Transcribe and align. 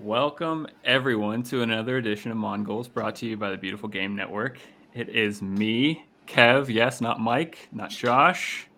Welcome, 0.00 0.66
everyone, 0.84 1.42
to 1.44 1.62
another 1.62 1.96
edition 1.96 2.30
of 2.30 2.36
Mongols 2.36 2.88
brought 2.88 3.16
to 3.16 3.26
you 3.26 3.36
by 3.36 3.50
the 3.50 3.56
Beautiful 3.56 3.88
Game 3.88 4.14
Network. 4.14 4.58
It 4.94 5.08
is 5.08 5.42
me, 5.42 6.04
Kev, 6.26 6.68
yes, 6.68 7.00
not 7.00 7.20
Mike, 7.20 7.68
not 7.72 7.90
Josh. 7.90 8.68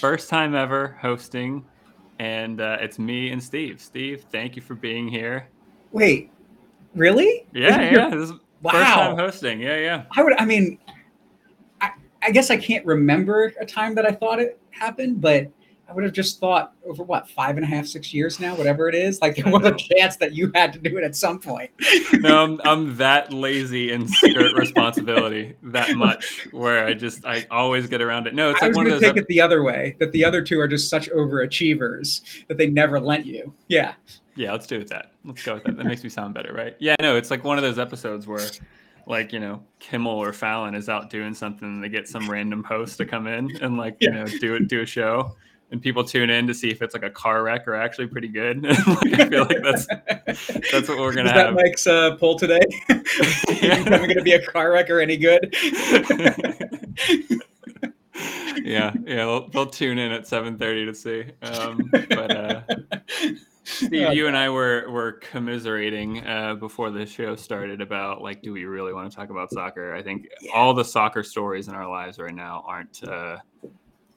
First 0.00 0.28
time 0.28 0.54
ever 0.54 0.96
hosting, 1.00 1.64
and 2.18 2.60
uh, 2.60 2.78
it's 2.80 2.98
me 2.98 3.30
and 3.30 3.42
Steve. 3.42 3.80
Steve, 3.80 4.24
thank 4.30 4.56
you 4.56 4.62
for 4.62 4.74
being 4.74 5.08
here. 5.08 5.48
Wait, 5.92 6.30
really? 6.94 7.46
Yeah, 7.52 7.80
yeah. 7.80 7.90
your- 7.90 8.10
This 8.10 8.30
is 8.30 8.36
Wow. 8.62 8.72
first 8.72 8.90
time 8.94 9.16
hosting. 9.16 9.60
Yeah, 9.60 9.76
yeah. 9.76 10.04
I 10.16 10.22
would. 10.24 10.32
I 10.40 10.44
mean, 10.44 10.78
I, 11.80 11.90
I 12.22 12.30
guess 12.30 12.50
I 12.50 12.56
can't 12.56 12.84
remember 12.86 13.52
a 13.60 13.66
time 13.66 13.94
that 13.96 14.06
I 14.06 14.12
thought 14.12 14.40
it 14.40 14.58
happened, 14.70 15.20
but 15.20 15.46
I 15.88 15.92
would 15.92 16.02
have 16.02 16.12
just 16.12 16.40
thought 16.40 16.72
over 16.84 17.04
what 17.04 17.28
five 17.30 17.56
and 17.56 17.64
a 17.64 17.68
half, 17.68 17.86
six 17.86 18.12
years 18.12 18.40
now, 18.40 18.56
whatever 18.56 18.88
it 18.88 18.94
is. 18.96 19.20
Like 19.22 19.36
there 19.36 19.52
was 19.52 19.64
a 19.64 19.72
chance 19.72 20.16
that 20.16 20.32
you 20.34 20.50
had 20.54 20.72
to 20.72 20.80
do 20.80 20.98
it 20.98 21.04
at 21.04 21.14
some 21.14 21.38
point. 21.38 21.70
No, 22.20 22.42
I'm, 22.42 22.60
I'm 22.64 22.96
that 22.96 23.32
lazy 23.32 23.92
and 23.92 24.08
skirt 24.10 24.54
responsibility 24.56 25.54
that 25.64 25.94
much 25.96 26.48
where 26.50 26.84
I 26.86 26.94
just, 26.94 27.24
I 27.26 27.46
always 27.50 27.86
get 27.88 28.00
around 28.00 28.26
it. 28.26 28.34
No, 28.34 28.50
it's 28.50 28.60
I 28.62 28.66
like 28.66 28.70
was 28.70 28.76
one 28.78 28.84
going 28.86 28.94
of 28.94 29.00
to 29.00 29.06
those. 29.06 29.14
take 29.14 29.22
it 29.22 29.28
the 29.28 29.40
other 29.40 29.62
way. 29.62 29.96
That 30.00 30.12
the 30.12 30.24
other 30.24 30.42
two 30.42 30.58
are 30.58 30.66
just 30.68 30.88
such 30.90 31.08
overachievers 31.10 32.46
that 32.48 32.58
they 32.58 32.68
never 32.68 32.98
lent 33.00 33.26
you. 33.26 33.52
Yeah. 33.68 33.94
Yeah, 34.34 34.52
let's 34.52 34.66
do 34.66 34.78
it 34.80 34.88
that. 34.88 35.12
Let's 35.24 35.42
go 35.42 35.54
with 35.54 35.64
that. 35.64 35.76
That 35.76 35.86
makes 35.86 36.02
me 36.04 36.10
sound 36.10 36.34
better, 36.34 36.52
right? 36.52 36.76
Yeah, 36.78 36.94
no, 37.00 37.16
it's 37.16 37.30
like 37.30 37.44
one 37.44 37.56
of 37.58 37.62
those 37.62 37.78
episodes 37.78 38.26
where, 38.26 38.46
like, 39.06 39.32
you 39.32 39.40
know, 39.40 39.62
Kimmel 39.78 40.12
or 40.12 40.32
Fallon 40.32 40.74
is 40.74 40.88
out 40.88 41.10
doing 41.10 41.32
something 41.34 41.66
and 41.66 41.82
they 41.84 41.88
get 41.88 42.08
some 42.08 42.28
random 42.30 42.62
host 42.64 42.98
to 42.98 43.06
come 43.06 43.26
in 43.26 43.56
and 43.62 43.76
like, 43.78 43.96
you 44.00 44.10
Yeah. 44.10 44.24
know, 44.24 44.26
do 44.26 44.54
it, 44.56 44.68
do 44.68 44.82
a 44.82 44.86
show, 44.86 45.36
and 45.70 45.82
people 45.82 46.04
tune 46.04 46.30
in 46.30 46.46
to 46.46 46.54
see 46.54 46.70
if 46.70 46.80
it's 46.80 46.94
like 46.94 47.02
a 47.02 47.10
car 47.10 47.42
wreck 47.42 47.66
or 47.66 47.74
actually 47.74 48.06
pretty 48.06 48.28
good. 48.28 48.62
like, 48.62 48.78
I 48.78 49.28
feel 49.28 49.46
like 49.46 49.62
that's 49.62 49.86
that's 50.70 50.88
what 50.88 50.98
we're 50.98 51.14
gonna 51.14 51.28
Is 51.28 51.34
that 51.34 51.46
have. 51.46 51.54
Mike's 51.54 51.86
uh, 51.86 52.16
poll 52.16 52.38
today? 52.38 52.60
Yeah. 52.88 52.96
Am 53.86 53.92
I 53.92 53.98
going 53.98 54.14
to 54.16 54.22
be 54.22 54.32
a 54.32 54.46
car 54.46 54.72
wreck 54.72 54.90
or 54.90 55.00
any 55.00 55.16
good? 55.16 55.54
yeah, 58.62 58.92
yeah, 59.04 59.16
they'll, 59.16 59.48
they'll 59.48 59.66
tune 59.66 59.98
in 59.98 60.12
at 60.12 60.26
seven 60.26 60.56
thirty 60.56 60.86
to 60.86 60.94
see. 60.94 61.24
Um, 61.42 61.90
but 61.92 62.36
uh, 62.36 62.60
Steve, 63.64 64.08
Uh, 64.08 64.10
you 64.12 64.28
and 64.28 64.36
I 64.36 64.48
were 64.48 64.88
were 64.90 65.12
commiserating 65.12 66.24
uh, 66.24 66.54
before 66.54 66.90
the 66.90 67.04
show 67.04 67.34
started 67.34 67.80
about 67.80 68.22
like, 68.22 68.40
do 68.40 68.52
we 68.52 68.64
really 68.64 68.92
want 68.92 69.10
to 69.10 69.16
talk 69.16 69.30
about 69.30 69.50
soccer? 69.50 69.94
I 69.94 70.02
think 70.02 70.28
all 70.54 70.72
the 70.72 70.84
soccer 70.84 71.24
stories 71.24 71.66
in 71.66 71.74
our 71.74 71.88
lives 71.88 72.18
right 72.18 72.34
now 72.34 72.64
aren't 72.66 73.02
uh, 73.02 73.38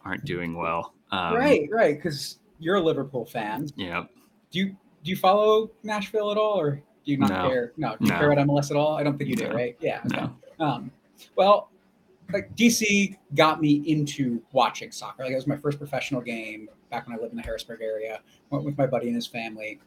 aren't 0.06 0.23
doing 0.25 0.56
well. 0.56 0.94
Um, 1.11 1.35
right, 1.35 1.67
right. 1.71 1.95
Because 1.95 2.39
you're 2.59 2.75
a 2.75 2.81
Liverpool 2.81 3.25
fan. 3.25 3.67
Yeah. 3.75 4.05
Do 4.52 4.59
you 4.59 4.65
do 5.03 5.11
you 5.11 5.16
follow 5.16 5.71
Nashville 5.83 6.31
at 6.31 6.38
all, 6.38 6.59
or 6.59 6.71
do 6.75 7.11
you 7.11 7.17
not 7.17 7.29
No. 7.29 7.47
care? 7.49 7.73
No, 7.77 7.95
do 7.97 8.05
you 8.05 8.11
No. 8.11 8.17
care 8.17 8.31
about 8.31 8.45
MLS 8.47 8.69
at 8.69 8.77
all? 8.77 8.95
I 8.97 9.03
don't 9.03 9.17
think 9.17 9.29
you 9.29 9.35
do, 9.35 9.47
No. 9.47 9.53
right? 9.55 9.77
Yeah. 9.79 10.01
Okay. 10.05 10.25
Um, 10.59 10.91
well, 11.35 11.71
like 12.33 12.53
DC 12.55 13.17
got 13.35 13.61
me 13.61 13.81
into 13.88 14.41
watching 14.51 14.91
soccer. 14.91 15.23
Like 15.23 15.31
it 15.31 15.35
was 15.35 15.47
my 15.47 15.55
first 15.57 15.77
professional 15.79 16.21
game 16.21 16.69
back 16.91 17.07
when 17.07 17.17
I 17.17 17.19
lived 17.21 17.31
in 17.31 17.38
the 17.38 17.44
Harrisburg 17.44 17.81
area. 17.81 18.19
Went 18.49 18.66
with 18.66 18.77
my 18.77 18.85
buddy 18.85 19.07
and 19.07 19.16
his 19.16 19.25
family. 19.25 19.79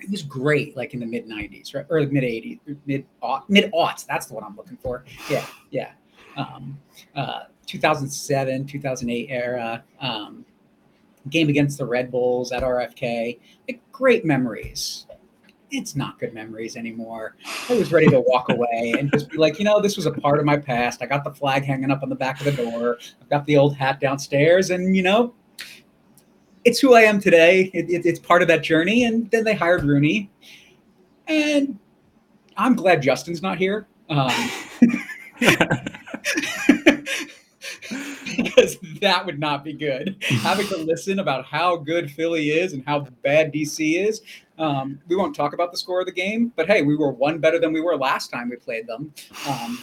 It 0.00 0.10
was 0.10 0.22
great, 0.22 0.76
like 0.76 0.94
in 0.94 1.00
the 1.00 1.06
mid 1.06 1.26
'90s, 1.26 1.74
right, 1.74 1.84
or 1.90 2.04
the 2.04 2.10
mid 2.10 2.24
'80s, 2.24 2.60
mid 2.86 3.04
mid 3.48 3.70
aughts. 3.72 4.06
That's 4.06 4.26
the 4.26 4.34
one 4.34 4.44
I'm 4.44 4.56
looking 4.56 4.76
for. 4.78 5.04
Yeah, 5.28 5.44
yeah. 5.70 5.92
Um, 6.36 6.78
uh, 7.14 7.44
2007, 7.68 8.66
2008 8.66 9.26
era. 9.30 9.84
Um, 10.00 10.44
game 11.30 11.48
against 11.50 11.76
the 11.78 11.84
Red 11.84 12.10
Bulls 12.10 12.52
at 12.52 12.62
RFK. 12.62 13.38
Like, 13.68 13.80
great 13.92 14.24
memories. 14.24 15.06
It's 15.70 15.94
not 15.94 16.18
good 16.18 16.32
memories 16.32 16.76
anymore. 16.76 17.36
I 17.68 17.74
was 17.74 17.92
ready 17.92 18.06
to 18.08 18.20
walk 18.26 18.48
away 18.48 18.94
and 18.98 19.12
just 19.12 19.28
be 19.28 19.36
like, 19.36 19.58
you 19.58 19.66
know, 19.66 19.82
this 19.82 19.96
was 19.96 20.06
a 20.06 20.10
part 20.10 20.38
of 20.38 20.46
my 20.46 20.56
past. 20.56 21.02
I 21.02 21.06
got 21.06 21.24
the 21.24 21.30
flag 21.34 21.64
hanging 21.64 21.90
up 21.90 22.02
on 22.02 22.08
the 22.08 22.14
back 22.14 22.40
of 22.40 22.46
the 22.46 22.52
door. 22.52 22.96
I've 23.20 23.28
got 23.28 23.44
the 23.44 23.58
old 23.58 23.76
hat 23.76 24.00
downstairs, 24.00 24.70
and 24.70 24.96
you 24.96 25.02
know, 25.02 25.34
it's 26.64 26.78
who 26.80 26.94
I 26.94 27.02
am 27.02 27.20
today. 27.20 27.70
It, 27.74 27.90
it- 27.90 28.06
it's 28.06 28.18
part 28.18 28.40
of 28.40 28.48
that 28.48 28.62
journey. 28.62 29.04
And 29.04 29.30
then 29.30 29.44
they 29.44 29.54
hired 29.54 29.84
Rooney, 29.84 30.30
and 31.26 31.78
I'm 32.56 32.74
glad 32.74 33.02
Justin's 33.02 33.42
not 33.42 33.58
here. 33.58 33.86
Um, 34.08 34.32
because 38.60 38.78
that 39.00 39.24
would 39.24 39.38
not 39.38 39.64
be 39.64 39.72
good. 39.72 40.16
Having 40.22 40.66
to 40.68 40.76
listen 40.78 41.18
about 41.18 41.44
how 41.44 41.76
good 41.76 42.10
Philly 42.10 42.50
is 42.50 42.72
and 42.72 42.84
how 42.86 43.00
bad 43.22 43.52
DC 43.52 44.04
is. 44.04 44.22
Um, 44.58 45.00
we 45.06 45.16
won't 45.16 45.34
talk 45.36 45.52
about 45.54 45.70
the 45.70 45.78
score 45.78 46.00
of 46.00 46.06
the 46.06 46.12
game, 46.12 46.52
but 46.56 46.66
hey, 46.66 46.82
we 46.82 46.96
were 46.96 47.12
one 47.12 47.38
better 47.38 47.58
than 47.58 47.72
we 47.72 47.80
were 47.80 47.96
last 47.96 48.30
time 48.30 48.48
we 48.50 48.56
played 48.56 48.86
them. 48.86 49.12
Um, 49.48 49.82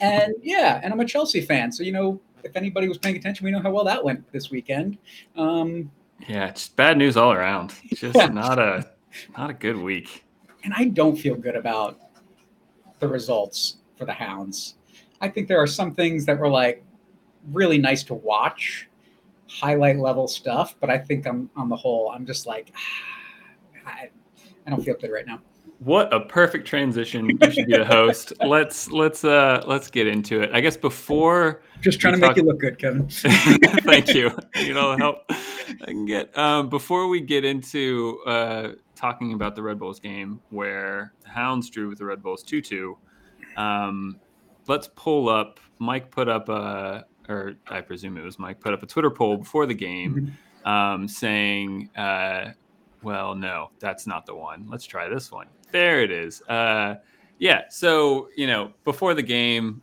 and 0.00 0.34
yeah, 0.42 0.80
and 0.82 0.92
I'm 0.92 1.00
a 1.00 1.04
Chelsea 1.04 1.42
fan, 1.42 1.70
so 1.70 1.82
you 1.82 1.92
know, 1.92 2.20
if 2.42 2.56
anybody 2.56 2.88
was 2.88 2.96
paying 2.96 3.16
attention, 3.16 3.44
we 3.44 3.50
know 3.50 3.60
how 3.60 3.70
well 3.70 3.84
that 3.84 4.02
went 4.02 4.30
this 4.32 4.50
weekend. 4.50 4.96
Um, 5.36 5.90
yeah, 6.26 6.46
it's 6.46 6.68
bad 6.68 6.96
news 6.96 7.16
all 7.18 7.32
around. 7.32 7.74
Just 7.94 8.16
Yeah. 8.16 8.26
not 8.26 8.58
a 8.58 8.88
not 9.36 9.50
a 9.50 9.54
good 9.54 9.76
week. 9.76 10.24
and 10.64 10.72
I 10.76 10.84
don't 10.86 11.16
feel 11.16 11.34
good 11.34 11.56
about 11.56 11.98
the 13.00 13.08
results 13.08 13.78
for 13.96 14.04
the 14.04 14.12
Hounds. 14.12 14.76
I 15.20 15.28
think 15.28 15.48
there 15.48 15.58
are 15.60 15.66
some 15.66 15.94
things 15.94 16.24
that 16.26 16.38
were 16.38 16.48
like 16.48 16.82
really 17.52 17.78
nice 17.78 18.02
to 18.04 18.14
watch, 18.14 18.88
highlight 19.48 19.98
level 19.98 20.28
stuff, 20.28 20.76
but 20.80 20.90
I 20.90 20.98
think 20.98 21.26
I'm 21.26 21.50
on 21.56 21.68
the 21.68 21.76
whole, 21.76 22.10
I'm 22.10 22.26
just 22.26 22.46
like, 22.46 22.72
I, 23.86 24.10
I 24.66 24.70
don't 24.70 24.84
feel 24.84 24.94
good 24.94 25.10
right 25.10 25.26
now. 25.26 25.40
What 25.80 26.12
a 26.12 26.20
perfect 26.20 26.68
transition. 26.68 27.26
You 27.26 27.50
should 27.50 27.66
be 27.66 27.76
the 27.76 27.86
host. 27.86 28.34
let's 28.44 28.90
let's 28.90 29.24
uh 29.24 29.64
let's 29.66 29.90
get 29.90 30.06
into 30.06 30.42
it. 30.42 30.50
I 30.52 30.60
guess 30.60 30.76
before 30.76 31.62
Just 31.80 31.98
trying 31.98 32.12
to 32.14 32.20
make 32.20 32.28
talk- 32.28 32.36
you 32.36 32.42
look 32.42 32.58
good, 32.58 32.78
Kevin. 32.78 33.08
Thank 33.08 34.12
you. 34.12 34.30
You 34.56 34.74
know, 34.74 34.94
help 34.98 35.24
I 35.30 35.86
can 35.86 36.04
get. 36.04 36.36
Um, 36.36 36.68
before 36.68 37.08
we 37.08 37.22
get 37.22 37.46
into 37.46 38.20
uh, 38.26 38.72
talking 38.94 39.32
about 39.32 39.56
the 39.56 39.62
Red 39.62 39.78
Bulls 39.78 40.00
game, 40.00 40.40
where 40.50 41.14
the 41.22 41.30
Hounds 41.30 41.70
drew 41.70 41.88
with 41.88 41.98
the 41.98 42.04
Red 42.04 42.22
Bulls 42.22 42.42
2 42.42 42.60
2, 42.60 42.98
um, 43.56 44.20
let's 44.66 44.90
pull 44.96 45.30
up. 45.30 45.60
Mike 45.78 46.10
put 46.10 46.28
up 46.28 46.50
a, 46.50 47.06
or 47.30 47.54
I 47.68 47.80
presume 47.80 48.16
it 48.16 48.24
was 48.24 48.38
Mike, 48.38 48.60
put 48.60 48.74
up 48.74 48.82
a 48.82 48.86
Twitter 48.86 49.10
poll 49.10 49.36
before 49.38 49.66
the 49.66 49.74
game 49.74 50.36
um, 50.64 51.08
saying, 51.08 51.88
uh, 51.96 52.50
well, 53.02 53.34
no, 53.34 53.70
that's 53.78 54.06
not 54.06 54.26
the 54.26 54.34
one. 54.34 54.66
Let's 54.68 54.84
try 54.84 55.08
this 55.08 55.32
one. 55.32 55.46
There 55.70 56.02
it 56.02 56.10
is. 56.10 56.42
Uh, 56.42 56.96
yeah. 57.38 57.62
So, 57.70 58.28
you 58.36 58.46
know, 58.46 58.72
before 58.84 59.14
the 59.14 59.22
game, 59.22 59.82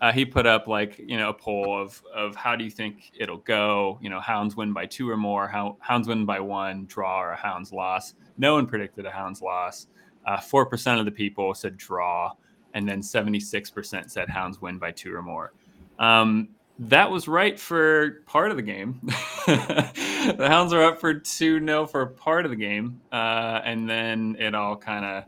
uh, 0.00 0.12
he 0.12 0.24
put 0.24 0.46
up 0.46 0.68
like 0.68 0.98
you 0.98 1.16
know 1.16 1.30
a 1.30 1.34
poll 1.34 1.80
of 1.80 2.00
of 2.14 2.36
how 2.36 2.54
do 2.54 2.62
you 2.62 2.70
think 2.70 3.10
it'll 3.18 3.38
go? 3.38 3.98
You 4.00 4.10
know, 4.10 4.20
Hounds 4.20 4.54
win 4.54 4.72
by 4.72 4.86
two 4.86 5.10
or 5.10 5.16
more. 5.16 5.48
How, 5.48 5.76
hounds 5.80 6.06
win 6.06 6.24
by 6.24 6.40
one, 6.40 6.86
draw 6.86 7.20
or 7.20 7.32
a 7.32 7.36
Hounds 7.36 7.72
loss. 7.72 8.14
No 8.36 8.54
one 8.54 8.66
predicted 8.66 9.06
a 9.06 9.10
Hounds 9.10 9.42
loss. 9.42 9.88
Uh, 10.24 10.38
Four 10.38 10.66
percent 10.66 11.00
of 11.00 11.04
the 11.04 11.10
people 11.10 11.52
said 11.54 11.76
draw, 11.76 12.32
and 12.74 12.88
then 12.88 13.02
seventy 13.02 13.40
six 13.40 13.70
percent 13.70 14.12
said 14.12 14.28
Hounds 14.28 14.60
win 14.60 14.78
by 14.78 14.92
two 14.92 15.12
or 15.12 15.22
more. 15.22 15.52
Um, 15.98 16.50
that 16.78 17.10
was 17.10 17.26
right 17.26 17.58
for 17.58 18.22
part 18.26 18.50
of 18.50 18.56
the 18.56 18.62
game. 18.62 19.00
the 19.46 20.46
Hounds 20.48 20.72
are 20.72 20.82
up 20.82 21.00
for 21.00 21.14
two 21.14 21.64
0 21.64 21.86
for 21.86 22.06
part 22.06 22.44
of 22.44 22.50
the 22.50 22.56
game, 22.56 23.00
uh, 23.10 23.60
and 23.64 23.88
then 23.88 24.36
it 24.38 24.54
all 24.54 24.76
kind 24.76 25.04
of 25.04 25.24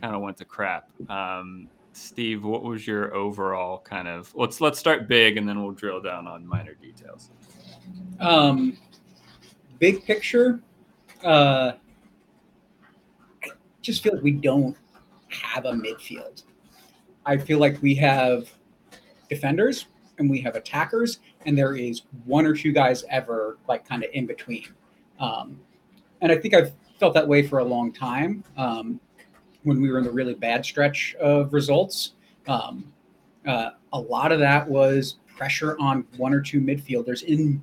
kind 0.00 0.14
of 0.14 0.22
went 0.22 0.36
to 0.36 0.44
crap. 0.44 0.88
Um, 1.10 1.68
Steve, 1.92 2.44
what 2.44 2.62
was 2.62 2.86
your 2.86 3.14
overall 3.14 3.78
kind 3.78 4.06
of? 4.06 4.32
Let's 4.34 4.60
let's 4.60 4.78
start 4.78 5.08
big, 5.08 5.36
and 5.36 5.48
then 5.48 5.62
we'll 5.62 5.72
drill 5.72 6.00
down 6.00 6.28
on 6.28 6.46
minor 6.46 6.74
details. 6.74 7.30
Um, 8.20 8.78
big 9.80 10.04
picture, 10.04 10.60
uh, 11.24 11.72
I 13.42 13.48
just 13.82 14.02
feel 14.02 14.14
like 14.14 14.22
we 14.22 14.32
don't 14.32 14.76
have 15.28 15.64
a 15.64 15.72
midfield. 15.72 16.44
I 17.26 17.36
feel 17.36 17.58
like 17.58 17.82
we 17.82 17.94
have 17.96 18.48
defenders 19.28 19.86
and 20.18 20.30
we 20.30 20.40
have 20.40 20.56
attackers, 20.56 21.18
and 21.46 21.56
there 21.56 21.76
is 21.76 22.02
one 22.24 22.46
or 22.46 22.54
two 22.54 22.72
guys 22.72 23.04
ever 23.10 23.58
like 23.68 23.86
kind 23.88 24.04
of 24.04 24.10
in 24.12 24.26
between. 24.26 24.68
Um, 25.18 25.60
and 26.20 26.30
I 26.30 26.36
think 26.36 26.54
I've 26.54 26.72
felt 26.98 27.14
that 27.14 27.26
way 27.26 27.46
for 27.46 27.58
a 27.58 27.64
long 27.64 27.92
time. 27.92 28.44
Um, 28.56 29.00
when 29.62 29.80
we 29.80 29.90
were 29.90 29.98
in 29.98 30.04
the 30.04 30.10
really 30.10 30.34
bad 30.34 30.64
stretch 30.64 31.14
of 31.16 31.52
results, 31.52 32.12
um, 32.46 32.92
uh, 33.46 33.70
a 33.92 33.98
lot 33.98 34.32
of 34.32 34.40
that 34.40 34.68
was 34.68 35.16
pressure 35.36 35.76
on 35.80 36.04
one 36.16 36.32
or 36.32 36.40
two 36.40 36.60
midfielders 36.60 37.22
in 37.22 37.62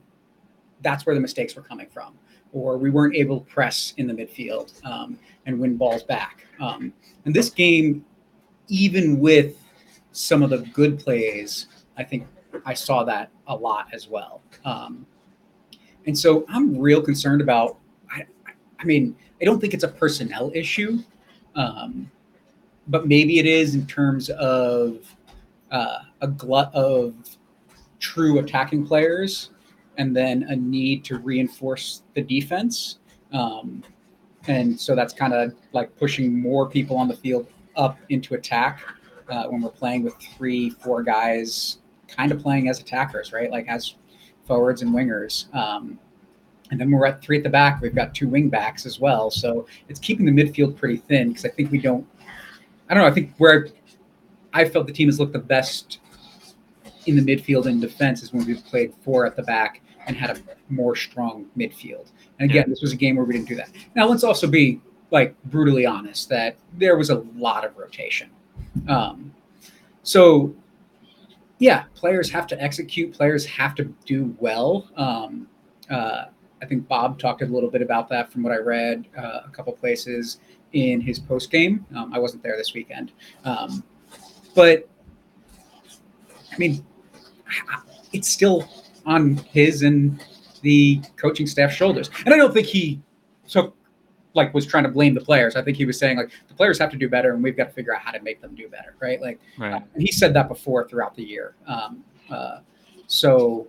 that's 0.82 1.06
where 1.06 1.16
the 1.16 1.22
mistakes 1.22 1.56
were 1.56 1.62
coming 1.62 1.88
from, 1.88 2.18
or 2.54 2.78
we 2.78 2.90
weren't 2.90 3.16
able 3.16 3.40
to 3.40 3.46
press 3.46 3.94
in 3.98 4.08
the 4.08 4.14
midfield 4.14 4.84
um, 4.86 5.18
and 5.46 5.60
win 5.60 5.78
balls 5.78 6.04
back. 6.04 6.46
Um, 6.60 6.94
and 7.26 7.36
this 7.36 7.50
game, 7.50 8.04
even 8.68 9.20
with 9.20 9.58
some 10.12 10.44
of 10.44 10.50
the 10.50 10.58
good 10.58 11.00
plays, 11.00 11.68
I 11.98 12.04
think 12.04 12.28
I 12.66 12.74
saw 12.74 13.04
that 13.04 13.32
a 13.48 13.56
lot 13.56 13.88
as 13.94 14.08
well. 14.08 14.42
Um, 14.66 15.06
and 16.06 16.18
so 16.18 16.46
I'm 16.50 16.78
real 16.78 17.02
concerned 17.02 17.42
about. 17.42 17.78
I, 18.10 18.26
I 18.80 18.84
mean, 18.84 19.16
I 19.42 19.46
don't 19.46 19.60
think 19.60 19.74
it's 19.74 19.84
a 19.84 19.88
personnel 19.88 20.52
issue. 20.54 21.00
Um, 21.56 22.10
but 22.88 23.08
maybe 23.08 23.40
it 23.40 23.46
is 23.46 23.76
in 23.76 23.86
terms 23.88 24.30
of 24.32 25.16
uh, 25.72 26.00
a 26.22 26.28
glut 26.28 26.74
of 26.74 27.14
true 28.00 28.40
attacking 28.40 28.86
players 28.86 29.52
and 29.98 30.16
then 30.16 30.44
a 30.44 30.56
need 30.56 31.04
to 31.06 31.20
reinforce 31.20 32.04
the 32.16 32.22
defense. 32.22 33.00
Um, 33.34 33.84
and 34.48 34.80
so 34.80 34.96
that's 34.96 35.14
kind 35.14 35.34
of 35.34 35.54
like 35.74 35.96
pushing 35.98 36.42
more 36.42 36.68
people 36.68 36.98
on 36.98 37.08
the 37.08 37.16
field 37.16 37.48
up 37.76 37.98
into 38.10 38.34
attack 38.34 38.82
uh, 39.30 39.46
when 39.46 39.62
we're 39.62 39.70
playing 39.70 40.04
with 40.04 40.16
three, 40.36 40.72
four 40.72 41.04
guys 41.04 41.78
kind 42.16 42.32
of 42.32 42.42
playing 42.42 42.70
as 42.70 42.80
attackers, 42.80 43.34
right? 43.34 43.52
Like 43.52 43.68
as 43.68 43.96
forwards 44.46 44.82
and 44.82 44.94
wingers. 44.94 45.54
Um, 45.56 46.00
and 46.72 46.80
then 46.80 46.90
we're 46.90 47.06
at 47.06 47.22
three 47.22 47.38
at 47.38 47.44
the 47.44 47.50
back. 47.50 47.82
We've 47.82 47.96
got 47.96 48.16
two 48.16 48.28
wing 48.28 48.50
backs 48.50 48.86
as 48.86 49.00
well. 49.00 49.30
So 49.30 49.68
it's 49.90 50.00
keeping 50.00 50.26
the 50.26 50.32
midfield 50.32 50.78
pretty 50.78 50.98
thin 50.98 51.30
because 51.30 51.46
I 51.46 51.50
think 51.50 51.72
we 51.72 51.78
don't. 51.80 52.08
I 52.90 52.94
don't 52.94 53.04
know. 53.04 53.10
I 53.10 53.14
think 53.14 53.34
where 53.38 53.68
I 54.54 54.66
felt 54.66 54.88
the 54.88 54.94
team 54.94 55.08
has 55.08 55.20
looked 55.20 55.34
the 55.34 55.40
best 55.40 56.00
in 57.06 57.16
the 57.16 57.22
midfield 57.22 57.66
and 57.66 57.82
defense 57.82 58.22
is 58.22 58.34
when 58.34 58.46
we've 58.46 58.64
played 58.66 58.94
four 59.04 59.26
at 59.26 59.36
the 59.36 59.44
back 59.44 59.82
and 60.08 60.16
had 60.16 60.38
a 60.38 60.42
more 60.70 60.96
strong 60.96 61.46
midfield. 61.58 62.12
And 62.40 62.50
again, 62.50 62.64
yeah. 62.64 62.70
this 62.70 62.82
was 62.82 62.92
a 62.92 62.96
game 62.96 63.16
where 63.16 63.26
we 63.26 63.34
didn't 63.34 63.48
do 63.48 63.56
that. 63.56 63.70
Now 63.96 64.08
let's 64.08 64.24
also 64.24 64.48
be 64.48 64.82
like 65.12 65.36
brutally 65.46 65.86
honest 65.86 66.30
that 66.30 66.56
there 66.78 66.98
was 66.98 67.10
a 67.10 67.20
lot 67.36 67.66
of 67.66 67.78
rotation. 67.78 68.30
Um, 68.88 69.34
so 70.04 70.56
yeah, 71.62 71.84
players 71.94 72.32
have 72.32 72.48
to 72.48 72.60
execute. 72.60 73.14
Players 73.14 73.46
have 73.46 73.76
to 73.76 73.84
do 74.08 74.36
well. 74.40 74.90
Um, 74.98 75.48
uh, 75.92 76.26
I 76.60 76.66
think 76.66 76.88
Bob 76.88 77.20
talked 77.20 77.44
a 77.44 77.46
little 77.46 77.70
bit 77.70 77.84
about 77.84 78.10
that 78.10 78.32
from 78.32 78.42
what 78.42 78.52
I 78.52 78.58
read 78.58 79.06
uh, 79.16 79.42
a 79.46 79.50
couple 79.52 79.72
places 79.74 80.40
in 80.74 81.00
his 81.02 81.20
post 81.20 81.52
game. 81.52 81.86
Um, 81.96 82.12
I 82.16 82.18
wasn't 82.18 82.42
there 82.42 82.58
this 82.58 82.74
weekend, 82.74 83.12
um, 83.46 83.84
but 84.56 84.90
I 86.52 86.58
mean, 86.58 86.84
it's 88.12 88.28
still 88.28 88.68
on 89.06 89.38
his 89.38 89.84
and 89.84 90.20
the 90.64 91.00
coaching 91.16 91.46
staff 91.46 91.72
shoulders. 91.72 92.10
And 92.26 92.34
I 92.34 92.38
don't 92.38 92.56
think 92.56 92.66
he 92.66 93.00
took 93.48 93.76
like 94.34 94.54
was 94.54 94.66
trying 94.66 94.84
to 94.84 94.90
blame 94.90 95.14
the 95.14 95.22
players. 95.22 95.56
I 95.56 95.62
think 95.62 95.78
he 95.78 95.86
was 95.86 95.98
saying 95.98 96.18
like 96.18 96.32
the 96.48 96.54
players 96.54 96.80
have 96.80 96.90
to 96.92 96.98
do 96.98 97.10
better, 97.10 97.34
and 97.34 97.44
we've 97.44 97.58
got 97.58 97.66
to 97.66 97.74
figure 97.74 97.94
out 97.94 98.02
how 98.02 98.12
to 98.12 98.22
make 98.22 98.42
them 98.42 98.56
do 98.56 98.68
better, 98.70 98.96
right? 99.00 99.22
Like, 99.22 99.40
right. 99.58 99.74
Uh, 99.74 99.80
and 99.94 100.02
he 100.02 100.12
said 100.12 100.34
that 100.34 100.48
before 100.48 100.88
throughout 100.88 101.16
the 101.16 101.24
year. 101.24 101.56
Um, 101.68 102.04
uh, 102.30 102.60
so, 103.08 103.68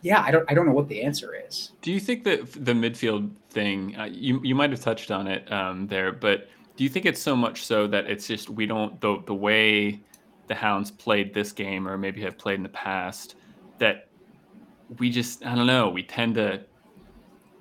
yeah, 0.00 0.22
I 0.22 0.30
don't 0.30 0.50
I 0.50 0.54
don't 0.54 0.66
know 0.66 0.72
what 0.72 0.88
the 0.88 1.02
answer 1.02 1.34
is. 1.34 1.72
Do 1.82 1.92
you 1.92 2.00
think 2.00 2.24
that 2.24 2.52
the 2.52 2.72
midfield 2.72 3.30
thing 3.50 3.96
uh, 3.96 4.04
you 4.04 4.40
you 4.42 4.54
might 4.54 4.70
have 4.70 4.80
touched 4.80 5.10
on 5.10 5.26
it 5.26 5.50
um, 5.52 5.86
there, 5.86 6.12
but 6.12 6.48
do 6.76 6.84
you 6.84 6.90
think 6.90 7.06
it's 7.06 7.20
so 7.20 7.36
much 7.36 7.64
so 7.64 7.86
that 7.86 8.06
it's 8.06 8.26
just 8.26 8.48
we 8.48 8.66
don't 8.66 9.00
the 9.00 9.22
the 9.26 9.34
way 9.34 10.00
the 10.48 10.54
Hounds 10.54 10.90
played 10.90 11.32
this 11.34 11.52
game 11.52 11.86
or 11.86 11.96
maybe 11.98 12.20
have 12.22 12.38
played 12.38 12.56
in 12.56 12.62
the 12.62 12.68
past 12.70 13.36
that 13.78 14.08
we 14.98 15.10
just 15.10 15.44
I 15.44 15.54
don't 15.54 15.66
know 15.66 15.88
we 15.88 16.02
tend 16.02 16.34
to 16.36 16.64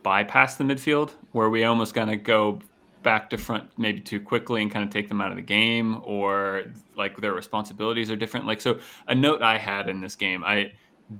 bypass 0.03 0.55
the 0.55 0.63
midfield 0.63 1.11
where 1.31 1.49
we 1.49 1.63
almost 1.63 1.93
kind 1.93 2.11
of 2.11 2.23
go 2.23 2.59
back 3.03 3.29
to 3.31 3.37
front 3.37 3.67
maybe 3.77 3.99
too 3.99 4.19
quickly 4.19 4.61
and 4.61 4.71
kind 4.71 4.85
of 4.85 4.91
take 4.91 5.07
them 5.07 5.21
out 5.21 5.31
of 5.31 5.35
the 5.35 5.41
game 5.41 6.01
or 6.03 6.63
like 6.95 7.17
their 7.17 7.33
responsibilities 7.33 8.11
are 8.11 8.15
different. 8.15 8.45
Like 8.45 8.61
so 8.61 8.79
a 9.07 9.15
note 9.15 9.41
i 9.41 9.57
had 9.57 9.89
in 9.89 9.99
this 9.99 10.15
game 10.15 10.43
i 10.43 10.71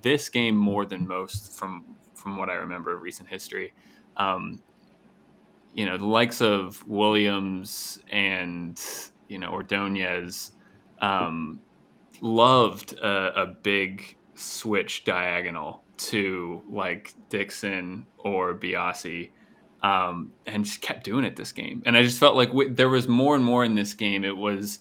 this 0.02 0.30
game 0.30 0.56
more 0.56 0.86
than 0.86 1.08
most 1.08 1.58
from 1.58 1.86
from 2.14 2.38
what 2.38 2.50
i 2.50 2.54
remember 2.54 2.96
of 2.96 3.02
recent 3.02 3.28
history 3.28 3.74
um 4.18 4.62
you 5.74 5.86
know 5.86 5.98
the 5.98 6.06
likes 6.06 6.40
of 6.40 6.86
williams 6.88 8.00
and 8.12 8.80
you 9.28 9.40
know 9.40 9.50
ordonez 9.50 10.52
um 11.00 11.60
loved 12.22 12.94
a, 13.00 13.42
a 13.42 13.46
big 13.48 14.16
switch 14.36 15.04
diagonal 15.04 15.84
to 15.98 16.62
like 16.70 17.14
Dixon 17.30 18.06
or 18.18 18.54
Biasi, 18.56 19.30
um, 19.84 20.32
and 20.46 20.66
just 20.66 20.82
kept 20.82 21.04
doing 21.04 21.26
it 21.26 21.36
this 21.36 21.52
game. 21.52 21.82
And 21.86 21.98
I 21.98 22.04
just 22.04 22.20
felt 22.20 22.36
like 22.36 22.52
there 22.76 22.90
was 22.90 23.08
more 23.08 23.36
and 23.36 23.44
more 23.44 23.66
in 23.66 23.76
this 23.76 23.94
game. 23.94 24.24
It 24.24 24.36
was 24.36 24.80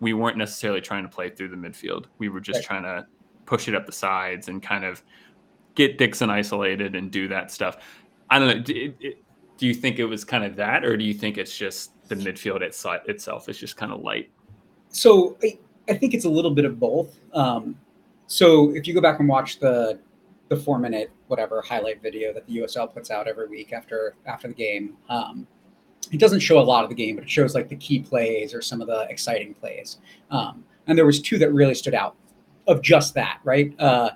we 0.00 0.14
weren't 0.14 0.36
necessarily 0.36 0.80
trying 0.80 1.04
to 1.04 1.08
play 1.08 1.30
through 1.30 1.48
the 1.48 1.56
midfield. 1.56 2.06
We 2.18 2.28
were 2.28 2.40
just 2.40 2.58
right. 2.58 2.64
trying 2.64 2.82
to 2.82 3.06
push 3.46 3.68
it 3.68 3.74
up 3.74 3.86
the 3.86 3.92
sides 3.92 4.48
and 4.48 4.62
kind 4.62 4.84
of 4.84 5.02
get 5.74 5.96
Dixon 5.96 6.28
isolated 6.28 6.96
and 6.96 7.10
do 7.10 7.28
that 7.28 7.50
stuff. 7.50 7.78
I 8.28 8.38
don't 8.38 8.48
know. 8.48 8.62
Do, 8.62 8.94
do 9.58 9.66
you 9.66 9.74
think 9.74 9.98
it 10.00 10.04
was 10.04 10.24
kind 10.24 10.44
of 10.44 10.56
that, 10.56 10.84
or 10.84 10.96
do 10.96 11.04
you 11.04 11.14
think 11.14 11.38
it's 11.38 11.56
just 11.56 11.92
the 12.08 12.16
midfield 12.16 12.62
itself 12.62 13.48
is 13.48 13.58
just 13.58 13.76
kind 13.76 13.92
of 13.92 14.00
light? 14.00 14.30
So 14.88 15.36
I, 15.42 15.58
I 15.88 15.94
think 15.94 16.14
it's 16.14 16.24
a 16.24 16.30
little 16.30 16.50
bit 16.50 16.64
of 16.64 16.80
both. 16.80 17.16
Um, 17.32 17.76
so 18.26 18.74
if 18.74 18.88
you 18.88 18.94
go 18.94 19.00
back 19.00 19.20
and 19.20 19.28
watch 19.28 19.60
the 19.60 20.00
the 20.54 20.62
four 20.62 20.78
minute 20.78 21.10
whatever 21.28 21.62
highlight 21.62 22.02
video 22.02 22.32
that 22.34 22.46
the 22.46 22.58
USL 22.58 22.92
puts 22.92 23.10
out 23.10 23.26
every 23.26 23.48
week 23.48 23.72
after 23.72 24.14
after 24.26 24.48
the 24.48 24.54
game. 24.54 24.96
Um, 25.08 25.46
it 26.10 26.20
doesn't 26.20 26.40
show 26.40 26.58
a 26.58 26.60
lot 26.60 26.84
of 26.84 26.90
the 26.90 26.96
game, 26.96 27.16
but 27.16 27.24
it 27.24 27.30
shows 27.30 27.54
like 27.54 27.68
the 27.68 27.76
key 27.76 28.00
plays 28.00 28.52
or 28.52 28.60
some 28.60 28.82
of 28.82 28.86
the 28.86 29.06
exciting 29.08 29.54
plays. 29.54 29.98
Um, 30.30 30.64
and 30.86 30.98
there 30.98 31.06
was 31.06 31.22
two 31.22 31.38
that 31.38 31.52
really 31.52 31.74
stood 31.74 31.94
out 31.94 32.16
of 32.66 32.82
just 32.82 33.14
that, 33.14 33.40
right? 33.44 33.74
Uh, 33.80 34.10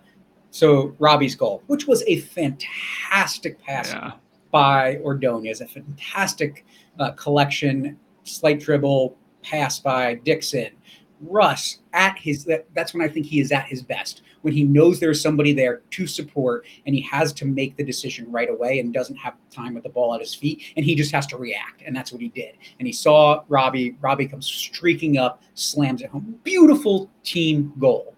so 0.50 0.94
Robbie's 0.98 1.34
goal, 1.34 1.62
which 1.68 1.86
was 1.86 2.02
a 2.06 2.20
fantastic 2.20 3.62
pass 3.62 3.92
yeah. 3.92 4.12
by 4.50 4.96
Ordonez, 4.98 5.62
a 5.62 5.66
fantastic 5.66 6.66
uh, 6.98 7.12
collection, 7.12 7.96
slight 8.24 8.60
dribble 8.60 9.16
pass 9.42 9.78
by 9.78 10.14
Dixon. 10.14 10.70
Russ 11.20 11.78
at 11.92 12.18
his 12.18 12.44
that, 12.44 12.66
that's 12.74 12.92
when 12.92 13.02
I 13.02 13.08
think 13.08 13.26
he 13.26 13.40
is 13.40 13.52
at 13.52 13.66
his 13.66 13.82
best. 13.82 14.22
When 14.42 14.52
he 14.52 14.64
knows 14.64 15.00
there's 15.00 15.20
somebody 15.20 15.52
there 15.52 15.82
to 15.90 16.06
support 16.06 16.66
and 16.84 16.94
he 16.94 17.00
has 17.02 17.32
to 17.34 17.46
make 17.46 17.76
the 17.76 17.84
decision 17.84 18.30
right 18.30 18.50
away 18.50 18.78
and 18.78 18.92
doesn't 18.92 19.16
have 19.16 19.34
time 19.50 19.74
with 19.74 19.82
the 19.82 19.88
ball 19.88 20.14
at 20.14 20.20
his 20.20 20.34
feet 20.34 20.62
and 20.76 20.84
he 20.84 20.94
just 20.94 21.12
has 21.12 21.26
to 21.28 21.36
react 21.36 21.82
and 21.84 21.96
that's 21.96 22.12
what 22.12 22.20
he 22.20 22.28
did. 22.28 22.56
And 22.78 22.86
he 22.86 22.92
saw 22.92 23.42
Robbie 23.48 23.96
Robbie 24.00 24.26
comes 24.26 24.46
streaking 24.46 25.18
up 25.18 25.42
slams 25.54 26.02
it 26.02 26.10
home. 26.10 26.38
Beautiful 26.44 27.10
team 27.24 27.72
goal. 27.78 28.14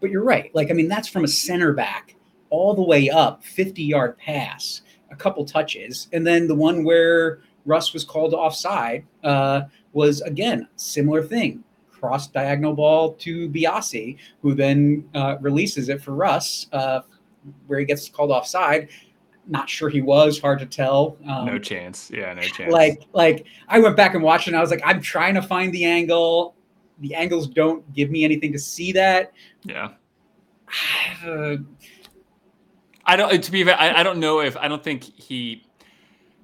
But 0.00 0.10
you're 0.10 0.24
right 0.24 0.54
like 0.54 0.70
I 0.70 0.74
mean 0.74 0.88
that's 0.88 1.08
from 1.08 1.24
a 1.24 1.28
center 1.28 1.72
back 1.72 2.14
all 2.48 2.74
the 2.74 2.82
way 2.82 3.10
up 3.10 3.44
50 3.44 3.82
yard 3.82 4.16
pass 4.18 4.82
a 5.10 5.16
couple 5.16 5.44
touches 5.44 6.08
and 6.12 6.26
then 6.26 6.46
the 6.46 6.54
one 6.54 6.84
where 6.84 7.40
Russ 7.66 7.92
was 7.92 8.04
called 8.04 8.32
offside 8.32 9.04
uh, 9.22 9.62
was 9.92 10.20
again 10.22 10.66
similar 10.76 11.22
thing 11.22 11.62
cross 12.00 12.26
diagonal 12.26 12.72
ball 12.72 13.12
to 13.14 13.48
Biasi, 13.50 14.16
who 14.42 14.54
then 14.54 15.04
uh, 15.14 15.36
releases 15.40 15.88
it 15.88 16.02
for 16.02 16.12
Russ, 16.12 16.66
uh, 16.72 17.00
where 17.66 17.78
he 17.78 17.84
gets 17.84 18.08
called 18.08 18.30
offside. 18.30 18.88
Not 19.46 19.68
sure 19.68 19.88
he 19.88 20.00
was. 20.00 20.40
Hard 20.40 20.58
to 20.60 20.66
tell. 20.66 21.16
Um, 21.28 21.46
no 21.46 21.58
chance. 21.58 22.10
Yeah, 22.12 22.32
no 22.34 22.42
chance. 22.42 22.72
Like, 22.72 23.02
like 23.12 23.46
I 23.68 23.80
went 23.80 23.96
back 23.96 24.14
and 24.14 24.22
watched, 24.22 24.46
and 24.46 24.56
I 24.56 24.60
was 24.60 24.70
like, 24.70 24.82
I'm 24.84 25.00
trying 25.00 25.34
to 25.34 25.42
find 25.42 25.72
the 25.72 25.84
angle. 25.84 26.54
The 27.00 27.14
angles 27.14 27.48
don't 27.48 27.90
give 27.94 28.10
me 28.10 28.24
anything 28.24 28.52
to 28.52 28.58
see 28.58 28.92
that. 28.92 29.32
Yeah. 29.64 29.90
Uh, 31.24 31.56
I 33.06 33.16
don't. 33.16 33.42
To 33.42 33.50
be, 33.50 33.68
I, 33.68 34.00
I 34.00 34.02
don't 34.02 34.20
know 34.20 34.40
if 34.40 34.56
I 34.56 34.68
don't 34.68 34.84
think 34.84 35.02
he 35.02 35.66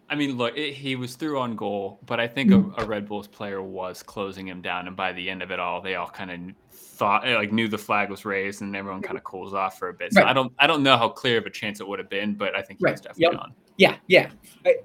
I 0.08 0.14
mean, 0.14 0.36
look, 0.36 0.56
it, 0.56 0.72
he 0.74 0.94
was 0.94 1.16
through 1.16 1.38
on 1.40 1.56
goal, 1.56 1.98
but 2.06 2.20
I 2.20 2.28
think 2.28 2.52
a, 2.52 2.82
a, 2.82 2.84
Red 2.84 3.08
Bulls 3.08 3.26
player 3.26 3.60
was 3.60 4.02
closing 4.02 4.46
him 4.46 4.62
down, 4.62 4.86
and 4.86 4.96
by 4.96 5.12
the 5.12 5.28
end 5.28 5.42
of 5.42 5.50
it 5.50 5.58
all, 5.58 5.80
they 5.80 5.96
all 5.96 6.08
kind 6.08 6.30
of 6.30 6.54
thought, 6.72 7.26
like, 7.26 7.52
knew 7.52 7.66
the 7.66 7.78
flag 7.78 8.08
was 8.08 8.24
raised, 8.24 8.62
and 8.62 8.76
everyone 8.76 9.02
kind 9.02 9.18
of 9.18 9.24
cools 9.24 9.52
off 9.52 9.78
for 9.78 9.88
a 9.88 9.94
bit. 9.94 10.12
So 10.12 10.20
right. 10.20 10.30
I 10.30 10.32
don't, 10.32 10.52
I 10.60 10.68
don't 10.68 10.84
know 10.84 10.96
how 10.96 11.08
clear 11.08 11.38
of 11.38 11.46
a 11.46 11.50
chance 11.50 11.80
it 11.80 11.88
would 11.88 11.98
have 11.98 12.08
been, 12.08 12.34
but 12.34 12.54
I 12.54 12.62
think 12.62 12.78
he 12.78 12.84
right. 12.84 12.92
was 12.92 13.00
definitely 13.00 13.36
yep. 13.36 13.42
on. 13.42 13.52
Yeah, 13.78 13.96
yeah. 14.06 14.30
I, 14.64 14.76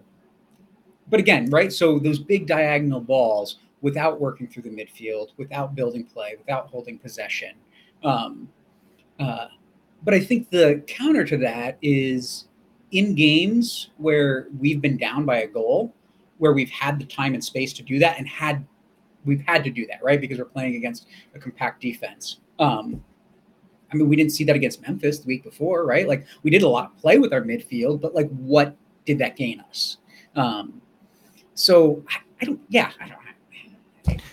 but 1.10 1.20
again, 1.20 1.50
right? 1.51 1.72
So 1.72 2.00
those 2.00 2.18
big 2.18 2.48
diagonal 2.48 3.01
balls, 3.01 3.60
without 3.82 4.20
working 4.20 4.48
through 4.48 4.63
the 4.63 4.70
midfield, 4.70 5.30
without 5.38 5.75
building 5.75 6.04
play, 6.04 6.36
without 6.38 6.68
holding 6.68 6.98
possession. 6.98 7.54
Um, 8.04 8.50
uh, 9.20 9.48
but 10.04 10.13
I 10.13 10.20
think 10.20 10.50
the 10.50 10.84
counter 10.88 11.25
to 11.25 11.38
that 11.38 11.78
is 11.82 12.46
in 12.91 13.15
games 13.15 13.89
where 13.98 14.48
we've 14.60 14.81
been 14.81 14.98
down 14.98 15.25
by 15.25 15.38
a 15.38 15.48
goal, 15.48 15.93
where 16.38 16.53
we've 16.53 16.69
had 16.69 17.00
the 17.00 17.05
time 17.05 17.33
and 17.33 17.43
space 17.43 17.74
to 17.74 17.83
do 17.83 18.00
that, 18.00 18.17
and 18.17 18.27
had 18.27 18.65
we've 19.25 19.43
had 19.45 19.63
to 19.63 19.69
do 19.69 19.86
that, 19.88 20.03
right? 20.03 20.19
Because 20.19 20.38
we're 20.38 20.45
playing 20.45 20.75
against 20.75 21.07
a 21.36 21.39
compact 21.39 21.81
defense. 21.81 22.39
Um, 22.60 23.03
I 23.91 23.95
mean, 23.95 24.07
we 24.07 24.15
didn't 24.15 24.31
see 24.31 24.43
that 24.45 24.55
against 24.55 24.81
Memphis 24.81 25.19
the 25.19 25.27
week 25.27 25.43
before, 25.43 25.86
right? 25.86 26.07
Like 26.07 26.25
we 26.43 26.51
did 26.51 26.63
a 26.63 26.67
lot 26.67 26.86
of 26.86 26.98
play 26.98 27.17
with 27.17 27.33
our 27.33 27.41
midfield, 27.41 28.01
but 28.01 28.15
like, 28.15 28.29
what 28.29 28.75
did 29.05 29.19
that 29.19 29.36
gain 29.36 29.60
us? 29.60 29.98
Um, 30.36 30.81
so 31.53 32.03
I, 32.10 32.17
I 32.41 32.45
don't. 32.45 32.60
Yeah, 32.69 32.91
I 33.00 33.07
don't. 33.07 33.21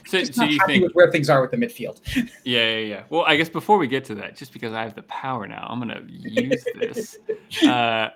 So, 0.06 0.24
so 0.24 0.44
you 0.44 0.58
think 0.66 0.82
with 0.82 0.92
where 0.92 1.10
things 1.10 1.28
are 1.28 1.42
with 1.42 1.50
the 1.50 1.58
midfield? 1.58 2.00
yeah, 2.44 2.70
yeah, 2.70 2.78
yeah. 2.78 3.02
Well, 3.10 3.24
I 3.26 3.36
guess 3.36 3.50
before 3.50 3.76
we 3.76 3.86
get 3.86 4.06
to 4.06 4.14
that, 4.16 4.36
just 4.36 4.54
because 4.54 4.72
I 4.72 4.82
have 4.82 4.94
the 4.94 5.02
power 5.02 5.46
now, 5.46 5.66
I'm 5.68 5.80
going 5.80 5.94
to 5.94 6.10
use 6.10 6.64
this. 6.74 7.18
Uh, 7.66 8.10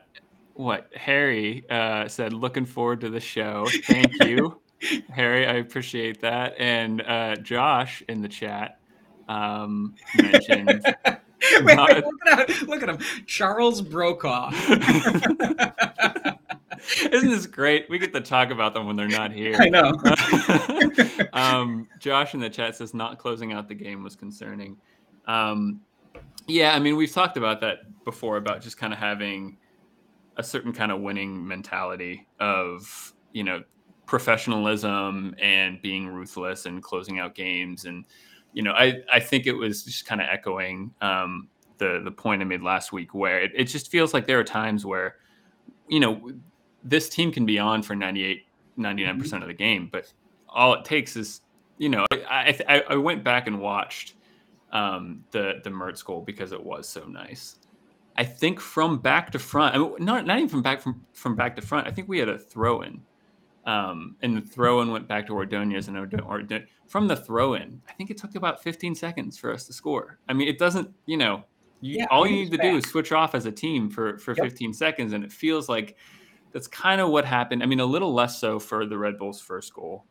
what 0.55 0.91
Harry 0.95 1.65
uh, 1.71 2.09
said. 2.09 2.33
Looking 2.33 2.65
forward 2.65 3.01
to 3.03 3.11
the 3.11 3.21
show. 3.21 3.67
Thank 3.85 4.23
you. 4.25 4.61
Harry, 5.11 5.47
I 5.47 5.55
appreciate 5.55 6.21
that. 6.23 6.55
And 6.59 7.03
uh, 7.03 7.37
Josh 7.37 8.03
in 8.09 8.21
the 8.21 8.29
chat 8.29 8.81
um, 9.29 9.95
mentioned. 10.17 10.83
wait, 11.05 11.65
wait, 11.65 12.05
look, 12.05 12.15
at 12.31 12.51
him, 12.51 12.67
look 12.69 12.83
at 12.83 12.89
him. 12.89 12.99
Charles 13.27 13.81
Brokaw. 13.81 14.51
Isn't 17.13 17.31
this 17.31 17.47
great? 17.47 17.89
We 17.89 17.99
get 17.99 18.13
to 18.13 18.21
talk 18.21 18.51
about 18.51 18.75
them 18.75 18.87
when 18.87 18.97
they're 18.97 19.07
not 19.07 19.31
here. 19.31 19.55
I 19.57 19.69
know. 19.69 19.93
um, 21.33 21.89
Josh 22.01 22.35
in 22.35 22.41
the 22.41 22.51
chat 22.51 22.75
says 22.77 22.93
not 22.93 23.19
closing 23.19 23.53
out 23.53 23.69
the 23.69 23.75
game 23.75 24.03
was 24.03 24.17
concerning. 24.17 24.77
Um, 25.27 25.81
yeah, 26.49 26.75
I 26.75 26.81
mean, 26.81 26.97
we've 26.97 27.13
talked 27.13 27.37
about 27.37 27.61
that 27.61 28.05
before 28.05 28.37
about 28.37 28.63
just 28.63 28.79
kind 28.79 28.93
of 28.93 28.99
having 28.99 29.59
a 30.37 30.43
certain 30.43 30.73
kind 30.73 30.91
of 30.91 31.01
winning 31.01 31.47
mentality 31.47 32.27
of, 32.41 33.13
you 33.33 33.45
know, 33.45 33.63
professionalism 34.07 35.35
and 35.41 35.81
being 35.83 36.09
ruthless 36.09 36.67
and 36.67 36.83
closing 36.83 37.19
out 37.19 37.35
games. 37.35 37.85
And, 37.85 38.05
you 38.53 38.63
know, 38.63 38.73
I, 38.73 39.03
I 39.13 39.21
think 39.21 39.47
it 39.47 39.53
was 39.53 39.85
just 39.85 40.07
kind 40.07 40.21
of 40.21 40.27
echoing 40.31 40.93
um, 41.01 41.49
the, 41.79 42.01
the 42.05 42.11
point 42.11 42.43
I 42.43 42.45
made 42.45 42.63
last 42.63 42.93
week 42.93 43.15
where 43.15 43.41
it, 43.41 43.53
it 43.55 43.65
just 43.65 43.91
feels 43.91 44.13
like 44.15 44.27
there 44.27 44.39
are 44.39 44.45
times 44.45 44.85
where, 44.85 45.17
you 45.89 46.01
know, 46.01 46.31
this 46.85 47.09
team 47.09 47.33
can 47.33 47.47
be 47.47 47.59
on 47.59 47.83
for 47.83 47.95
98, 47.95 48.43
99% 48.79 49.17
mm 49.17 49.31
hmm 49.31 49.43
of 49.43 49.49
the 49.49 49.55
game, 49.55 49.89
but 49.91 50.13
all 50.49 50.75
it 50.75 50.85
takes 50.85 51.17
is, 51.17 51.43
you 51.79 51.89
know, 51.89 52.07
I, 52.13 52.59
I, 52.69 52.83
I 52.91 52.97
went 52.97 53.25
back 53.25 53.47
and 53.47 53.61
watched 53.61 54.15
um, 54.73 55.25
the, 55.31 55.61
the 55.65 55.71
Mertz 55.71 56.05
goal 56.05 56.23
because 56.23 56.53
it 56.53 56.63
was 56.63 56.89
so 56.89 57.05
nice. 57.05 57.57
I 58.17 58.25
think 58.25 58.61
from 58.61 58.99
back 58.99 59.33
to 59.33 59.39
front, 59.39 59.75
I 59.75 59.79
mean, 59.79 59.95
not, 59.99 60.27
not 60.27 60.37
even 60.37 60.49
from 60.49 60.63
back 60.63 60.81
from, 60.81 61.05
from 61.13 61.35
back 61.35 61.57
to 61.57 61.63
front. 61.63 61.87
I 61.87 61.91
think 61.91 62.09
we 62.09 62.19
had 62.19 62.29
a 62.29 62.39
throw 62.39 62.83
in 62.83 63.03
um, 63.65 64.17
and 64.23 64.37
the 64.37 64.41
throw 64.41 64.81
in 64.81 64.91
went 64.91 65.07
back 65.07 65.27
to 65.29 65.35
Ordonez 65.35 65.89
and 65.89 65.97
Ordonez, 65.97 66.69
from 66.89 67.07
the 67.07 67.17
throw 67.17 67.55
in, 67.55 67.81
I 67.89 67.93
think 67.93 68.11
it 68.11 68.17
took 68.17 68.35
about 68.35 68.63
15 68.63 68.95
seconds 68.95 69.39
for 69.39 69.53
us 69.53 69.67
to 69.67 69.73
score. 69.73 70.19
I 70.29 70.33
mean, 70.33 70.49
it 70.49 70.59
doesn't, 70.59 70.91
you 71.07 71.17
know, 71.17 71.45
you, 71.81 71.99
yeah, 71.99 72.07
all 72.11 72.27
you 72.27 72.37
need 72.37 72.51
to 72.51 72.59
back. 72.59 72.71
do 72.71 72.77
is 72.77 72.85
switch 72.85 73.13
off 73.13 73.35
as 73.35 73.47
a 73.47 73.53
team 73.53 73.89
for, 73.89 74.19
for 74.19 74.35
yep. 74.37 74.45
15 74.45 74.75
seconds. 74.75 75.13
And 75.13 75.23
it 75.23 75.33
feels 75.33 75.69
like 75.69 75.97
that's 76.53 76.67
kind 76.67 77.01
of 77.01 77.11
what 77.11 77.25
happened. 77.25 77.63
I 77.63 77.67
mean, 77.67 77.81
a 77.81 77.87
little 77.87 78.13
less 78.13 78.39
so 78.39 78.59
for 78.59 78.85
the 78.85 78.99
Red 78.99 79.17
Bulls' 79.17 79.41
first 79.41 79.73
goal. 79.75 80.05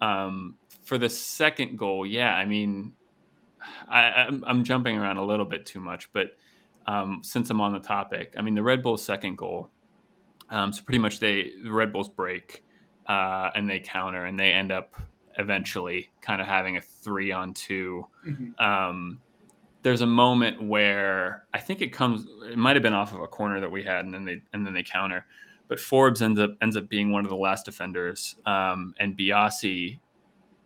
Um, 0.00 0.56
for 0.84 0.98
the 0.98 1.08
second 1.08 1.78
goal, 1.78 2.06
yeah, 2.06 2.34
I 2.34 2.44
mean, 2.44 2.92
I, 3.88 4.02
I'm, 4.02 4.44
I'm 4.46 4.64
jumping 4.64 4.96
around 4.96 5.16
a 5.16 5.24
little 5.24 5.46
bit 5.46 5.66
too 5.66 5.80
much, 5.80 6.12
but 6.12 6.32
um, 6.88 7.20
since 7.22 7.50
I'm 7.50 7.60
on 7.60 7.72
the 7.74 7.78
topic, 7.78 8.34
I 8.36 8.42
mean, 8.42 8.54
the 8.54 8.62
Red 8.62 8.82
Bulls' 8.82 9.04
second 9.04 9.36
goal. 9.36 9.70
Um, 10.50 10.72
so 10.72 10.82
pretty 10.82 10.98
much 10.98 11.20
they 11.20 11.52
the 11.62 11.70
Red 11.70 11.92
Bulls 11.92 12.08
break 12.08 12.64
uh, 13.06 13.50
and 13.54 13.68
they 13.68 13.78
counter 13.78 14.24
and 14.24 14.40
they 14.40 14.50
end 14.52 14.72
up 14.72 14.94
eventually 15.38 16.10
kind 16.22 16.40
of 16.40 16.48
having 16.48 16.78
a 16.78 16.80
three 16.80 17.30
on 17.30 17.54
2 17.54 18.04
mm-hmm. 18.26 18.64
um, 18.64 19.20
there's 19.82 20.00
a 20.00 20.06
moment 20.06 20.60
where 20.60 21.44
I 21.54 21.60
think 21.60 21.80
it 21.80 21.92
comes 21.92 22.26
it 22.50 22.56
might 22.56 22.74
have 22.74 22.82
been 22.82 22.94
off 22.94 23.12
of 23.12 23.20
a 23.20 23.28
corner 23.28 23.60
that 23.60 23.70
we 23.70 23.84
had 23.84 24.04
and 24.04 24.12
then 24.12 24.24
they 24.24 24.42
and 24.52 24.66
then 24.66 24.74
they 24.74 24.82
counter 24.82 25.26
but 25.68 25.78
Forbes 25.78 26.22
ends 26.22 26.40
up 26.40 26.56
ends 26.60 26.76
up 26.76 26.88
being 26.88 27.12
one 27.12 27.24
of 27.24 27.30
the 27.30 27.36
last 27.36 27.66
defenders 27.66 28.34
um, 28.46 28.94
and 28.98 29.16
Biasi 29.16 30.00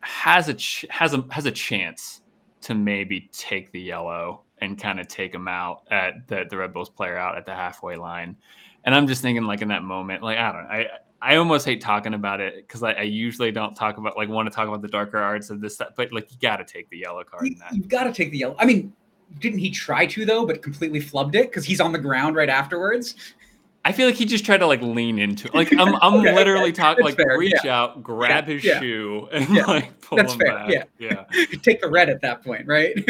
has 0.00 0.48
a 0.48 0.54
ch- 0.54 0.86
has 0.88 1.12
a 1.12 1.24
has 1.30 1.44
a 1.44 1.52
chance 1.52 2.22
to 2.62 2.74
maybe 2.74 3.28
take 3.32 3.72
the 3.72 3.80
yellow 3.80 4.42
and 4.62 4.81
kind 4.81 5.00
of 5.00 5.09
take 5.09 5.35
him 5.35 5.49
out 5.49 5.83
at 5.90 6.26
the, 6.28 6.45
the 6.49 6.57
Red 6.57 6.73
Bulls 6.73 6.88
player 6.88 7.16
out 7.16 7.37
at 7.37 7.45
the 7.45 7.54
halfway 7.54 7.97
line. 7.97 8.37
And 8.85 8.95
I'm 8.95 9.07
just 9.07 9.21
thinking 9.21 9.45
like 9.45 9.61
in 9.61 9.69
that 9.69 9.83
moment, 9.83 10.23
like 10.23 10.38
I 10.38 10.52
don't 10.52 10.62
know, 10.62 10.69
I 10.71 10.87
I 11.21 11.37
almost 11.37 11.64
hate 11.64 11.81
talking 11.81 12.14
about 12.14 12.40
it 12.40 12.57
because 12.57 12.83
I, 12.83 12.92
I, 12.92 13.02
usually 13.02 13.52
don't 13.52 13.76
talk 13.76 13.97
about 13.97 14.16
like 14.16 14.28
want 14.28 14.50
to 14.50 14.54
talk 14.54 14.66
about 14.66 14.83
the 14.83 14.88
darker 14.88 15.19
arts 15.19 15.50
of 15.50 15.61
this 15.61 15.75
stuff, 15.75 15.90
but 15.97 16.12
like 16.12 16.33
you 16.33 16.38
got 16.42 16.57
to 16.57 16.64
take 16.64 16.90
the 16.90 16.99
yellow 16.99 17.23
card. 17.23 17.47
You, 17.47 17.57
have 17.61 17.88
got 17.88 18.04
to 18.04 18.12
take 18.12 18.33
the 18.33 18.38
yellow. 18.38 18.57
I 18.59 18.64
mean, 18.64 18.92
didn't 19.38 19.61
he 19.61 19.71
try 19.71 20.04
to 20.07 20.25
though, 20.25 20.45
but 20.45 20.62
completely 20.62 21.00
flubbed 21.00 21.37
it 21.37 21.49
because 21.49 21.64
he's 21.64 21.81
on 21.81 21.92
the 21.92 21.99
ground 21.99 22.35
right 22.35 22.49
afterwards? 22.49 23.35
I 23.84 23.90
feel 23.90 24.06
like 24.06 24.14
he 24.14 24.26
just 24.26 24.44
tried 24.44 24.58
to 24.58 24.66
like 24.66 24.80
lean 24.80 25.18
into 25.18 25.48
it. 25.48 25.54
Like 25.54 25.72
I'm, 25.72 25.94
I'm 26.02 26.14
okay, 26.20 26.34
literally 26.34 26.70
okay. 26.70 26.72
talking 26.72 27.04
like 27.04 27.16
fair. 27.16 27.36
reach 27.36 27.54
yeah. 27.64 27.80
out, 27.80 28.02
grab 28.02 28.46
yeah. 28.46 28.54
his 28.54 28.64
yeah. 28.64 28.80
shoe, 28.80 29.28
and 29.32 29.48
like 29.66 30.00
pull 30.00 30.16
That's 30.16 30.34
him 30.34 30.40
fair. 30.40 30.54
back. 30.54 30.70
Yeah, 30.70 30.84
yeah. 30.98 31.24
Take 31.62 31.80
the 31.80 31.88
red 31.88 32.08
at 32.08 32.20
that 32.20 32.44
point, 32.44 32.66
right? 32.66 32.92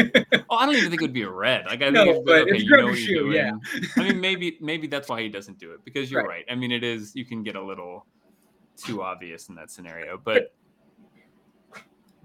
oh, 0.49 0.55
I 0.55 0.65
don't 0.65 0.75
even 0.75 0.89
think 0.89 1.01
it 1.01 1.05
would 1.05 1.13
be 1.13 1.21
a 1.21 1.29
red. 1.29 1.65
Like 1.67 1.83
I 1.83 1.89
no, 1.89 2.05
think 2.05 2.25
but 2.25 2.41
okay, 2.43 2.57
you 2.57 2.75
know 2.75 2.87
what 2.87 2.97
shoe, 2.97 3.31
yeah. 3.31 3.51
I 3.97 4.03
mean, 4.03 4.19
maybe 4.19 4.57
maybe 4.61 4.87
that's 4.87 5.07
why 5.07 5.21
he 5.21 5.29
doesn't 5.29 5.59
do 5.59 5.73
it 5.73 5.85
because 5.85 6.09
you're 6.09 6.21
right. 6.21 6.29
right. 6.29 6.45
I 6.49 6.55
mean, 6.55 6.71
it 6.71 6.83
is 6.83 7.15
you 7.15 7.25
can 7.25 7.43
get 7.43 7.55
a 7.55 7.61
little 7.61 8.07
too 8.75 9.03
obvious 9.03 9.49
in 9.49 9.55
that 9.55 9.71
scenario, 9.71 10.19
but. 10.23 10.53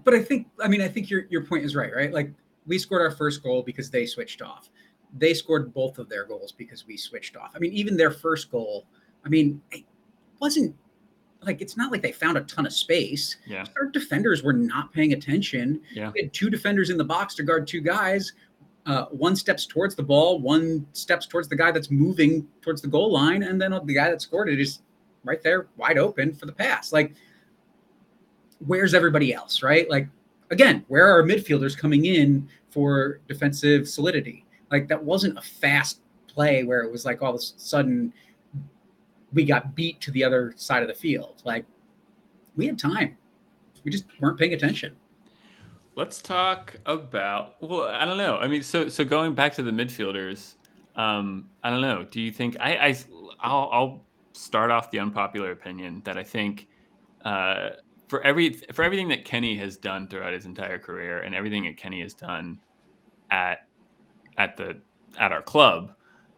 But 0.05 0.13
I 0.13 0.23
think, 0.23 0.47
I 0.63 0.69
mean, 0.69 0.81
I 0.81 0.87
think 0.87 1.09
your 1.09 1.25
your 1.29 1.43
point 1.43 1.65
is 1.65 1.75
right, 1.75 1.93
right? 1.93 2.11
Like 2.11 2.31
we 2.65 2.79
scored 2.79 3.01
our 3.01 3.11
first 3.11 3.43
goal 3.43 3.61
because 3.61 3.91
they 3.91 4.05
switched 4.05 4.41
off. 4.41 4.69
They 5.17 5.33
scored 5.33 5.73
both 5.73 5.97
of 5.97 6.07
their 6.09 6.25
goals 6.25 6.51
because 6.51 6.85
we 6.85 6.97
switched 6.97 7.35
off. 7.35 7.51
I 7.55 7.59
mean, 7.59 7.73
even 7.73 7.97
their 7.97 8.11
first 8.11 8.51
goal 8.51 8.85
I 9.25 9.29
mean, 9.29 9.61
it 9.71 9.83
wasn't 10.39 10.75
like 11.41 11.61
it's 11.61 11.77
not 11.77 11.91
like 11.91 12.01
they 12.01 12.11
found 12.11 12.37
a 12.37 12.41
ton 12.41 12.65
of 12.65 12.73
space. 12.73 13.37
Yeah. 13.45 13.65
Our 13.77 13.87
defenders 13.87 14.43
were 14.43 14.53
not 14.53 14.93
paying 14.93 15.13
attention. 15.13 15.81
Yeah. 15.93 16.11
We 16.13 16.23
had 16.23 16.33
two 16.33 16.49
defenders 16.49 16.89
in 16.89 16.97
the 16.97 17.03
box 17.03 17.35
to 17.35 17.43
guard 17.43 17.67
two 17.67 17.81
guys. 17.81 18.33
Uh, 18.85 19.05
one 19.05 19.35
steps 19.35 19.65
towards 19.65 19.95
the 19.95 20.03
ball, 20.03 20.39
one 20.39 20.85
steps 20.93 21.27
towards 21.27 21.47
the 21.47 21.55
guy 21.55 21.71
that's 21.71 21.91
moving 21.91 22.47
towards 22.61 22.81
the 22.81 22.87
goal 22.87 23.11
line, 23.11 23.43
and 23.43 23.61
then 23.61 23.71
the 23.85 23.93
guy 23.93 24.09
that 24.09 24.21
scored 24.21 24.49
it 24.49 24.59
is 24.59 24.79
right 25.23 25.43
there, 25.43 25.67
wide 25.77 25.97
open 25.97 26.33
for 26.33 26.45
the 26.47 26.51
pass. 26.51 26.91
Like, 26.91 27.13
where's 28.65 28.93
everybody 28.93 29.33
else, 29.33 29.61
right? 29.61 29.87
Like, 29.89 30.07
again, 30.49 30.85
where 30.87 31.05
are 31.07 31.23
midfielders 31.23 31.77
coming 31.77 32.05
in 32.05 32.49
for 32.71 33.19
defensive 33.27 33.87
solidity? 33.87 34.45
Like, 34.71 34.87
that 34.87 35.03
wasn't 35.03 35.37
a 35.37 35.41
fast 35.41 36.01
play 36.27 36.63
where 36.63 36.81
it 36.81 36.91
was 36.91 37.05
like 37.05 37.21
all 37.21 37.35
of 37.35 37.39
a 37.39 37.43
sudden 37.43 38.13
we 39.33 39.45
got 39.45 39.75
beat 39.75 39.99
to 40.01 40.11
the 40.11 40.23
other 40.23 40.53
side 40.55 40.81
of 40.81 40.87
the 40.87 40.95
field. 40.95 41.41
Like 41.45 41.65
we 42.55 42.65
had 42.67 42.79
time. 42.79 43.17
We 43.83 43.91
just 43.91 44.05
weren't 44.19 44.37
paying 44.37 44.53
attention. 44.53 44.95
Let's 45.95 46.21
talk 46.21 46.75
about 46.85 47.61
well, 47.61 47.83
I 47.83 48.05
don't 48.05 48.17
know. 48.17 48.37
I 48.37 48.47
mean, 48.47 48.63
so 48.63 48.89
so 48.89 49.03
going 49.03 49.33
back 49.33 49.53
to 49.55 49.63
the 49.63 49.71
midfielders, 49.71 50.55
um, 50.95 51.49
I 51.63 51.69
don't 51.69 51.81
know. 51.81 52.05
Do 52.09 52.21
you 52.21 52.31
think 52.31 52.55
I, 52.59 52.75
I 52.75 52.97
I'll, 53.41 53.69
I'll 53.71 54.05
start 54.33 54.71
off 54.71 54.91
the 54.91 54.99
unpopular 54.99 55.51
opinion 55.51 56.01
that 56.05 56.17
I 56.17 56.23
think 56.23 56.67
uh, 57.25 57.71
for 58.07 58.21
every 58.21 58.53
for 58.73 58.83
everything 58.83 59.09
that 59.09 59.25
Kenny 59.25 59.57
has 59.57 59.77
done 59.77 60.07
throughout 60.07 60.33
his 60.33 60.45
entire 60.45 60.79
career 60.79 61.19
and 61.19 61.35
everything 61.35 61.65
that 61.65 61.77
Kenny 61.77 62.01
has 62.01 62.13
done 62.13 62.59
at 63.31 63.68
at 64.39 64.57
the 64.57 64.77
at 65.19 65.31
our 65.31 65.43
club, 65.43 65.93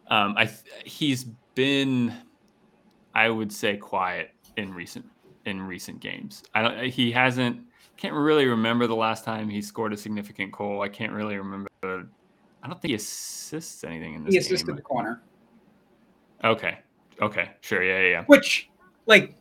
um, 0.08 0.34
I 0.36 0.50
he's 0.84 1.24
been 1.54 2.12
I 3.14 3.30
would 3.30 3.50
say 3.50 3.78
quiet 3.78 4.30
in 4.58 4.74
recent 4.74 5.06
in 5.46 5.62
recent 5.62 6.00
games. 6.00 6.42
I 6.54 6.62
don't. 6.62 6.84
He 6.84 7.10
hasn't. 7.10 7.62
Can't 7.96 8.14
really 8.14 8.46
remember 8.46 8.86
the 8.86 8.96
last 8.96 9.24
time 9.24 9.48
he 9.48 9.62
scored 9.62 9.92
a 9.92 9.96
significant 9.96 10.52
goal. 10.52 10.82
I 10.82 10.88
can't 10.88 11.12
really 11.12 11.36
remember. 11.36 11.68
I 11.84 12.68
don't 12.68 12.80
think 12.80 12.90
he 12.90 12.94
assists 12.94 13.84
anything 13.84 14.14
in 14.14 14.24
this. 14.24 14.32
He 14.32 14.38
assisted 14.38 14.68
game. 14.68 14.76
the 14.76 14.82
corner. 14.82 15.22
Okay. 16.42 16.78
Okay. 17.20 17.50
Sure. 17.60 17.82
Yeah. 17.82 18.00
Yeah. 18.00 18.08
yeah. 18.08 18.24
Which, 18.26 18.70
like, 19.06 19.36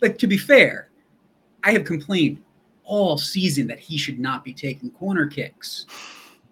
like 0.00 0.16
to 0.18 0.26
be 0.26 0.38
fair, 0.38 0.90
I 1.62 1.72
have 1.72 1.84
complained 1.84 2.42
all 2.84 3.18
season 3.18 3.66
that 3.66 3.80
he 3.80 3.98
should 3.98 4.18
not 4.18 4.44
be 4.44 4.54
taking 4.54 4.90
corner 4.92 5.26
kicks 5.26 5.86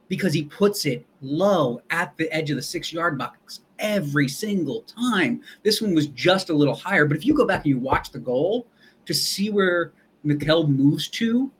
because 0.08 0.32
he 0.32 0.44
puts 0.44 0.86
it 0.86 1.06
low 1.22 1.80
at 1.90 2.16
the 2.16 2.30
edge 2.32 2.50
of 2.50 2.56
the 2.56 2.62
six 2.62 2.92
yard 2.92 3.18
box 3.18 3.60
every 3.78 4.28
single 4.28 4.82
time. 4.82 5.40
This 5.62 5.80
one 5.80 5.94
was 5.94 6.08
just 6.08 6.50
a 6.50 6.54
little 6.54 6.74
higher. 6.74 7.06
But 7.06 7.16
if 7.16 7.24
you 7.24 7.34
go 7.34 7.46
back 7.46 7.64
and 7.64 7.66
you 7.66 7.78
watch 7.78 8.10
the 8.10 8.18
goal 8.18 8.66
to 9.06 9.14
see 9.14 9.50
where 9.50 9.92
Mekeil 10.24 10.68
moves 10.68 11.08
to, 11.08 11.50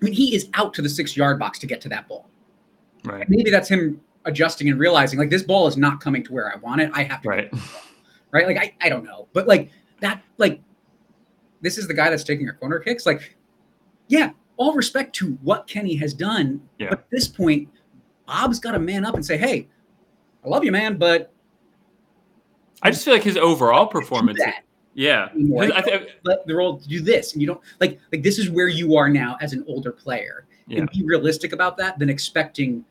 I 0.00 0.04
mean, 0.04 0.14
he 0.14 0.34
is 0.34 0.48
out 0.54 0.74
to 0.74 0.82
the 0.82 0.88
six 0.88 1.16
yard 1.16 1.38
box 1.38 1.58
to 1.60 1.66
get 1.66 1.80
to 1.82 1.88
that 1.90 2.08
ball. 2.08 2.28
Right. 3.04 3.28
Maybe 3.28 3.50
that's 3.50 3.68
him 3.68 4.00
adjusting 4.26 4.68
and 4.68 4.78
realizing 4.78 5.18
like 5.18 5.30
this 5.30 5.42
ball 5.42 5.66
is 5.66 5.76
not 5.76 6.00
coming 6.00 6.22
to 6.24 6.32
where 6.32 6.52
I 6.52 6.56
want 6.58 6.80
it. 6.80 6.90
I 6.94 7.04
have 7.04 7.22
to. 7.22 7.28
Right. 7.28 7.54
Right. 8.32 8.46
Like 8.46 8.58
I, 8.58 8.74
I 8.80 8.88
don't 8.88 9.04
know. 9.04 9.26
But 9.32 9.48
like 9.48 9.70
that, 10.00 10.22
like 10.38 10.60
this 11.60 11.78
is 11.78 11.88
the 11.88 11.94
guy 11.94 12.10
that's 12.10 12.24
taking 12.24 12.46
our 12.48 12.54
corner 12.54 12.78
kicks. 12.78 13.06
Like, 13.06 13.36
yeah, 14.08 14.30
all 14.60 14.74
respect 14.74 15.14
to 15.16 15.38
what 15.42 15.66
Kenny 15.66 15.96
has 15.96 16.12
done. 16.12 16.60
Yeah. 16.78 16.90
But 16.90 16.98
at 16.98 17.10
this 17.10 17.26
point, 17.26 17.66
Bob's 18.26 18.60
got 18.60 18.72
to 18.72 18.78
man 18.78 19.06
up 19.06 19.14
and 19.14 19.24
say, 19.24 19.38
hey, 19.38 19.66
I 20.44 20.48
love 20.48 20.64
you, 20.64 20.70
man, 20.70 20.98
but 20.98 21.32
I 22.82 22.90
just 22.90 23.04
feel 23.04 23.14
like 23.14 23.22
his 23.22 23.38
overall 23.38 23.86
performance. 23.86 24.38
Yeah, 24.92 25.28
I 25.34 25.80
th- 25.80 26.08
let 26.24 26.46
the 26.46 26.54
role 26.54 26.74
do 26.76 27.00
this, 27.00 27.32
and 27.32 27.40
you 27.40 27.46
don't 27.46 27.60
like 27.80 28.00
like 28.12 28.22
this 28.22 28.38
is 28.38 28.50
where 28.50 28.68
you 28.68 28.96
are 28.96 29.08
now 29.08 29.36
as 29.40 29.52
an 29.52 29.64
older 29.66 29.92
player. 29.92 30.46
Yeah. 30.66 30.80
And 30.80 30.90
be 30.90 31.04
realistic 31.04 31.52
about 31.52 31.76
that 31.78 31.98
than 31.98 32.10
expecting 32.10 32.84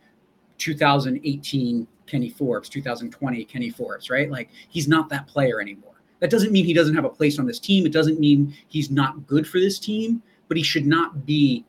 2018 0.58 1.88
Kenny 2.08 2.30
Forbes, 2.30 2.70
2020 2.70 3.46
Kenny 3.46 3.70
Forbes, 3.70 4.10
right? 4.10 4.30
Like 4.30 4.50
he's 4.70 4.88
not 4.88 5.10
that 5.10 5.28
player 5.28 5.62
anymore. 5.62 6.02
That 6.20 6.30
doesn't 6.30 6.52
mean 6.52 6.66
he 6.66 6.74
doesn't 6.74 6.96
have 6.96 7.06
a 7.06 7.10
place 7.10 7.38
on 7.38 7.46
this 7.46 7.60
team. 7.60 7.86
It 7.86 7.92
doesn't 7.92 8.20
mean 8.20 8.56
he's 8.68 8.90
not 8.90 9.28
good 9.28 9.48
for 9.48 9.60
this 9.60 9.78
team, 9.78 10.22
but 10.50 10.58
he 10.58 10.64
should 10.64 10.86
not 10.86 11.26
be 11.26 11.66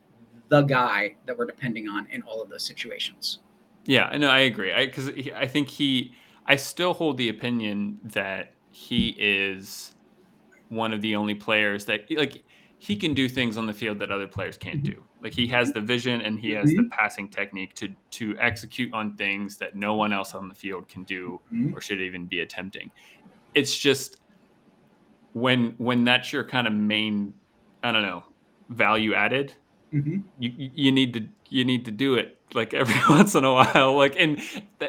the 0.49 0.63
guy 0.63 1.15
that 1.25 1.37
we're 1.37 1.45
depending 1.45 1.87
on 1.87 2.05
in 2.07 2.21
all 2.23 2.41
of 2.41 2.49
those 2.49 2.65
situations. 2.65 3.39
Yeah, 3.85 4.07
I 4.07 4.17
know. 4.17 4.29
I 4.29 4.39
agree. 4.39 4.73
I 4.73 4.85
because 4.85 5.09
I 5.35 5.47
think 5.47 5.69
he. 5.69 6.13
I 6.45 6.57
still 6.57 6.93
hold 6.93 7.17
the 7.17 7.29
opinion 7.29 7.99
that 8.03 8.53
he 8.71 9.15
is 9.17 9.95
one 10.69 10.91
of 10.93 11.01
the 11.01 11.15
only 11.15 11.35
players 11.35 11.85
that 11.85 12.05
like 12.11 12.43
he 12.79 12.95
can 12.95 13.13
do 13.13 13.29
things 13.29 13.57
on 13.57 13.67
the 13.67 13.73
field 13.73 13.99
that 13.99 14.11
other 14.11 14.27
players 14.27 14.57
can't 14.57 14.83
mm-hmm. 14.83 14.93
do. 14.93 15.03
Like 15.21 15.33
he 15.33 15.47
has 15.47 15.71
the 15.71 15.81
vision 15.81 16.21
and 16.21 16.39
he 16.39 16.51
has 16.51 16.69
the 16.69 16.77
mm-hmm. 16.77 16.89
passing 16.89 17.29
technique 17.29 17.73
to 17.75 17.89
to 18.11 18.35
execute 18.39 18.93
on 18.93 19.15
things 19.15 19.57
that 19.57 19.75
no 19.75 19.95
one 19.95 20.11
else 20.11 20.33
on 20.33 20.49
the 20.49 20.55
field 20.55 20.87
can 20.89 21.03
do 21.03 21.39
mm-hmm. 21.53 21.75
or 21.75 21.81
should 21.81 22.01
even 22.01 22.25
be 22.25 22.41
attempting. 22.41 22.91
It's 23.53 23.77
just 23.77 24.17
when 25.33 25.75
when 25.77 26.03
that's 26.03 26.33
your 26.33 26.43
kind 26.43 26.67
of 26.67 26.73
main, 26.73 27.33
I 27.83 27.91
don't 27.91 28.01
know, 28.01 28.23
value 28.71 29.13
added. 29.13 29.53
Mm-hmm. 29.93 30.19
You 30.39 30.71
you 30.75 30.91
need 30.91 31.13
to 31.13 31.27
you 31.49 31.65
need 31.65 31.85
to 31.85 31.91
do 31.91 32.15
it 32.15 32.37
like 32.53 32.73
every 32.73 32.95
once 33.09 33.35
in 33.35 33.43
a 33.43 33.53
while, 33.53 33.95
like 33.97 34.15
in 34.15 34.41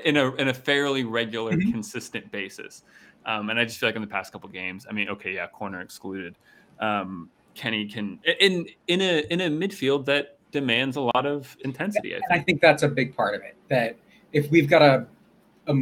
in 0.04 0.16
a 0.16 0.32
in 0.36 0.48
a 0.48 0.54
fairly 0.54 1.04
regular, 1.04 1.52
Mhm. 1.52 1.72
consistent 1.72 2.30
basis. 2.32 2.82
Um, 3.26 3.50
and 3.50 3.58
I 3.58 3.64
just 3.64 3.78
feel 3.78 3.88
like 3.88 3.96
in 3.96 4.02
the 4.02 4.08
past 4.08 4.32
couple 4.32 4.48
games, 4.48 4.86
I 4.88 4.92
mean, 4.92 5.08
okay, 5.10 5.34
yeah, 5.34 5.46
corner 5.46 5.80
excluded. 5.80 6.36
Um, 6.80 7.28
Kenny 7.54 7.86
can 7.86 8.18
in 8.40 8.66
in 8.88 9.00
a 9.00 9.24
in 9.30 9.40
a 9.42 9.48
midfield 9.50 10.04
that 10.06 10.38
demands 10.52 10.96
a 10.96 11.00
lot 11.00 11.26
of 11.26 11.56
intensity. 11.64 12.12
I 12.14 12.16
And 12.16 12.24
I 12.30 12.34
think. 12.36 12.46
think 12.46 12.60
that's 12.60 12.82
a 12.82 12.88
big 12.88 13.16
part 13.16 13.34
of 13.34 13.42
it. 13.42 13.56
That 13.68 13.96
if 14.32 14.50
we've 14.50 14.68
got 14.68 14.82
a, 14.82 15.06
a 15.66 15.74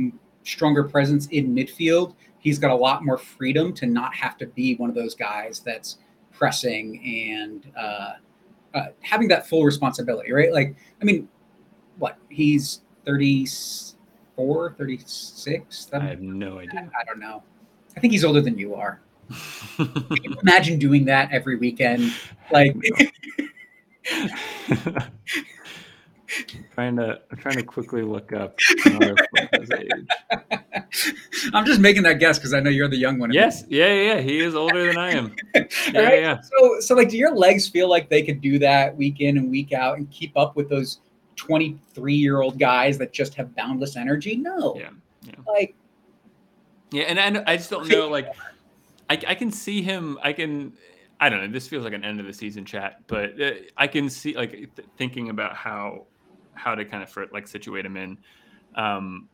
stronger 0.45 0.85
presence 0.85 1.27
in 1.29 1.55
midfield, 1.55 2.15
he's 2.39 2.59
got 2.59 2.71
a 2.71 2.75
lot 2.75 3.05
more 3.05 3.19
freedom 3.19 3.73
to 3.75 3.87
not 3.87 4.15
have 4.15 4.37
to 4.39 4.47
be 4.47 4.77
one 4.77 4.89
of 4.89 4.95
those 4.97 5.15
guys 5.15 5.61
that's 5.61 5.99
pressing 6.41 7.05
and 7.05 7.71
uh, 7.77 8.15
uh, 8.75 8.87
having 9.03 9.29
that 9.29 9.47
full 9.47 9.65
responsibility, 9.65 10.33
right? 10.33 10.53
Like, 10.53 10.75
I 11.01 11.05
mean, 11.05 11.29
what? 11.99 12.17
He's 12.31 12.81
34, 13.05 14.75
36? 14.77 15.91
I 15.93 16.01
have 16.01 16.21
no 16.21 16.59
idea. 16.59 16.91
I 16.99 17.05
don't 17.05 17.21
know. 17.21 17.45
I 17.97 18.01
think 18.01 18.13
he's 18.13 18.25
older 18.25 18.41
than 18.41 18.59
you 18.59 18.75
are. 18.75 19.01
Can 19.77 20.19
you 20.25 20.37
imagine 20.43 20.79
doing 20.79 21.05
that 21.05 21.31
every 21.31 21.57
weekend? 21.57 22.13
Like, 22.51 22.75
trying 26.75 26.97
to 26.97 27.21
I'm 27.31 27.39
trying 27.39 27.57
to 27.57 27.63
quickly 27.63 28.03
look 28.03 28.33
up 28.33 28.59
age. 28.89 29.91
I'm 31.55 31.65
just 31.67 31.81
making 31.81 32.03
that 32.05 32.19
guess 32.19 32.39
because 32.39 32.55
I 32.55 32.61
know 32.61 32.71
you're 32.71 32.89
the 32.89 32.97
young 32.97 33.19
one. 33.19 33.33
Yes, 33.33 33.65
yeah, 33.69 33.87
yeah, 33.87 34.15
yeah, 34.15 34.21
he 34.21 34.41
is 34.41 34.55
older 34.55 34.87
than 34.87 34.99
I 34.99 35.13
am. 35.13 35.35
Yeah, 35.93 36.01
right. 36.01 36.21
yeah. 36.21 36.41
So, 36.41 36.81
so 36.81 36.95
like, 36.95 37.09
do 37.09 37.17
your 37.17 37.35
legs 37.35 37.69
feel 37.69 37.89
like 37.89 38.09
they 38.09 38.23
could 38.23 38.41
do 38.41 38.59
that 38.61 38.97
week 38.97 39.21
in 39.21 39.39
and 39.39 39.51
week 39.51 39.73
out 39.73 39.99
and 39.99 40.11
keep 40.11 40.37
up 40.37 40.57
with 40.57 40.69
those 40.69 41.01
23 41.37 42.15
year 42.15 42.41
old 42.41 42.59
guys 42.59 42.99
that 42.99 43.13
just 43.13 43.35
have 43.35 43.55
boundless 43.57 43.97
energy? 43.97 44.37
No. 44.37 44.77
Yeah, 44.77 44.91
yeah. 45.23 45.33
Like, 45.47 45.75
Yeah, 46.93 47.05
and 47.05 47.39
I, 47.39 47.53
I 47.53 47.57
just 47.57 47.71
don't 47.71 47.89
know. 47.89 48.09
Like, 48.09 48.29
I, 49.09 49.21
I 49.27 49.35
can 49.35 49.51
see 49.51 49.83
him. 49.83 50.19
I 50.23 50.33
can. 50.33 50.73
I 51.19 51.29
don't 51.29 51.41
know. 51.41 51.49
This 51.49 51.69
feels 51.69 51.85
like 51.85 51.93
an 51.93 52.05
end 52.05 52.21
of 52.21 52.27
the 52.27 52.33
season 52.33 52.65
chat, 52.65 53.03
but 53.07 53.41
uh, 53.41 53.51
I 53.77 53.87
can 53.87 54.09
see 54.09 54.35
like 54.35 54.53
th- 54.53 54.89
thinking 54.97 55.29
about 55.29 55.55
how 55.55 56.07
how 56.61 56.75
to 56.75 56.85
kind 56.85 57.03
of 57.03 57.17
like 57.33 57.49
situate 57.49 57.85
him 57.87 57.97
in. 57.97 58.19
Um, 58.75 59.29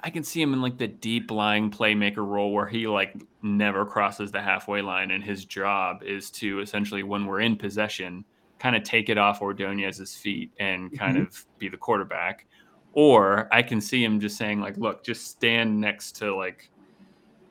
I 0.00 0.10
can 0.10 0.22
see 0.22 0.40
him 0.40 0.52
in 0.52 0.62
like 0.62 0.78
the 0.78 0.86
deep 0.86 1.30
lying 1.32 1.70
playmaker 1.70 2.24
role 2.24 2.52
where 2.52 2.68
he 2.68 2.86
like 2.86 3.16
never 3.42 3.84
crosses 3.84 4.30
the 4.30 4.40
halfway 4.40 4.80
line, 4.82 5.10
and 5.10 5.24
his 5.24 5.44
job 5.44 6.02
is 6.04 6.30
to 6.32 6.60
essentially 6.60 7.02
when 7.02 7.26
we're 7.26 7.40
in 7.40 7.56
possession, 7.56 8.24
kind 8.60 8.76
of 8.76 8.82
take 8.84 9.08
it 9.08 9.18
off 9.18 9.40
Ordonez's 9.42 10.14
feet 10.16 10.52
and 10.60 10.96
kind 10.96 11.16
Mhm. 11.16 11.26
of 11.26 11.44
be 11.58 11.68
the 11.68 11.76
quarterback. 11.76 12.46
Or 12.92 13.48
I 13.52 13.62
can 13.62 13.80
see 13.80 14.02
him 14.04 14.20
just 14.20 14.36
saying 14.36 14.60
like, 14.60 14.76
look, 14.76 15.04
just 15.04 15.26
stand 15.26 15.80
next 15.80 16.12
to 16.16 16.34
like 16.34 16.70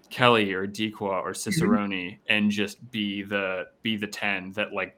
Kelly 0.09 0.53
or 0.53 0.65
Dikwa 0.67 1.21
or 1.21 1.33
Cicerone 1.33 2.17
and 2.27 2.49
just 2.49 2.89
be 2.91 3.23
the 3.23 3.67
be 3.81 3.97
the 3.97 4.07
10 4.07 4.51
that 4.53 4.71
like 4.73 4.97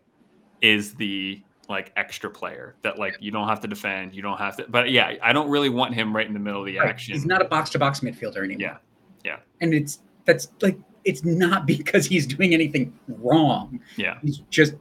is 0.61 0.93
the 0.95 1.41
like 1.69 1.93
extra 1.95 2.29
player 2.29 2.75
that 2.81 2.97
like 2.97 3.15
you 3.19 3.31
don't 3.31 3.47
have 3.47 3.59
to 3.61 3.67
defend, 3.67 4.15
you 4.15 4.21
don't 4.21 4.37
have 4.37 4.57
to 4.57 4.65
but 4.69 4.89
yeah, 4.89 5.13
I 5.21 5.31
don't 5.31 5.49
really 5.49 5.69
want 5.69 5.93
him 5.93 6.15
right 6.15 6.27
in 6.27 6.33
the 6.33 6.39
middle 6.39 6.61
of 6.61 6.65
the 6.65 6.79
right, 6.79 6.89
action. 6.89 7.13
he's 7.13 7.25
not 7.25 7.41
a 7.41 7.45
box 7.45 7.69
to 7.71 7.79
box 7.79 7.99
midfielder 7.99 8.43
anymore. 8.43 8.59
Yeah. 8.59 8.77
Yeah. 9.23 9.37
And 9.61 9.73
it's 9.73 9.99
that's 10.25 10.49
like, 10.61 10.77
it's 11.05 11.23
not 11.23 11.65
because 11.67 12.05
he's 12.05 12.25
doing 12.25 12.53
anything 12.53 12.97
wrong. 13.07 13.79
yeah. 13.95 14.17
He's 14.21 14.39
just, 14.49 14.75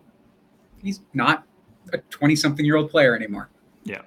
he's 0.83 1.01
not 1.15 1.45
a 1.93 1.99
20 1.99 2.35
something 2.37 2.65
year 2.65 2.77
old 2.77 2.91
player 2.91 3.15
anymore. 3.15 3.51
Yeah. 3.85 4.03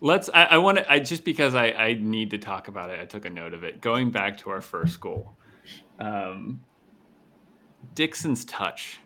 Let's 0.00 0.28
I, 0.32 0.44
I 0.44 0.58
want 0.58 0.78
to 0.78 0.92
I 0.92 0.98
just 1.00 1.24
because 1.24 1.54
I 1.54 1.66
I 1.70 1.94
need 1.94 2.30
to 2.30 2.38
talk 2.38 2.68
about 2.68 2.90
it. 2.90 3.00
I 3.00 3.04
took 3.04 3.24
a 3.24 3.30
note 3.30 3.52
of 3.52 3.64
it. 3.64 3.80
Going 3.80 4.10
back 4.10 4.38
to 4.38 4.50
our 4.50 4.60
first 4.60 5.00
goal. 5.00 5.32
Um 5.98 6.60
Dixon's 7.94 8.44
touch 8.44 9.00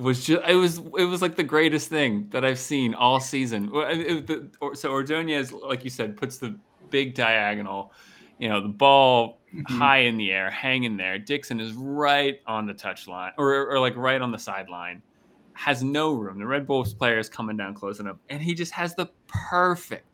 was 0.00 0.24
just 0.26 0.42
it 0.48 0.54
was 0.54 0.78
it 0.98 1.04
was 1.04 1.22
like 1.22 1.36
the 1.36 1.42
greatest 1.44 1.88
thing 1.88 2.28
that 2.30 2.44
I've 2.44 2.58
seen 2.58 2.94
all 2.94 3.20
season. 3.20 3.70
Well, 3.70 3.88
it- 3.90 4.28
it- 4.30 4.56
So 4.74 4.90
Ordonez, 4.90 5.52
like 5.52 5.84
you 5.84 5.90
said, 5.90 6.16
puts 6.16 6.38
the 6.38 6.58
big 6.90 7.14
diagonal, 7.14 7.92
you 8.38 8.48
know, 8.48 8.60
the 8.60 8.68
ball 8.68 9.38
Mhm. 9.54 9.78
high 9.78 9.98
in 10.00 10.16
the 10.16 10.30
air, 10.30 10.50
hanging 10.50 10.96
there. 10.96 11.18
Dixon 11.18 11.58
is 11.60 11.72
right 11.72 12.40
on 12.46 12.66
the 12.66 12.74
touch 12.74 13.08
line, 13.08 13.32
or, 13.38 13.66
or 13.70 13.78
like 13.80 13.96
right 13.96 14.20
on 14.20 14.30
the 14.30 14.38
sideline, 14.38 15.00
has 15.54 15.82
no 15.82 16.12
room. 16.14 16.38
The 16.38 16.46
Red 16.46 16.66
Bulls 16.66 16.92
player 16.94 17.18
is 17.18 17.28
coming 17.28 17.56
down 17.56 17.74
close 17.74 17.98
enough, 17.98 18.16
and 18.28 18.42
he 18.42 18.54
just 18.54 18.72
has 18.72 18.94
the 18.94 19.06
perfect 19.26 20.04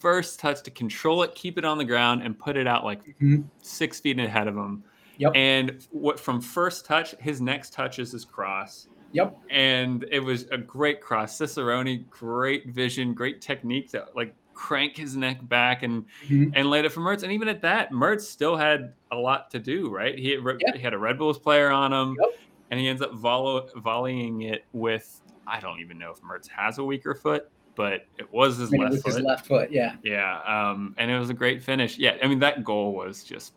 first 0.00 0.38
touch 0.40 0.62
to 0.64 0.70
control 0.70 1.22
it, 1.22 1.34
keep 1.34 1.56
it 1.56 1.64
on 1.64 1.78
the 1.78 1.84
ground, 1.84 2.22
and 2.22 2.38
put 2.38 2.56
it 2.56 2.66
out 2.66 2.84
like 2.84 3.16
Mhm. 3.20 3.44
six 3.62 4.00
feet 4.00 4.18
ahead 4.18 4.48
of 4.48 4.56
him. 4.56 4.84
Yep. 5.18 5.32
And 5.36 5.86
what 5.92 6.18
from 6.20 6.40
first 6.40 6.84
touch, 6.84 7.14
his 7.20 7.40
next 7.40 7.72
touch 7.72 7.98
is 7.98 8.10
his 8.12 8.24
cross. 8.24 8.88
Yep. 9.14 9.38
And 9.50 10.04
it 10.10 10.20
was 10.20 10.46
a 10.50 10.58
great 10.58 11.00
cross. 11.00 11.36
Cicerone, 11.38 12.04
great 12.10 12.66
vision, 12.68 13.14
great 13.14 13.40
technique 13.40 13.90
that 13.92 14.14
like 14.14 14.34
crank 14.52 14.96
his 14.96 15.16
neck 15.16 15.38
back 15.48 15.82
and 15.82 16.04
Mhm. 16.28 16.52
and 16.54 16.68
laid 16.70 16.84
it 16.84 16.90
for 16.92 17.00
Mertz. 17.00 17.22
And 17.22 17.32
even 17.32 17.48
at 17.48 17.62
that, 17.62 17.90
Mertz 17.92 18.22
still 18.22 18.56
had 18.56 18.92
a 19.10 19.16
lot 19.16 19.50
to 19.50 19.58
do, 19.58 19.88
right? 19.90 20.16
He, 20.18 20.30
had, 20.32 20.40
Yeah. 20.60 20.72
he 20.76 20.80
had 20.80 20.94
a 20.94 20.98
Red 20.98 21.18
Bulls 21.18 21.38
player 21.38 21.70
on 21.70 21.92
him, 21.92 22.16
Yep. 22.20 22.30
and 22.70 22.78
he 22.80 22.88
ends 22.88 23.02
up 23.02 23.12
volley, 23.14 23.62
volleying 23.76 24.42
it 24.42 24.64
with 24.72 25.20
I 25.46 25.60
don't 25.60 25.78
even 25.80 25.98
know 25.98 26.10
if 26.10 26.20
Mertz 26.22 26.48
has 26.48 26.78
a 26.78 26.84
weaker 26.84 27.14
foot, 27.14 27.50
but 27.74 28.06
it 28.18 28.32
was 28.32 28.56
his 28.56 28.70
I 28.72 28.78
mean, 28.78 28.82
left 28.90 29.02
foot. 29.02 29.12
his 29.14 29.20
left 29.20 29.46
foot. 29.46 29.70
Yeah. 29.70 29.96
Yeah, 30.02 30.38
um, 30.46 30.94
and 30.96 31.10
it 31.10 31.18
was 31.18 31.28
a 31.30 31.34
great 31.34 31.62
finish. 31.62 31.98
Yeah, 31.98 32.16
I 32.22 32.28
mean 32.28 32.38
that 32.38 32.64
goal 32.64 32.94
was 32.94 33.22
just, 33.24 33.52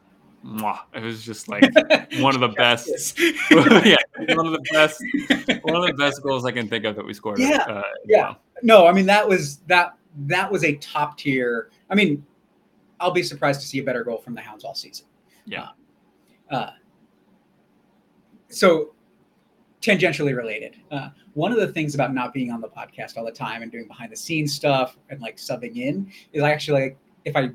mwah. 0.45 0.79
it 0.93 1.03
was 1.03 1.23
just 1.23 1.47
like 1.49 1.63
one 2.19 2.35
of 2.35 2.41
the 2.41 2.53
best. 2.55 3.19
yeah, 3.51 3.95
one 4.35 4.47
of 4.47 4.53
the 4.53 4.65
best, 4.71 5.01
one 5.63 5.75
of 5.75 5.85
the 5.85 5.93
best 5.97 6.21
goals 6.21 6.45
I 6.45 6.51
can 6.51 6.67
think 6.67 6.85
of 6.85 6.95
that 6.95 7.05
we 7.05 7.13
scored. 7.13 7.39
Yeah, 7.39 7.63
uh, 7.67 7.81
yeah. 8.05 8.35
No, 8.63 8.87
I 8.87 8.91
mean 8.91 9.05
that 9.05 9.27
was 9.27 9.57
that 9.67 9.97
that 10.25 10.51
was 10.51 10.63
a 10.63 10.75
top 10.77 11.17
tier. 11.17 11.69
I 11.89 11.95
mean, 11.95 12.25
I'll 12.99 13.11
be 13.11 13.23
surprised 13.23 13.61
to 13.61 13.67
see 13.67 13.79
a 13.79 13.83
better 13.83 14.03
goal 14.03 14.17
from 14.17 14.35
the 14.35 14.41
Hounds 14.41 14.63
all 14.63 14.75
season. 14.75 15.05
Yeah. 15.45 15.69
Uh, 16.49 16.71
so, 18.49 18.93
tangentially 19.81 20.35
related. 20.35 20.77
Uh, 20.89 21.09
one 21.33 21.51
of 21.51 21.59
the 21.59 21.67
things 21.67 21.93
about 21.93 22.13
not 22.13 22.33
being 22.33 22.51
on 22.51 22.61
the 22.61 22.69
podcast 22.69 23.17
all 23.17 23.25
the 23.25 23.31
time 23.31 23.61
and 23.61 23.71
doing 23.71 23.87
behind 23.87 24.11
the 24.11 24.15
scenes 24.15 24.53
stuff 24.53 24.97
and 25.09 25.21
like 25.21 25.37
subbing 25.37 25.75
in 25.75 26.11
is 26.33 26.41
I 26.41 26.51
actually 26.51 26.81
like 26.81 26.97
if 27.25 27.35
I 27.35 27.49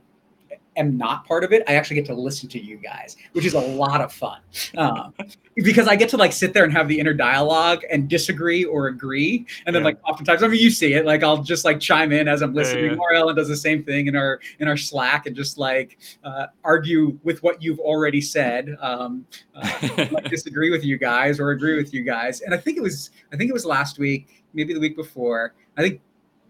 am 0.77 0.97
not 0.97 1.27
part 1.27 1.45
of 1.45 1.53
it, 1.53 1.63
I 1.69 1.75
actually 1.75 1.97
get 1.97 2.07
to 2.07 2.15
listen 2.15 2.49
to 2.51 2.59
you 2.61 2.77
guys, 2.77 3.17
which 3.33 3.45
is 3.45 3.55
a 3.55 3.61
lot 3.61 4.01
of 4.01 4.13
fun. 4.13 4.41
Um, 4.77 5.13
because 5.57 5.87
I 5.87 5.97
get 5.97 6.09
to 6.11 6.17
like 6.17 6.33
sit 6.33 6.55
there 6.55 6.65
and 6.65 6.73
have 6.73 6.89
the 6.89 6.99
inner 6.99 7.13
dialogue 7.13 7.83
and 7.91 8.09
disagree 8.09 8.65
or 8.65 8.87
agree. 8.87 9.47
And 9.67 9.75
then 9.77 9.83
Yeah. 9.83 9.89
like 9.89 9.99
oftentimes, 10.09 10.43
I 10.43 10.49
mean, 10.49 10.61
you 10.61 10.71
see 10.71 10.95
it, 10.95 11.05
like 11.05 11.23
I'll 11.23 11.43
just 11.43 11.65
like 11.65 11.79
chime 11.79 12.11
in 12.13 12.27
as 12.27 12.41
I'm 12.43 12.53
Yeah, 12.55 12.61
listening. 12.63 12.85
yeah. 12.93 12.97
Or 12.97 13.13
Ellen 13.13 13.37
does 13.37 13.49
the 13.49 13.57
same 13.57 13.83
thing 13.85 14.07
in 14.07 14.17
our 14.17 14.41
in 14.61 14.69
our 14.69 14.77
Slack 14.79 15.27
and 15.27 15.37
just 15.37 15.59
like 15.59 15.99
uh, 16.25 16.47
argue 16.65 17.19
with 17.23 17.43
what 17.43 17.63
you've 17.63 17.81
already 17.81 18.21
said. 18.23 18.75
Um, 18.81 19.27
uh, 19.55 19.69
like 20.11 20.31
disagree 20.31 20.71
with 20.71 20.85
you 20.85 20.97
guys 20.97 21.39
or 21.39 21.51
agree 21.51 21.77
with 21.77 21.93
you 21.93 22.03
guys. 22.03 22.41
And 22.41 22.55
I 22.55 22.57
think 22.57 22.79
it 22.79 22.83
was 22.83 23.11
I 23.33 23.37
think 23.37 23.51
it 23.51 23.55
was 23.55 23.67
last 23.67 23.99
week, 23.99 24.45
maybe 24.55 24.73
the 24.73 24.81
week 24.81 24.97
before. 24.97 25.55
I 25.77 25.83
think 25.83 26.01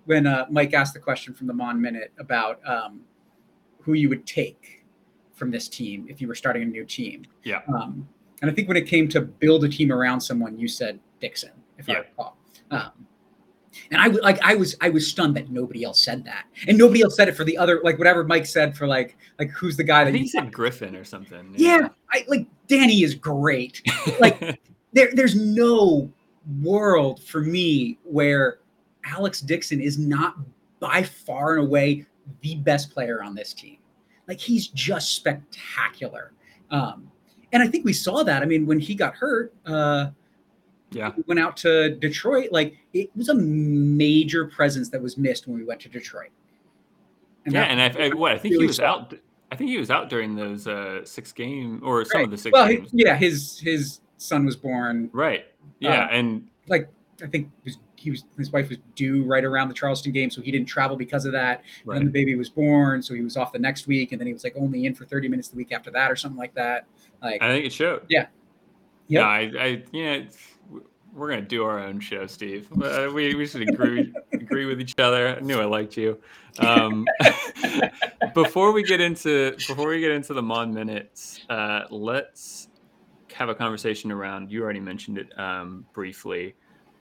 when 0.04 0.26
uh, 0.26 0.46
Mike 0.50 0.74
asked 0.74 0.94
the 0.94 1.00
question 1.00 1.32
from 1.34 1.46
the 1.48 1.54
Mon 1.54 1.80
Minute 1.80 2.12
about 2.18 2.60
um, 2.68 3.00
who 3.82 3.94
you 3.94 4.08
would 4.08 4.26
take 4.26 4.84
from 5.34 5.50
this 5.50 5.68
team 5.68 6.06
if 6.08 6.20
you 6.20 6.28
were 6.28 6.34
starting 6.34 6.62
a 6.62 6.66
new 6.66 6.84
team. 6.84 7.24
Yeah. 7.44 7.60
Um, 7.68 8.08
and 8.40 8.50
I 8.50 8.54
think 8.54 8.68
when 8.68 8.76
it 8.76 8.86
came 8.86 9.08
to 9.08 9.20
build 9.20 9.64
a 9.64 9.68
team 9.68 9.92
around 9.92 10.20
someone, 10.20 10.58
you 10.58 10.68
said 10.68 10.98
Dixon, 11.20 11.50
if 11.78 11.88
I 11.88 11.92
Yeah. 11.92 11.98
recall. 12.00 12.36
Um, 12.70 12.90
and 13.90 14.00
I 14.02 14.08
like 14.08 14.38
I 14.42 14.54
was 14.54 14.76
I 14.82 14.90
was 14.90 15.08
stunned 15.08 15.34
that 15.36 15.50
nobody 15.50 15.82
else 15.82 16.02
said 16.02 16.24
that, 16.26 16.44
and 16.68 16.76
nobody 16.76 17.00
else 17.02 17.16
said 17.16 17.28
it 17.28 17.32
for 17.36 17.44
the 17.44 17.56
other 17.56 17.80
like 17.82 17.96
whatever 17.98 18.22
Mike 18.22 18.44
said 18.44 18.76
for 18.76 18.86
like 18.86 19.16
like 19.38 19.48
who's 19.50 19.78
the 19.78 19.82
guy 19.84 20.02
I 20.02 20.04
that 20.04 20.12
think 20.12 20.24
he 20.24 20.28
said 20.28 20.52
Griffin 20.52 20.94
or 20.94 21.04
something. 21.04 21.54
yeah, 21.56 21.88
I 22.10 22.24
like 22.28 22.46
Danny 22.68 23.02
is 23.02 23.14
great. 23.14 23.80
Like 24.20 24.60
there, 24.92 25.10
there's 25.14 25.34
no 25.36 26.10
world 26.60 27.22
for 27.22 27.40
me 27.40 27.98
where 28.04 28.58
Alex 29.04 29.40
Dixon 29.40 29.80
is 29.80 29.96
not 29.98 30.36
by 30.78 31.02
far 31.02 31.56
and 31.56 31.66
away 31.66 32.04
the 32.40 32.56
best 32.56 32.90
player 32.90 33.22
on 33.22 33.34
this 33.34 33.52
team. 33.52 33.78
Like 34.28 34.38
he's 34.38 34.68
just 34.68 35.14
spectacular. 35.14 36.32
Um, 36.70 37.10
and 37.52 37.62
I 37.62 37.66
think 37.66 37.84
we 37.84 37.92
saw 37.92 38.22
that. 38.22 38.42
I 38.42 38.46
mean, 38.46 38.66
when 38.66 38.80
he 38.80 38.94
got 38.94 39.14
hurt, 39.14 39.52
uh, 39.66 40.10
yeah, 40.90 41.12
we 41.16 41.22
went 41.26 41.40
out 41.40 41.56
to 41.58 41.94
Detroit. 41.96 42.52
Like 42.52 42.76
it 42.92 43.10
was 43.16 43.28
a 43.28 43.34
major 43.34 44.46
presence 44.46 44.88
that 44.90 45.02
was 45.02 45.16
missed 45.16 45.46
when 45.46 45.56
we 45.56 45.64
went 45.64 45.80
to 45.80 45.88
Detroit. 45.88 46.30
And 47.44 47.54
yeah, 47.54 47.64
and 47.64 47.80
I, 47.80 48.04
I, 48.04 48.08
what 48.10 48.32
I 48.32 48.38
think 48.38 48.52
really 48.52 48.64
he 48.64 48.68
was 48.68 48.80
out. 48.80 49.14
I 49.50 49.56
think 49.56 49.70
he 49.70 49.78
was 49.78 49.90
out 49.90 50.08
during 50.08 50.34
those 50.34 50.66
uh, 50.66 51.04
six 51.04 51.32
game 51.32 51.80
or 51.84 51.98
right. 51.98 52.06
some 52.06 52.20
of 52.22 52.30
the 52.30 52.38
six 52.38 52.52
well, 52.52 52.68
games. 52.68 52.90
yeah, 52.92 53.16
his 53.16 53.58
his 53.58 54.00
son 54.16 54.46
was 54.46 54.56
born. 54.56 55.10
Right. 55.12 55.46
Yeah, 55.80 56.04
uh, 56.04 56.08
and 56.08 56.48
like 56.68 56.88
I 57.22 57.26
think 57.26 57.50
was, 57.64 57.78
he 58.02 58.10
was 58.10 58.24
his 58.36 58.50
wife 58.50 58.68
was 58.68 58.78
due 58.94 59.24
right 59.24 59.44
around 59.44 59.68
the 59.68 59.74
Charleston 59.74 60.12
game, 60.12 60.30
so 60.30 60.42
he 60.42 60.50
didn't 60.50 60.66
travel 60.66 60.96
because 60.96 61.24
of 61.24 61.32
that. 61.32 61.62
Right. 61.84 61.96
And 61.96 62.06
then 62.06 62.12
the 62.12 62.12
baby 62.12 62.34
was 62.34 62.48
born, 62.48 63.02
so 63.02 63.14
he 63.14 63.22
was 63.22 63.36
off 63.36 63.52
the 63.52 63.58
next 63.58 63.86
week, 63.86 64.12
and 64.12 64.20
then 64.20 64.26
he 64.26 64.32
was 64.32 64.44
like 64.44 64.54
only 64.56 64.86
in 64.86 64.94
for 64.94 65.04
thirty 65.04 65.28
minutes 65.28 65.48
the 65.48 65.56
week 65.56 65.72
after 65.72 65.90
that, 65.92 66.10
or 66.10 66.16
something 66.16 66.38
like 66.38 66.54
that. 66.54 66.86
Like 67.22 67.42
I 67.42 67.48
think 67.48 67.66
it 67.66 67.72
showed. 67.72 68.02
Yeah. 68.08 68.26
Yeah, 69.08 69.26
I, 69.26 69.52
I 69.58 69.82
yeah, 69.92 70.22
we're 71.12 71.28
gonna 71.28 71.42
do 71.42 71.64
our 71.64 71.78
own 71.78 72.00
show, 72.00 72.26
Steve. 72.26 72.68
Uh, 72.72 73.10
we 73.12 73.34
we 73.34 73.46
should 73.46 73.68
agree 73.68 74.12
agree 74.32 74.64
with 74.64 74.80
each 74.80 74.94
other. 74.98 75.36
I 75.36 75.40
knew 75.40 75.60
I 75.60 75.66
liked 75.66 75.96
you. 75.96 76.18
Um, 76.58 77.06
before 78.34 78.72
we 78.72 78.82
get 78.82 79.00
into 79.00 79.52
before 79.52 79.88
we 79.88 80.00
get 80.00 80.12
into 80.12 80.34
the 80.34 80.42
Mon 80.42 80.72
minutes, 80.72 81.40
uh, 81.50 81.82
let's 81.90 82.68
have 83.34 83.48
a 83.48 83.54
conversation 83.54 84.10
around. 84.10 84.50
You 84.50 84.62
already 84.62 84.80
mentioned 84.80 85.18
it 85.18 85.38
um, 85.38 85.84
briefly 85.92 86.54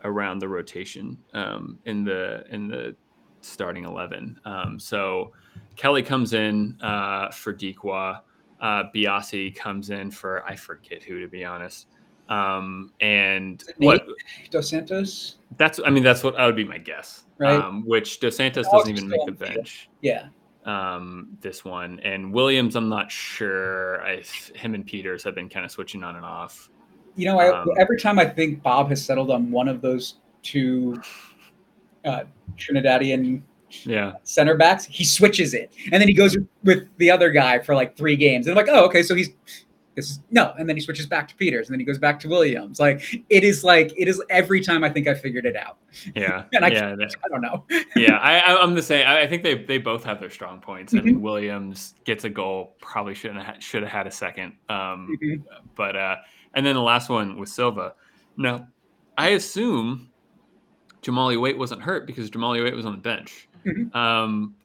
around 0.03 0.39
the 0.39 0.47
rotation 0.47 1.17
um, 1.33 1.79
in 1.85 2.03
the 2.03 2.43
in 2.49 2.67
the 2.67 2.95
starting 3.41 3.85
eleven. 3.85 4.39
Um, 4.45 4.79
so 4.79 5.31
Kelly 5.75 6.03
comes 6.03 6.33
in 6.33 6.77
uh, 6.81 7.29
for 7.31 7.53
Dikwa. 7.53 8.21
Uh, 8.59 8.83
Biasi 8.93 9.55
comes 9.55 9.89
in 9.89 10.11
for 10.11 10.45
I 10.45 10.55
forget 10.55 11.01
who 11.03 11.19
to 11.19 11.27
be 11.27 11.43
honest. 11.43 11.87
Um, 12.29 12.93
and 13.01 13.63
what 13.77 14.05
Dos 14.49 14.69
Santos? 14.69 15.37
That's 15.57 15.79
I 15.83 15.89
mean 15.89 16.03
that's 16.03 16.23
what 16.23 16.39
I 16.39 16.45
would 16.45 16.55
be 16.55 16.63
my 16.63 16.77
guess. 16.77 17.23
Right. 17.37 17.59
Um, 17.59 17.83
which 17.85 18.19
Dos 18.19 18.37
Santos 18.37 18.67
doesn't 18.71 18.95
even 18.95 19.09
make 19.09 19.25
the 19.25 19.31
bench. 19.31 19.89
Yeah. 20.01 20.27
Um, 20.63 21.37
this 21.41 21.65
one 21.65 21.99
and 22.01 22.31
Williams, 22.31 22.75
I'm 22.75 22.87
not 22.87 23.11
sure. 23.11 24.01
I 24.03 24.23
him 24.53 24.75
and 24.75 24.85
Peters 24.85 25.23
have 25.23 25.35
been 25.35 25.49
kind 25.49 25.65
of 25.65 25.71
switching 25.71 26.03
on 26.03 26.15
and 26.15 26.25
off. 26.25 26.69
You 27.15 27.25
know, 27.25 27.39
I, 27.39 27.61
um, 27.61 27.69
every 27.77 27.99
time 27.99 28.19
I 28.19 28.25
think 28.25 28.61
Bob 28.63 28.89
has 28.89 29.03
settled 29.03 29.31
on 29.31 29.51
one 29.51 29.67
of 29.67 29.81
those 29.81 30.15
two 30.43 31.01
uh, 32.05 32.23
Trinidadian 32.57 33.41
yeah 33.83 34.13
center 34.23 34.55
backs, 34.55 34.85
he 34.85 35.03
switches 35.03 35.53
it, 35.53 35.73
and 35.91 36.01
then 36.01 36.07
he 36.07 36.13
goes 36.13 36.37
with 36.63 36.87
the 36.97 37.11
other 37.11 37.31
guy 37.31 37.59
for 37.59 37.75
like 37.75 37.95
three 37.97 38.15
games. 38.15 38.47
And 38.47 38.57
I'm 38.57 38.65
like, 38.65 38.73
oh, 38.73 38.85
okay, 38.85 39.03
so 39.03 39.15
he's 39.15 39.29
this 39.95 40.11
is 40.11 40.19
no, 40.31 40.53
and 40.57 40.69
then 40.69 40.77
he 40.77 40.81
switches 40.81 41.05
back 41.05 41.27
to 41.27 41.35
Peters, 41.35 41.67
and 41.67 41.73
then 41.73 41.79
he 41.79 41.85
goes 41.85 41.97
back 41.97 42.19
to 42.21 42.29
Williams. 42.29 42.79
Like 42.79 43.03
it 43.29 43.43
is 43.43 43.63
like 43.63 43.93
it 43.97 44.07
is 44.07 44.21
every 44.29 44.61
time 44.61 44.83
I 44.83 44.89
think 44.89 45.07
I 45.07 45.13
figured 45.13 45.45
it 45.45 45.55
out. 45.55 45.77
Yeah, 46.15 46.45
and 46.53 46.63
I, 46.63 46.69
yeah, 46.69 46.95
I 47.23 47.27
don't 47.27 47.41
know. 47.41 47.65
yeah, 47.95 48.17
I, 48.17 48.55
I'm 48.55 48.73
the 48.73 48.81
same. 48.81 49.05
I 49.07 49.27
think 49.27 49.43
they 49.43 49.55
they 49.55 49.77
both 49.77 50.03
have 50.05 50.19
their 50.19 50.29
strong 50.29 50.61
points, 50.61 50.93
and 50.93 51.03
mm-hmm. 51.03 51.21
Williams 51.21 51.95
gets 52.05 52.23
a 52.23 52.29
goal. 52.29 52.77
Probably 52.81 53.13
shouldn't 53.13 53.43
have, 53.43 53.61
should 53.61 53.83
have 53.83 53.91
had 53.91 54.07
a 54.07 54.11
second. 54.11 54.53
Um, 54.69 55.17
mm-hmm. 55.21 55.43
but 55.75 55.95
uh, 55.97 56.15
and 56.53 56.65
then 56.65 56.75
the 56.75 56.81
last 56.81 57.09
one 57.09 57.37
with 57.37 57.49
Silva. 57.49 57.93
Now, 58.37 58.67
I 59.17 59.29
assume 59.29 60.09
Jahmali 61.01 61.39
Waite 61.39 61.57
wasn't 61.57 61.81
hurt 61.81 62.05
because 62.07 62.29
Jahmali 62.29 62.63
Waite 62.63 62.75
was 62.75 62.85
on 62.85 62.93
the 62.93 62.97
bench. 62.97 63.47
Mm-hmm. 63.65 63.95
Um, 63.95 64.55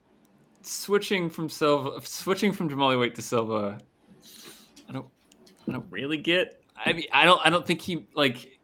switching 0.63 1.31
from 1.31 1.49
Silva, 1.49 2.01
switching 2.05 2.53
from 2.53 2.69
Jahmali 2.69 2.99
Waite 2.99 3.15
to 3.17 3.23
Silva, 3.23 3.79
I 4.89 4.93
don't, 4.93 5.07
I 5.69 5.73
don't 5.73 5.87
really 5.91 6.19
get. 6.19 6.63
I 6.85 6.93
mean, 6.93 7.07
I 7.13 7.25
don't, 7.25 7.41
I 7.45 7.51
don't 7.51 7.67
think 7.67 7.81
he 7.81 8.07
like 8.15 8.59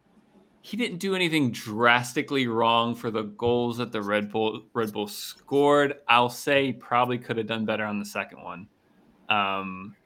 he 0.62 0.76
didn't 0.76 0.98
do 0.98 1.14
anything 1.14 1.50
drastically 1.50 2.46
wrong 2.46 2.94
for 2.94 3.10
the 3.10 3.22
goals 3.22 3.78
that 3.78 3.90
the 3.90 4.00
Red 4.00 4.30
Bull 4.30 4.62
Red 4.74 4.92
Bull 4.92 5.08
scored. 5.08 5.96
I'll 6.08 6.28
say 6.30 6.66
he 6.66 6.72
probably 6.72 7.18
could 7.18 7.36
have 7.36 7.46
done 7.46 7.64
better 7.64 7.84
on 7.84 7.98
the 7.98 8.04
second 8.04 8.42
one. 8.42 8.68
Um, 9.28 9.96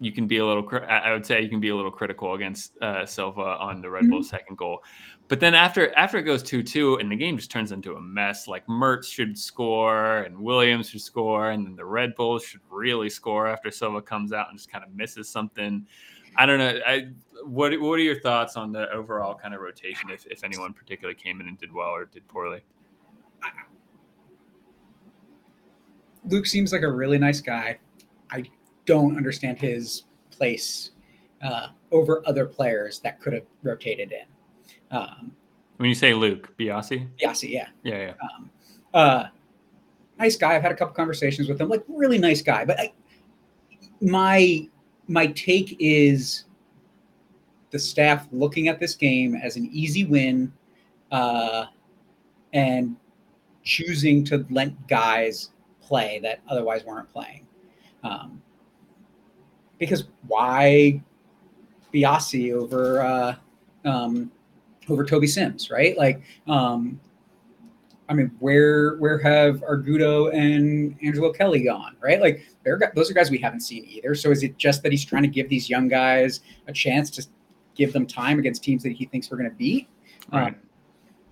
you 0.00 0.12
can 0.12 0.26
be 0.26 0.38
a 0.38 0.46
little. 0.46 0.66
I 0.88 1.12
would 1.12 1.26
say 1.26 1.42
you 1.42 1.48
can 1.48 1.60
be 1.60 1.68
a 1.68 1.76
little 1.76 1.90
critical 1.90 2.34
against 2.34 2.76
uh, 2.82 3.04
Silva 3.04 3.42
on 3.60 3.82
the 3.82 3.90
Red 3.90 4.08
Bull 4.08 4.20
mm-hmm. 4.20 4.26
second 4.26 4.56
goal, 4.56 4.82
but 5.28 5.40
then 5.40 5.54
after 5.54 5.94
after 5.96 6.18
it 6.18 6.22
goes 6.22 6.42
two 6.42 6.62
two 6.62 6.96
and 6.96 7.12
the 7.12 7.16
game 7.16 7.36
just 7.36 7.50
turns 7.50 7.70
into 7.70 7.94
a 7.94 8.00
mess. 8.00 8.48
Like 8.48 8.66
Mertz 8.66 9.12
should 9.12 9.38
score 9.38 10.22
and 10.22 10.38
Williams 10.38 10.88
should 10.88 11.02
score, 11.02 11.50
and 11.50 11.66
then 11.66 11.76
the 11.76 11.84
Red 11.84 12.14
Bulls 12.14 12.42
should 12.42 12.62
really 12.70 13.10
score 13.10 13.46
after 13.46 13.70
Silva 13.70 14.00
comes 14.00 14.32
out 14.32 14.48
and 14.48 14.58
just 14.58 14.72
kind 14.72 14.82
of 14.82 14.94
misses 14.94 15.28
something. 15.28 15.86
I 16.36 16.46
don't 16.46 16.58
know. 16.58 16.80
I 16.86 17.08
what 17.44 17.78
what 17.78 17.94
are 17.94 18.02
your 18.02 18.20
thoughts 18.20 18.56
on 18.56 18.72
the 18.72 18.90
overall 18.90 19.34
kind 19.34 19.54
of 19.54 19.60
rotation? 19.60 20.08
If 20.10 20.26
if 20.26 20.44
anyone 20.44 20.72
particularly 20.72 21.20
came 21.20 21.40
in 21.40 21.48
and 21.48 21.58
did 21.58 21.72
well 21.72 21.90
or 21.90 22.06
did 22.06 22.26
poorly. 22.26 22.62
Luke 26.24 26.46
seems 26.46 26.72
like 26.72 26.82
a 26.82 26.90
really 26.90 27.18
nice 27.18 27.40
guy. 27.40 27.78
I 28.30 28.44
don't 28.86 29.16
understand 29.16 29.58
his 29.58 30.04
place 30.30 30.90
uh, 31.42 31.68
over 31.90 32.22
other 32.26 32.46
players 32.46 32.98
that 33.00 33.20
could 33.20 33.32
have 33.32 33.44
rotated 33.62 34.12
in. 34.12 34.96
Um, 34.96 35.32
when 35.76 35.88
you 35.88 35.94
say 35.94 36.12
Luke 36.12 36.54
Biasi, 36.58 37.08
Biasi, 37.20 37.50
yeah, 37.50 37.68
yeah, 37.82 37.98
yeah. 37.98 38.12
Um, 38.22 38.50
uh, 38.92 39.24
nice 40.18 40.36
guy. 40.36 40.54
I've 40.54 40.62
had 40.62 40.72
a 40.72 40.76
couple 40.76 40.94
conversations 40.94 41.48
with 41.48 41.60
him. 41.60 41.68
Like 41.68 41.84
really 41.88 42.18
nice 42.18 42.42
guy. 42.42 42.64
But 42.64 42.78
I, 42.78 42.92
my 44.00 44.68
my 45.08 45.28
take 45.28 45.76
is 45.80 46.44
the 47.70 47.78
staff 47.78 48.26
looking 48.32 48.68
at 48.68 48.78
this 48.78 48.94
game 48.94 49.34
as 49.36 49.56
an 49.56 49.68
easy 49.72 50.04
win, 50.04 50.52
uh, 51.10 51.66
and 52.52 52.96
choosing 53.62 54.24
to 54.24 54.44
let 54.50 54.86
guys 54.88 55.50
play 55.80 56.18
that 56.22 56.40
otherwise 56.48 56.84
weren't 56.84 57.10
playing. 57.10 57.46
Um, 58.02 58.42
because 59.80 60.04
why 60.28 61.02
Biasi 61.92 62.52
over 62.52 63.02
uh, 63.02 63.34
um, 63.84 64.30
over 64.88 65.04
Toby 65.04 65.26
Sims, 65.26 65.70
right? 65.70 65.98
Like, 65.98 66.22
um, 66.46 67.00
I 68.08 68.14
mean, 68.14 68.30
where 68.38 68.96
where 68.98 69.18
have 69.18 69.62
Argudo 69.62 70.32
and 70.32 70.96
Angelo 71.02 71.32
Kelly 71.32 71.64
gone, 71.64 71.96
right? 72.00 72.20
Like, 72.20 72.46
those 72.94 73.10
are 73.10 73.14
guys 73.14 73.30
we 73.30 73.38
haven't 73.38 73.60
seen 73.60 73.84
either. 73.86 74.14
So 74.14 74.30
is 74.30 74.44
it 74.44 74.56
just 74.58 74.84
that 74.84 74.92
he's 74.92 75.04
trying 75.04 75.22
to 75.22 75.28
give 75.28 75.48
these 75.48 75.68
young 75.68 75.88
guys 75.88 76.40
a 76.68 76.72
chance 76.72 77.10
to 77.10 77.26
give 77.74 77.92
them 77.92 78.06
time 78.06 78.38
against 78.38 78.62
teams 78.62 78.82
that 78.84 78.92
he 78.92 79.06
thinks 79.06 79.30
we're 79.30 79.38
going 79.38 79.50
to 79.50 79.56
beat? 79.56 79.88
Right. 80.32 80.48
Um, 80.48 80.56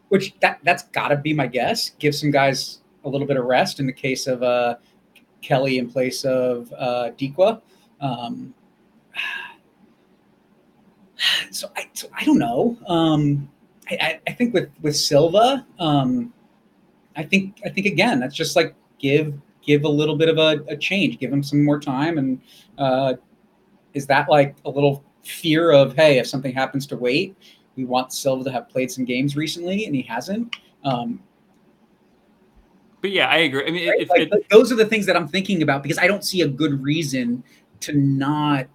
which 0.08 0.34
that 0.40 0.58
that's 0.64 0.84
got 0.84 1.08
to 1.08 1.16
be 1.16 1.34
my 1.34 1.46
guess. 1.46 1.90
Give 1.98 2.14
some 2.14 2.30
guys 2.30 2.80
a 3.04 3.08
little 3.08 3.26
bit 3.26 3.36
of 3.36 3.44
rest 3.44 3.78
in 3.78 3.86
the 3.86 3.92
case 3.92 4.26
of 4.26 4.42
uh, 4.42 4.76
Kelly 5.42 5.78
in 5.78 5.90
place 5.90 6.24
of 6.24 6.72
uh, 6.78 7.10
Dikwa. 7.18 7.60
Um, 8.00 8.54
so 11.50 11.70
I, 11.76 11.88
so 11.92 12.08
I 12.16 12.24
don't 12.24 12.38
know. 12.38 12.78
Um, 12.86 13.48
I, 13.90 14.20
I, 14.26 14.32
think 14.32 14.52
with 14.52 14.70
with 14.82 14.96
Silva, 14.96 15.66
um, 15.78 16.32
I 17.16 17.22
think 17.22 17.60
I 17.64 17.70
think 17.70 17.86
again 17.86 18.20
that's 18.20 18.34
just 18.34 18.54
like 18.54 18.74
give 18.98 19.34
give 19.62 19.84
a 19.84 19.88
little 19.88 20.16
bit 20.16 20.28
of 20.28 20.38
a, 20.38 20.62
a 20.68 20.76
change, 20.76 21.18
give 21.18 21.32
him 21.32 21.42
some 21.42 21.64
more 21.64 21.80
time, 21.80 22.18
and 22.18 22.40
uh, 22.76 23.14
is 23.94 24.06
that 24.06 24.28
like 24.28 24.56
a 24.64 24.70
little 24.70 25.04
fear 25.24 25.72
of 25.72 25.94
hey, 25.94 26.18
if 26.18 26.26
something 26.26 26.54
happens 26.54 26.86
to 26.88 26.96
wait, 26.96 27.36
we 27.76 27.84
want 27.84 28.12
Silva 28.12 28.44
to 28.44 28.50
have 28.50 28.68
played 28.68 28.90
some 28.90 29.04
games 29.04 29.36
recently 29.36 29.86
and 29.86 29.94
he 29.94 30.02
hasn't. 30.02 30.54
Um, 30.84 31.22
but 33.00 33.12
yeah, 33.12 33.28
I 33.28 33.38
agree. 33.38 33.66
I 33.66 33.70
mean, 33.70 33.88
right? 33.88 34.00
if, 34.00 34.10
like, 34.10 34.22
it, 34.22 34.50
those 34.50 34.72
are 34.72 34.74
the 34.74 34.84
things 34.84 35.06
that 35.06 35.16
I'm 35.16 35.28
thinking 35.28 35.62
about 35.62 35.82
because 35.82 35.98
I 35.98 36.08
don't 36.08 36.24
see 36.24 36.40
a 36.40 36.48
good 36.48 36.82
reason 36.82 37.44
to 37.80 37.92
not 37.92 38.66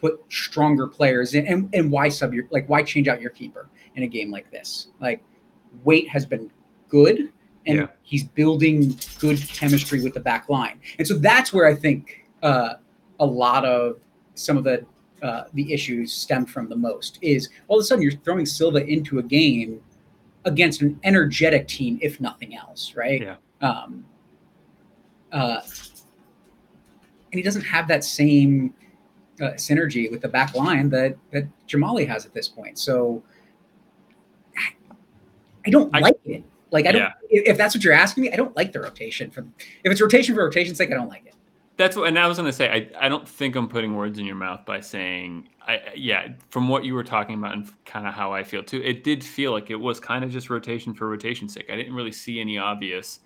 put 0.00 0.20
stronger 0.30 0.86
players 0.86 1.34
in 1.34 1.46
and, 1.46 1.68
and 1.74 1.90
why 1.90 2.08
sub 2.08 2.32
your 2.32 2.46
like 2.50 2.68
why 2.68 2.82
change 2.82 3.08
out 3.08 3.20
your 3.20 3.30
keeper 3.30 3.68
in 3.94 4.02
a 4.02 4.06
game 4.06 4.30
like 4.30 4.50
this? 4.50 4.88
Like 5.00 5.22
Waite 5.84 6.08
has 6.08 6.26
been 6.26 6.50
good 6.88 7.32
and 7.66 7.78
yeah. 7.80 7.86
he's 8.02 8.24
building 8.24 8.98
good 9.18 9.38
chemistry 9.48 10.02
with 10.02 10.14
the 10.14 10.20
back 10.20 10.48
line. 10.48 10.80
And 10.98 11.06
so 11.06 11.14
that's 11.14 11.52
where 11.52 11.66
i 11.66 11.74
think 11.74 12.26
uh, 12.42 12.74
a 13.18 13.26
lot 13.26 13.64
of 13.64 14.00
some 14.34 14.56
of 14.56 14.64
the 14.64 14.84
uh, 15.22 15.44
the 15.52 15.70
issues 15.70 16.12
stem 16.12 16.46
from 16.46 16.68
the 16.70 16.76
most 16.76 17.18
is 17.20 17.50
all 17.68 17.78
of 17.78 17.82
a 17.82 17.84
sudden 17.84 18.02
you're 18.02 18.12
throwing 18.24 18.46
silva 18.46 18.82
into 18.86 19.18
a 19.18 19.22
game 19.22 19.78
against 20.46 20.80
an 20.80 20.98
energetic 21.04 21.68
team 21.68 21.98
if 22.00 22.20
nothing 22.20 22.56
else 22.56 22.94
right? 22.96 23.20
Yeah. 23.20 23.36
Um, 23.60 24.06
uh, 25.32 25.60
and 27.32 27.38
he 27.38 27.42
doesn't 27.42 27.62
have 27.62 27.88
that 27.88 28.04
same 28.04 28.74
uh, 29.40 29.52
synergy 29.52 30.10
with 30.10 30.20
the 30.20 30.28
back 30.28 30.54
line 30.54 30.90
that 30.90 31.16
that 31.30 31.46
Jahmali 31.68 32.06
has 32.06 32.26
at 32.26 32.34
this 32.34 32.48
point. 32.48 32.78
So 32.78 33.22
I, 34.56 34.74
I 35.66 35.70
don't 35.70 35.94
I, 35.94 36.00
like 36.00 36.20
it. 36.24 36.44
Like 36.70 36.86
I 36.86 36.92
don't. 36.92 37.02
Yeah. 37.02 37.12
If 37.30 37.56
that's 37.56 37.74
what 37.74 37.84
you're 37.84 37.94
asking 37.94 38.22
me, 38.22 38.32
I 38.32 38.36
don't 38.36 38.56
like 38.56 38.72
the 38.72 38.80
rotation. 38.80 39.30
For 39.30 39.40
if 39.84 39.92
it's 39.92 40.00
rotation 40.00 40.34
for 40.34 40.44
rotation's 40.44 40.78
sake, 40.78 40.90
I 40.90 40.94
don't 40.94 41.08
like 41.08 41.26
it. 41.26 41.34
That's 41.76 41.96
what, 41.96 42.08
and 42.08 42.18
I 42.18 42.26
was 42.26 42.36
going 42.36 42.46
to 42.46 42.52
say, 42.52 42.68
I, 42.68 43.06
I 43.06 43.08
don't 43.08 43.26
think 43.26 43.56
I'm 43.56 43.66
putting 43.66 43.96
words 43.96 44.18
in 44.18 44.26
your 44.26 44.36
mouth 44.36 44.66
by 44.66 44.80
saying, 44.80 45.48
I 45.66 45.80
yeah, 45.94 46.28
from 46.50 46.68
what 46.68 46.84
you 46.84 46.92
were 46.92 47.04
talking 47.04 47.36
about 47.36 47.54
and 47.54 47.72
kind 47.86 48.06
of 48.06 48.12
how 48.12 48.34
I 48.34 48.44
feel 48.44 48.62
too, 48.62 48.82
it 48.82 49.02
did 49.02 49.24
feel 49.24 49.52
like 49.52 49.70
it 49.70 49.76
was 49.76 49.98
kind 49.98 50.22
of 50.22 50.30
just 50.30 50.50
rotation 50.50 50.92
for 50.92 51.08
rotation's 51.08 51.54
sake. 51.54 51.70
I 51.72 51.76
didn't 51.76 51.94
really 51.94 52.12
see 52.12 52.38
any 52.38 52.58
obvious 52.58 53.20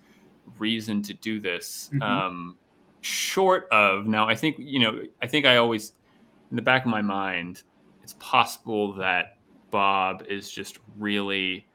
reason 0.57 1.01
to 1.01 1.13
do 1.13 1.41
this. 1.41 1.89
Mm-hmm. 1.93 2.01
Um, 2.01 2.57
short 3.05 3.67
of 3.71 4.07
now, 4.07 4.27
I 4.27 4.35
think 4.35 4.57
you 4.57 4.79
know, 4.79 5.01
I 5.21 5.27
think 5.27 5.45
I 5.45 5.57
always 5.57 5.93
in 6.49 6.55
the 6.55 6.61
back 6.61 6.85
of 6.85 6.91
my 6.91 7.01
mind, 7.01 7.63
it's 8.03 8.15
possible 8.19 8.93
that 8.93 9.37
Bob 9.71 10.23
is 10.27 10.49
just 10.49 10.79
really 10.97 11.67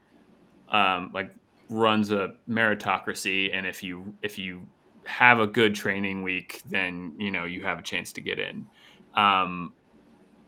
um, 0.69 1.11
like 1.13 1.33
runs 1.69 2.11
a 2.11 2.33
meritocracy, 2.49 3.55
and 3.55 3.65
if 3.65 3.81
you 3.81 4.13
if 4.21 4.37
you 4.37 4.67
have 5.05 5.39
a 5.39 5.47
good 5.47 5.73
training 5.73 6.21
week, 6.21 6.61
then 6.69 7.13
you 7.17 7.31
know 7.31 7.45
you 7.45 7.63
have 7.63 7.79
a 7.79 7.83
chance 7.83 8.11
to 8.13 8.21
get 8.21 8.37
in. 8.37 8.67
Um, 9.15 9.73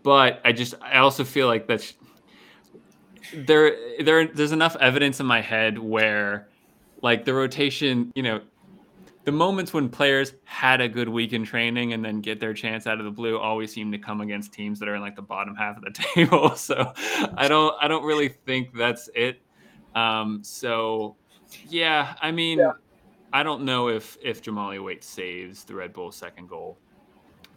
but 0.03 0.41
I 0.43 0.51
just 0.51 0.75
I 0.81 0.97
also 0.97 1.23
feel 1.23 1.47
like 1.47 1.65
that's 1.65 1.93
there 3.33 3.75
there 4.01 4.27
there's 4.27 4.51
enough 4.51 4.75
evidence 4.81 5.21
in 5.21 5.25
my 5.25 5.41
head 5.41 5.77
where 5.77 6.49
like 7.01 7.25
the 7.25 7.33
rotation, 7.33 8.11
you 8.15 8.23
know, 8.23 8.41
the 9.25 9.31
moments 9.31 9.73
when 9.73 9.89
players 9.89 10.33
had 10.43 10.81
a 10.81 10.89
good 10.89 11.07
week 11.07 11.31
in 11.31 11.45
training 11.45 11.93
and 11.93 12.03
then 12.03 12.19
get 12.19 12.39
their 12.39 12.53
chance 12.53 12.87
out 12.87 12.99
of 12.99 13.05
the 13.05 13.11
blue 13.11 13.37
always 13.37 13.71
seem 13.71 13.91
to 13.91 13.97
come 13.97 14.19
against 14.21 14.51
teams 14.51 14.79
that 14.79 14.89
are 14.89 14.95
in 14.95 15.01
like 15.01 15.15
the 15.15 15.21
bottom 15.21 15.55
half 15.55 15.77
of 15.77 15.83
the 15.83 15.91
table. 16.15 16.55
So 16.55 16.91
I 17.35 17.47
don't 17.47 17.73
I 17.81 17.87
don't 17.87 18.03
really 18.03 18.29
think 18.29 18.75
that's 18.75 19.09
it. 19.15 19.41
Um, 19.95 20.43
so 20.43 21.15
yeah, 21.69 22.15
I 22.21 22.31
mean, 22.31 22.59
yeah. 22.59 22.71
I 23.31 23.43
don't 23.43 23.63
know 23.63 23.87
if 23.87 24.17
if 24.21 24.43
Jahmali 24.43 24.83
Waite 24.83 25.03
saves 25.03 25.63
the 25.63 25.75
Red 25.75 25.93
Bull 25.93 26.11
second 26.11 26.49
goal. 26.49 26.77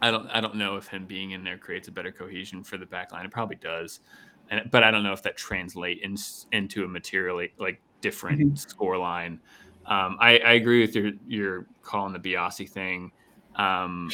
I 0.01 0.11
don't 0.11 0.27
I 0.27 0.39
don't 0.39 0.55
know 0.55 0.77
if 0.77 0.87
him 0.87 1.05
being 1.05 1.31
in 1.31 1.43
there 1.43 1.57
creates 1.57 1.89
a 1.89 1.91
better 1.91 2.11
cohesion 2.11 2.63
for 2.63 2.77
the 2.77 2.85
back 2.85 3.11
line. 3.11 3.25
It 3.25 3.31
probably 3.31 3.57
does. 3.57 3.99
And, 4.49 4.71
but 4.71 4.83
I 4.83 4.91
don't 4.91 5.03
know 5.03 5.11
if 5.11 5.21
that 5.23 5.35
translates 5.35 6.45
in, 6.51 6.57
into 6.57 6.85
a 6.85 6.87
materially 6.87 7.51
like 7.59 7.81
different 7.99 8.39
mm-hmm. 8.39 8.55
score 8.55 8.97
line. 8.97 9.41
Um, 9.87 10.17
I, 10.19 10.39
I, 10.39 10.53
agree 10.53 10.81
with 10.81 10.93
your 10.95 11.11
your 11.27 11.65
calling 11.81 12.13
the 12.13 12.19
Biasi 12.19 12.69
thing. 12.69 13.11
Um, 13.55 14.11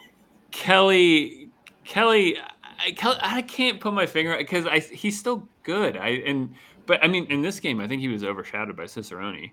Kelly 0.50 1.48
Kelly 1.84 2.36
I, 2.80 2.94
I 3.22 3.42
can't 3.42 3.80
put 3.80 3.94
my 3.94 4.06
finger 4.06 4.36
because 4.36 4.66
I 4.66 4.80
he's 4.80 5.18
still 5.18 5.48
good. 5.62 5.96
I 5.96 6.08
and 6.26 6.54
but 6.86 7.02
I 7.04 7.08
mean 7.08 7.26
in 7.26 7.40
this 7.40 7.60
game 7.60 7.80
I 7.80 7.86
think 7.86 8.02
he 8.02 8.08
was 8.08 8.24
overshadowed 8.24 8.76
by 8.76 8.84
Cicerone. 8.86 9.52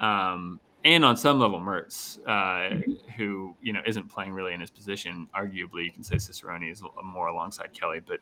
Um, 0.00 0.60
and 0.84 1.02
on 1.04 1.16
some 1.16 1.40
level, 1.40 1.60
Mertz, 1.60 2.18
uh, 2.26 2.74
mm-hmm. 2.74 2.92
who 3.16 3.56
you 3.62 3.72
know 3.72 3.80
isn't 3.86 4.08
playing 4.08 4.32
really 4.32 4.52
in 4.52 4.60
his 4.60 4.70
position. 4.70 5.28
Arguably, 5.34 5.84
you 5.84 5.92
can 5.92 6.02
say 6.04 6.18
Cicerone 6.18 6.64
is 6.64 6.82
more 7.02 7.28
alongside 7.28 7.72
Kelly, 7.72 8.00
but 8.04 8.20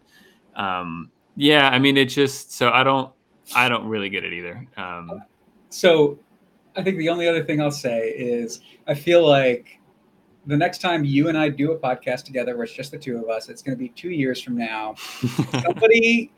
um, 0.60 1.10
yeah, 1.36 1.68
I 1.70 1.78
mean, 1.78 1.96
it 1.96 2.06
just 2.06 2.52
so 2.52 2.70
I 2.70 2.84
don't 2.84 3.12
I 3.54 3.68
don't 3.68 3.86
really 3.86 4.08
get 4.08 4.24
it 4.24 4.32
either. 4.32 4.66
Um, 4.76 5.22
so 5.70 6.18
I 6.76 6.82
think 6.82 6.98
the 6.98 7.08
only 7.08 7.28
other 7.28 7.44
thing 7.44 7.60
I'll 7.60 7.70
say 7.70 8.10
is 8.10 8.60
I 8.86 8.94
feel 8.94 9.26
like 9.26 9.78
the 10.46 10.56
next 10.56 10.78
time 10.78 11.04
you 11.04 11.28
and 11.28 11.38
I 11.38 11.48
do 11.48 11.72
a 11.72 11.78
podcast 11.78 12.24
together 12.24 12.56
where 12.56 12.64
it's 12.64 12.72
just 12.72 12.90
the 12.90 12.98
two 12.98 13.18
of 13.18 13.28
us, 13.28 13.48
it's 13.48 13.62
going 13.62 13.76
to 13.76 13.78
be 13.78 13.90
two 13.90 14.10
years 14.10 14.40
from 14.40 14.56
now. 14.56 14.94
Somebody 15.62 16.32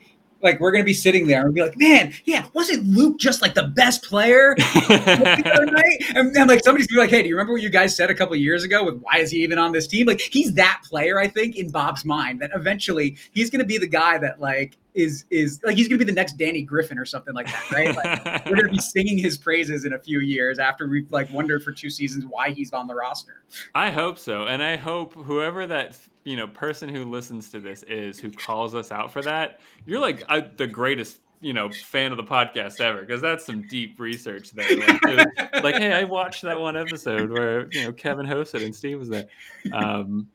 like 0.44 0.60
we're 0.60 0.70
gonna 0.70 0.84
be 0.84 0.94
sitting 0.94 1.26
there 1.26 1.46
and 1.46 1.54
be 1.54 1.62
like, 1.62 1.76
man, 1.78 2.12
yeah, 2.26 2.44
wasn't 2.52 2.86
Luke 2.86 3.18
just 3.18 3.40
like 3.40 3.54
the 3.54 3.68
best 3.68 4.04
player 4.04 4.54
and, 4.90 6.36
and, 6.36 6.48
like 6.48 6.62
somebody's 6.62 6.86
gonna 6.86 6.98
be 6.98 6.98
like, 6.98 7.10
hey, 7.10 7.22
do 7.22 7.28
you 7.28 7.34
remember 7.34 7.54
what 7.54 7.62
you 7.62 7.70
guys 7.70 7.96
said 7.96 8.10
a 8.10 8.14
couple 8.14 8.36
years 8.36 8.62
ago 8.62 8.84
with 8.84 9.00
why 9.00 9.16
is 9.18 9.30
he 9.30 9.42
even 9.42 9.58
on 9.58 9.72
this 9.72 9.86
team? 9.86 10.06
Like 10.06 10.20
he's 10.20 10.52
that 10.52 10.82
player, 10.84 11.18
I 11.18 11.26
think, 11.26 11.56
in 11.56 11.70
Bob's 11.70 12.04
mind 12.04 12.40
that 12.40 12.50
eventually 12.54 13.16
he's 13.32 13.48
gonna 13.48 13.64
be 13.64 13.78
the 13.78 13.86
guy 13.86 14.18
that 14.18 14.38
like 14.38 14.76
is 14.94 15.24
is 15.30 15.60
like 15.64 15.76
he's 15.76 15.88
gonna 15.88 15.98
be 15.98 16.04
the 16.04 16.12
next 16.12 16.34
Danny 16.34 16.62
Griffin 16.62 16.98
or 16.98 17.04
something 17.04 17.34
like 17.34 17.46
that, 17.46 17.70
right? 17.70 17.96
Like 17.96 18.46
we're 18.46 18.56
gonna 18.56 18.68
be 18.68 18.78
singing 18.78 19.18
his 19.18 19.36
praises 19.36 19.84
in 19.84 19.94
a 19.94 19.98
few 19.98 20.20
years 20.20 20.58
after 20.58 20.88
we've 20.88 21.10
like 21.10 21.30
wondered 21.32 21.62
for 21.62 21.72
two 21.72 21.90
seasons 21.90 22.24
why 22.28 22.50
he's 22.50 22.72
on 22.72 22.86
the 22.86 22.94
roster. 22.94 23.42
I 23.74 23.90
hope 23.90 24.18
so, 24.18 24.46
and 24.46 24.62
I 24.62 24.76
hope 24.76 25.14
whoever 25.14 25.66
that 25.66 25.98
you 26.24 26.36
know 26.36 26.46
person 26.46 26.88
who 26.88 27.04
listens 27.04 27.50
to 27.50 27.60
this 27.60 27.82
is 27.84 28.18
who 28.18 28.30
calls 28.30 28.74
us 28.74 28.90
out 28.90 29.12
for 29.12 29.22
that 29.22 29.60
you're 29.84 30.00
like 30.00 30.24
I, 30.28 30.40
the 30.40 30.66
greatest 30.66 31.20
you 31.40 31.52
know 31.52 31.70
fan 31.70 32.10
of 32.10 32.16
the 32.16 32.24
podcast 32.24 32.80
ever 32.80 33.00
because 33.00 33.20
that's 33.20 33.44
some 33.44 33.66
deep 33.68 34.00
research 34.00 34.50
there 34.52 34.76
like, 34.76 35.62
like, 35.62 35.74
hey 35.74 35.92
i 35.92 36.04
watched 36.04 36.42
that 36.42 36.58
one 36.58 36.76
episode 36.76 37.30
where 37.30 37.68
you 37.72 37.84
know 37.84 37.92
kevin 37.92 38.26
hosted 38.26 38.64
and 38.64 38.74
steve 38.74 38.98
was 38.98 39.10
there 39.10 39.26
um, 39.72 40.28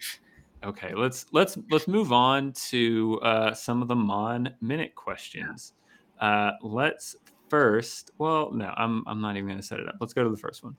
okay 0.64 0.94
let's 0.94 1.26
let's 1.32 1.58
let's 1.72 1.88
move 1.88 2.12
on 2.12 2.52
to 2.54 3.20
uh, 3.24 3.54
some 3.54 3.82
of 3.82 3.88
the 3.88 3.96
mon 3.96 4.50
minute 4.62 4.96
questions 4.96 5.74
uh, 6.22 6.52
let's 6.62 7.16
first 7.50 8.12
well 8.18 8.52
no 8.52 8.74
i'm 8.78 9.04
i'm 9.08 9.22
not 9.22 9.36
even 9.36 9.48
going 9.48 9.60
to 9.60 9.66
set 9.66 9.80
it 9.80 9.88
up 9.88 9.96
let's 10.00 10.14
go 10.14 10.24
to 10.24 10.30
the 10.30 10.38
first 10.38 10.64
one 10.64 10.76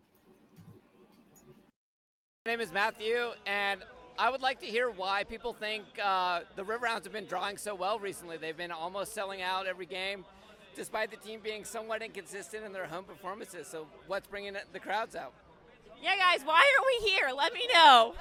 my 2.47 2.53
name 2.53 2.61
is 2.61 2.73
matthew 2.73 3.31
and 3.47 3.83
I 4.21 4.29
would 4.29 4.43
like 4.43 4.61
to 4.61 4.67
hear 4.67 4.91
why 4.91 5.25
people 5.25 5.55
think 5.55 5.83
uh, 6.03 6.41
the 6.55 6.63
Riverhounds 6.63 7.05
have 7.05 7.13
been 7.13 7.25
drawing 7.25 7.57
so 7.57 7.75
well 7.75 7.99
recently. 7.99 8.37
They've 8.37 8.55
been 8.55 8.71
almost 8.71 9.15
selling 9.15 9.41
out 9.41 9.67
every 9.67 9.87
game, 9.87 10.27
despite 10.77 11.11
the 11.11 11.17
team 11.17 11.41
being 11.43 11.65
somewhat 11.65 12.03
inconsistent 12.03 12.67
in 12.67 12.75
their 12.75 12.85
home 12.85 13.05
performances. 13.05 13.67
So, 13.67 13.87
what's 14.09 14.27
bringing 14.27 14.55
the 14.75 14.79
crowds 14.79 15.17
out? 15.17 15.33
Yeah, 16.03 16.17
guys, 16.17 16.45
why 16.45 16.61
are 16.61 16.85
we 16.87 17.09
here? 17.09 17.31
Let 17.35 17.55
me 17.55 17.67
know. 17.73 18.15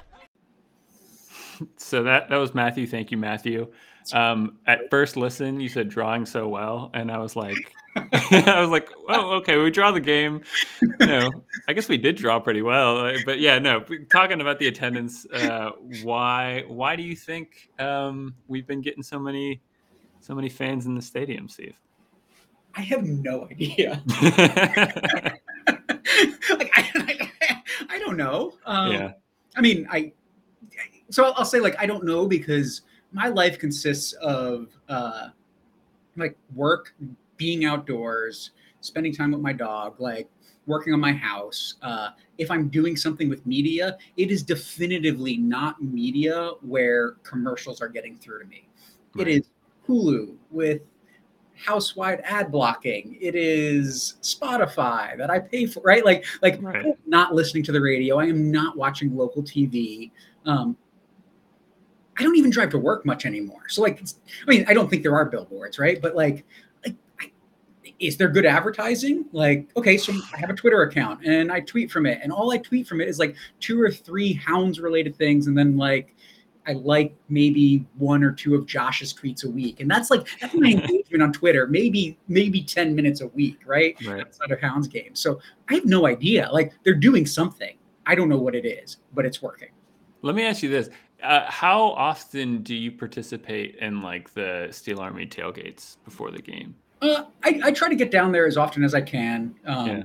So 1.76 2.02
that 2.04 2.30
that 2.30 2.36
was 2.36 2.54
Matthew. 2.54 2.86
Thank 2.86 3.10
you, 3.10 3.18
Matthew. 3.18 3.70
Um, 4.14 4.58
at 4.66 4.88
first 4.90 5.16
listen, 5.16 5.60
you 5.60 5.68
said 5.68 5.88
drawing 5.88 6.24
so 6.24 6.48
well, 6.48 6.90
and 6.94 7.10
I 7.10 7.18
was 7.18 7.36
like, 7.36 7.56
I 7.96 8.56
was 8.60 8.70
like, 8.70 8.88
oh, 9.08 9.32
okay, 9.36 9.56
we 9.58 9.70
draw 9.70 9.92
the 9.92 10.00
game. 10.00 10.42
You 10.80 11.06
know, 11.06 11.30
I 11.68 11.72
guess 11.72 11.88
we 11.88 11.98
did 11.98 12.16
draw 12.16 12.40
pretty 12.40 12.62
well, 12.62 13.14
but 13.26 13.40
yeah, 13.40 13.58
no. 13.58 13.80
Talking 14.10 14.40
about 14.40 14.58
the 14.58 14.68
attendance, 14.68 15.26
uh, 15.26 15.72
why 16.02 16.64
why 16.66 16.96
do 16.96 17.02
you 17.02 17.16
think 17.16 17.68
um, 17.78 18.34
we've 18.48 18.66
been 18.66 18.80
getting 18.80 19.02
so 19.02 19.18
many 19.18 19.60
so 20.20 20.34
many 20.34 20.48
fans 20.48 20.86
in 20.86 20.94
the 20.94 21.02
stadium, 21.02 21.48
Steve? 21.48 21.74
I 22.74 22.82
have 22.82 23.04
no 23.04 23.48
idea. 23.50 24.02
like 24.22 25.40
I, 25.66 26.90
I, 26.94 27.30
I, 27.88 27.98
don't 27.98 28.16
know. 28.16 28.54
Um, 28.64 28.92
yeah. 28.92 29.12
I 29.56 29.60
mean, 29.60 29.88
I 29.90 30.12
so 31.10 31.24
I'll, 31.24 31.34
I'll 31.38 31.44
say 31.44 31.60
like 31.60 31.76
I 31.78 31.86
don't 31.86 32.04
know 32.04 32.26
because 32.26 32.82
my 33.12 33.28
life 33.28 33.58
consists 33.58 34.12
of 34.14 34.68
uh, 34.88 35.28
like 36.16 36.36
work, 36.54 36.94
being 37.36 37.64
outdoors, 37.64 38.52
spending 38.80 39.14
time 39.14 39.32
with 39.32 39.40
my 39.40 39.52
dog, 39.52 40.00
like 40.00 40.28
working 40.66 40.92
on 40.92 41.00
my 41.00 41.12
house. 41.12 41.74
Uh, 41.82 42.10
if 42.38 42.50
I'm 42.50 42.68
doing 42.68 42.96
something 42.96 43.28
with 43.28 43.44
media, 43.46 43.98
it 44.16 44.30
is 44.30 44.42
definitively 44.42 45.36
not 45.36 45.82
media 45.82 46.52
where 46.60 47.12
commercials 47.22 47.80
are 47.80 47.88
getting 47.88 48.16
through 48.16 48.40
to 48.40 48.46
me. 48.46 48.68
Right. 49.14 49.28
It 49.28 49.38
is 49.38 49.50
Hulu 49.88 50.36
with 50.50 50.82
house-wide 51.56 52.20
ad 52.24 52.50
blocking. 52.50 53.18
It 53.20 53.34
is 53.34 54.14
Spotify 54.22 55.16
that 55.18 55.30
I 55.30 55.40
pay 55.40 55.66
for, 55.66 55.80
right? 55.80 56.04
Like, 56.04 56.24
like 56.40 56.58
right. 56.62 56.94
not 57.06 57.34
listening 57.34 57.64
to 57.64 57.72
the 57.72 57.80
radio. 57.80 58.18
I 58.18 58.26
am 58.26 58.50
not 58.50 58.76
watching 58.76 59.14
local 59.14 59.42
TV. 59.42 60.10
Um, 60.46 60.76
I 62.20 62.22
don't 62.22 62.36
even 62.36 62.50
drive 62.50 62.68
to 62.70 62.78
work 62.78 63.06
much 63.06 63.24
anymore. 63.24 63.62
So 63.70 63.80
like, 63.80 64.02
I 64.46 64.50
mean, 64.50 64.66
I 64.68 64.74
don't 64.74 64.90
think 64.90 65.02
there 65.02 65.16
are 65.16 65.24
billboards, 65.24 65.78
right? 65.78 66.00
But 66.02 66.14
like, 66.14 66.44
like, 66.84 67.32
is 67.98 68.18
there 68.18 68.28
good 68.28 68.44
advertising? 68.44 69.24
Like, 69.32 69.70
okay, 69.74 69.96
so 69.96 70.12
I 70.34 70.36
have 70.36 70.50
a 70.50 70.54
Twitter 70.54 70.82
account 70.82 71.24
and 71.24 71.50
I 71.50 71.60
tweet 71.60 71.90
from 71.90 72.04
it, 72.04 72.20
and 72.22 72.30
all 72.30 72.52
I 72.52 72.58
tweet 72.58 72.86
from 72.86 73.00
it 73.00 73.08
is 73.08 73.18
like 73.18 73.36
two 73.58 73.80
or 73.80 73.90
three 73.90 74.34
hounds 74.34 74.80
related 74.80 75.16
things, 75.16 75.46
and 75.46 75.56
then 75.56 75.78
like 75.78 76.14
I 76.66 76.74
like 76.74 77.16
maybe 77.30 77.86
one 77.96 78.22
or 78.22 78.32
two 78.32 78.54
of 78.54 78.66
Josh's 78.66 79.14
tweets 79.14 79.46
a 79.46 79.50
week, 79.50 79.80
and 79.80 79.90
that's 79.90 80.10
like 80.10 80.28
that's 80.42 80.54
my 80.54 80.72
engagement 80.72 81.22
on 81.22 81.32
Twitter. 81.32 81.66
Maybe 81.66 82.18
maybe 82.28 82.62
ten 82.62 82.94
minutes 82.94 83.22
a 83.22 83.28
week, 83.28 83.60
right? 83.64 83.96
Right. 84.06 84.20
Outside 84.20 84.50
of 84.50 84.60
hounds 84.60 84.88
games, 84.88 85.20
so 85.20 85.40
I 85.70 85.74
have 85.76 85.86
no 85.86 86.06
idea. 86.06 86.50
Like 86.52 86.74
they're 86.84 86.92
doing 86.92 87.24
something. 87.24 87.78
I 88.04 88.14
don't 88.14 88.28
know 88.28 88.36
what 88.36 88.54
it 88.54 88.66
is, 88.66 88.98
but 89.14 89.24
it's 89.24 89.40
working. 89.40 89.70
Let 90.20 90.34
me 90.34 90.44
ask 90.44 90.62
you 90.62 90.68
this: 90.68 90.90
uh, 91.22 91.50
How 91.50 91.80
often 91.80 92.62
do 92.62 92.74
you 92.74 92.92
participate 92.92 93.76
in 93.76 94.02
like 94.02 94.32
the 94.34 94.68
Steel 94.70 95.00
Army 95.00 95.26
tailgates 95.26 95.96
before 96.04 96.30
the 96.30 96.42
game? 96.42 96.74
Uh, 97.02 97.24
I, 97.42 97.60
I, 97.64 97.72
try 97.72 97.88
to 97.88 97.94
get 97.94 98.10
down 98.10 98.30
there 98.30 98.46
as 98.46 98.58
often 98.58 98.84
as 98.84 98.94
I 98.94 99.00
can. 99.00 99.54
Um, 99.64 99.86
yeah. 99.86 100.02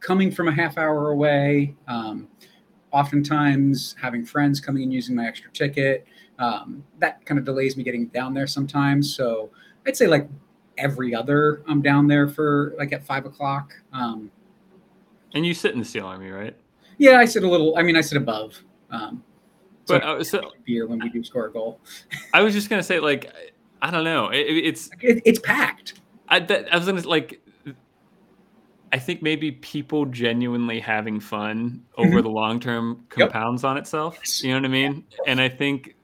Coming 0.00 0.30
from 0.30 0.48
a 0.48 0.52
half 0.52 0.76
hour 0.76 1.10
away, 1.10 1.74
um, 1.88 2.28
oftentimes 2.92 3.96
having 4.00 4.26
friends 4.26 4.60
coming 4.60 4.82
and 4.82 4.92
using 4.92 5.16
my 5.16 5.26
extra 5.26 5.50
ticket. 5.52 6.06
Um, 6.38 6.84
that 6.98 7.24
kind 7.24 7.38
of 7.38 7.46
delays 7.46 7.76
me 7.76 7.82
getting 7.82 8.08
down 8.08 8.34
there 8.34 8.46
sometimes. 8.46 9.14
So 9.14 9.50
I'd 9.86 9.96
say 9.96 10.06
like 10.06 10.28
every 10.76 11.14
other 11.14 11.62
I'm 11.66 11.80
down 11.80 12.08
there 12.08 12.28
for 12.28 12.74
like 12.76 12.92
at 12.92 13.06
five 13.06 13.24
o'clock. 13.24 13.72
Um, 13.92 14.30
and 15.34 15.46
you 15.46 15.54
sit 15.54 15.72
in 15.72 15.78
the 15.78 15.84
Steel 15.84 16.06
Army, 16.06 16.30
right? 16.30 16.56
Yeah, 16.98 17.18
I 17.18 17.24
sit 17.24 17.42
a 17.42 17.48
little. 17.48 17.76
I 17.76 17.82
mean, 17.82 17.96
I 17.96 18.00
sit 18.00 18.18
above. 18.18 18.62
But 19.86 20.02
so, 20.02 20.08
uh, 20.08 20.24
so 20.24 20.52
beer 20.64 20.86
when 20.86 20.98
we 20.98 21.08
do 21.08 21.22
score 21.22 21.46
a 21.46 21.52
goal. 21.52 21.80
I 22.34 22.42
was 22.42 22.54
just 22.54 22.70
gonna 22.70 22.82
say, 22.82 23.00
like, 23.00 23.32
I 23.82 23.90
don't 23.90 24.04
know. 24.04 24.28
It, 24.28 24.38
it's 24.38 24.90
it, 25.00 25.22
it's 25.24 25.38
packed. 25.40 26.00
I, 26.28 26.40
that, 26.40 26.72
I 26.72 26.76
was 26.76 26.86
gonna 26.86 27.00
like. 27.02 27.40
I 28.92 28.98
think 28.98 29.22
maybe 29.22 29.50
people 29.50 30.06
genuinely 30.06 30.78
having 30.78 31.18
fun 31.18 31.82
over 31.96 32.10
mm-hmm. 32.10 32.20
the 32.20 32.28
long 32.30 32.60
term 32.60 33.04
compounds 33.08 33.64
yep. 33.64 33.70
on 33.70 33.76
itself. 33.76 34.18
You 34.40 34.50
know 34.50 34.58
what 34.58 34.64
I 34.66 34.68
mean? 34.68 35.04
Yeah. 35.10 35.32
And 35.32 35.40
I 35.40 35.48
think 35.48 35.96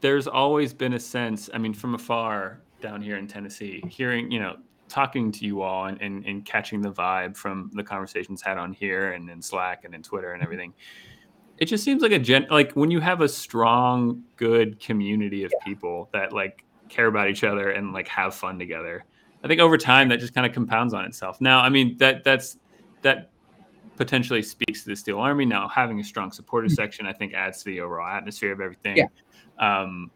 there's 0.00 0.26
always 0.26 0.72
been 0.72 0.94
a 0.94 0.98
sense. 0.98 1.50
I 1.52 1.58
mean, 1.58 1.74
from 1.74 1.94
afar 1.94 2.60
down 2.80 3.02
here 3.02 3.16
in 3.16 3.26
Tennessee, 3.26 3.82
hearing 3.88 4.30
you 4.30 4.40
know 4.40 4.56
talking 4.88 5.32
to 5.32 5.44
you 5.44 5.62
all 5.62 5.86
and, 5.86 6.00
and, 6.00 6.24
and, 6.24 6.44
catching 6.44 6.80
the 6.80 6.92
vibe 6.92 7.36
from 7.36 7.70
the 7.74 7.82
conversations 7.82 8.40
had 8.40 8.56
on 8.56 8.72
here 8.72 9.12
and 9.12 9.28
in 9.28 9.42
Slack 9.42 9.84
and 9.84 9.94
in 9.94 10.02
Twitter 10.02 10.32
and 10.32 10.42
everything. 10.42 10.72
It 11.58 11.66
just 11.66 11.84
seems 11.84 12.02
like 12.02 12.12
a 12.12 12.18
gen 12.18 12.46
like 12.50 12.72
when 12.72 12.90
you 12.90 13.00
have 13.00 13.20
a 13.20 13.28
strong, 13.28 14.22
good 14.36 14.78
community 14.80 15.44
of 15.44 15.52
people 15.64 16.08
that 16.12 16.32
like 16.32 16.64
care 16.88 17.06
about 17.06 17.28
each 17.28 17.44
other 17.44 17.70
and 17.70 17.92
like 17.92 18.08
have 18.08 18.34
fun 18.34 18.58
together. 18.58 19.04
I 19.42 19.48
think 19.48 19.60
over 19.60 19.78
time 19.78 20.08
that 20.08 20.20
just 20.20 20.34
kind 20.34 20.46
of 20.46 20.52
compounds 20.52 20.92
on 20.92 21.04
itself. 21.04 21.40
Now, 21.40 21.60
I 21.60 21.68
mean 21.68 21.96
that 21.98 22.24
that's 22.24 22.58
that 23.02 23.30
potentially 23.96 24.42
speaks 24.42 24.82
to 24.82 24.90
the 24.90 24.96
Steel 24.96 25.18
Army. 25.18 25.44
Now, 25.44 25.68
having 25.68 25.98
a 26.00 26.04
strong 26.04 26.30
supporter 26.30 26.66
mm-hmm. 26.66 26.74
section, 26.74 27.06
I 27.06 27.12
think, 27.12 27.34
adds 27.34 27.58
to 27.58 27.64
the 27.64 27.80
overall 27.80 28.08
atmosphere 28.08 28.52
of 28.52 28.60
everything. 28.60 28.98
Yeah. 28.98 29.06
Um, 29.58 30.10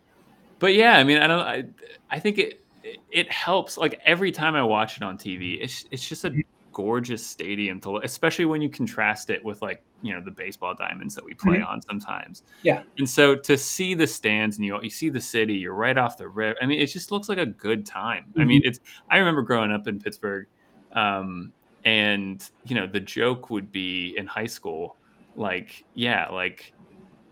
but 0.59 0.75
yeah, 0.75 0.99
I 0.99 1.05
mean, 1.05 1.19
I 1.19 1.27
don't. 1.27 1.41
I, 1.41 1.65
I 2.11 2.21
think 2.21 2.39
it 2.39 2.65
it 3.11 3.31
helps. 3.33 3.77
Like 3.77 4.01
every 4.05 4.31
time 4.31 4.55
I 4.55 4.63
watch 4.63 4.97
it 4.97 5.03
on 5.03 5.17
TV, 5.17 5.59
it's 5.61 5.87
it's 5.91 6.07
just 6.07 6.25
a 6.25 6.43
gorgeous 6.73 7.27
stadium 7.27 7.81
to, 7.81 7.99
especially 7.99 8.45
when 8.45 8.63
you 8.63 8.69
contrast 8.69 9.31
it 9.31 9.45
with 9.45 9.63
like 9.63 9.83
you 10.03 10.13
know 10.13 10.21
the 10.21 10.31
baseball 10.31 10.75
diamonds 10.75 11.15
that 11.15 11.25
we 11.25 11.35
play 11.35 11.57
mm-hmm. 11.57 11.67
on 11.67 11.83
sometimes. 11.83 12.43
Yeah. 12.63 12.83
And 12.99 13.09
so 13.09 13.37
to 13.37 13.57
see 13.57 13.95
the 13.95 14.07
stands 14.07 14.57
and 14.57 14.65
you 14.65 14.81
you 14.83 14.91
see 14.91 15.09
the 15.09 15.21
city, 15.21 15.55
you're 15.55 15.75
right 15.75 15.97
off 15.97 16.17
the 16.17 16.29
rip. 16.29 16.57
I 16.61 16.67
mean, 16.67 16.81
it 16.81 16.87
just 16.87 17.11
looks 17.11 17.29
like 17.29 17.39
a 17.39 17.47
good 17.47 17.87
time. 17.87 18.27
Mm-hmm. 18.31 18.41
I 18.41 18.45
mean, 18.45 18.63
it's. 18.65 18.81
I 19.11 19.19
remember 19.19 19.43
growing 19.43 19.73
up 19.73 19.87
in 19.89 20.01
Pittsburgh, 20.01 20.47
um, 20.93 21.53
and 21.85 22.49
you 22.65 22.75
know 22.75 22.87
the 22.87 23.01
joke 23.01 23.51
would 23.51 23.73
be 23.73 24.15
in 24.17 24.27
high 24.27 24.47
school, 24.47 24.97
like 25.37 25.85
yeah, 25.95 26.29
like 26.29 26.73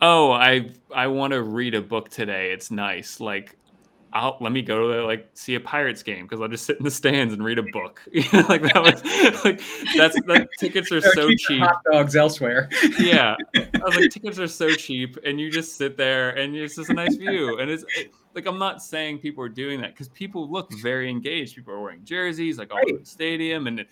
oh 0.00 0.30
i 0.30 0.70
i 0.94 1.06
want 1.06 1.32
to 1.32 1.42
read 1.42 1.74
a 1.74 1.82
book 1.82 2.08
today 2.08 2.52
it's 2.52 2.70
nice 2.70 3.18
like 3.18 3.57
I'll 4.12 4.38
let 4.40 4.52
me 4.52 4.62
go 4.62 4.92
to 4.92 5.06
like 5.06 5.28
see 5.34 5.54
a 5.54 5.60
Pirates 5.60 6.02
game 6.02 6.24
because 6.24 6.40
I'll 6.40 6.48
just 6.48 6.64
sit 6.64 6.78
in 6.78 6.84
the 6.84 6.90
stands 6.90 7.34
and 7.34 7.44
read 7.44 7.58
a 7.58 7.62
book. 7.62 8.02
like 8.48 8.62
that 8.62 8.82
was 8.82 9.04
like 9.44 9.60
that's 9.96 10.18
that 10.22 10.48
tickets 10.58 10.90
are 10.90 11.00
so 11.00 11.30
cheap. 11.34 11.62
Hot 11.62 11.82
dogs 11.90 12.16
elsewhere. 12.16 12.68
yeah, 12.98 13.36
I 13.54 13.68
was 13.84 13.96
like 13.96 14.10
tickets 14.10 14.38
are 14.38 14.48
so 14.48 14.70
cheap, 14.74 15.18
and 15.24 15.38
you 15.38 15.50
just 15.50 15.76
sit 15.76 15.96
there 15.96 16.30
and 16.30 16.56
it's 16.56 16.76
just 16.76 16.88
a 16.90 16.94
nice 16.94 17.16
view. 17.16 17.58
And 17.58 17.70
it's 17.70 17.84
it, 17.96 18.12
like 18.34 18.46
I'm 18.46 18.58
not 18.58 18.82
saying 18.82 19.18
people 19.18 19.44
are 19.44 19.48
doing 19.48 19.80
that 19.82 19.92
because 19.92 20.08
people 20.08 20.50
look 20.50 20.72
very 20.80 21.10
engaged. 21.10 21.54
People 21.54 21.74
are 21.74 21.80
wearing 21.80 22.04
jerseys 22.04 22.58
like 22.58 22.70
all 22.70 22.78
right. 22.78 22.90
over 22.90 23.00
the 23.00 23.06
stadium, 23.06 23.66
and 23.66 23.84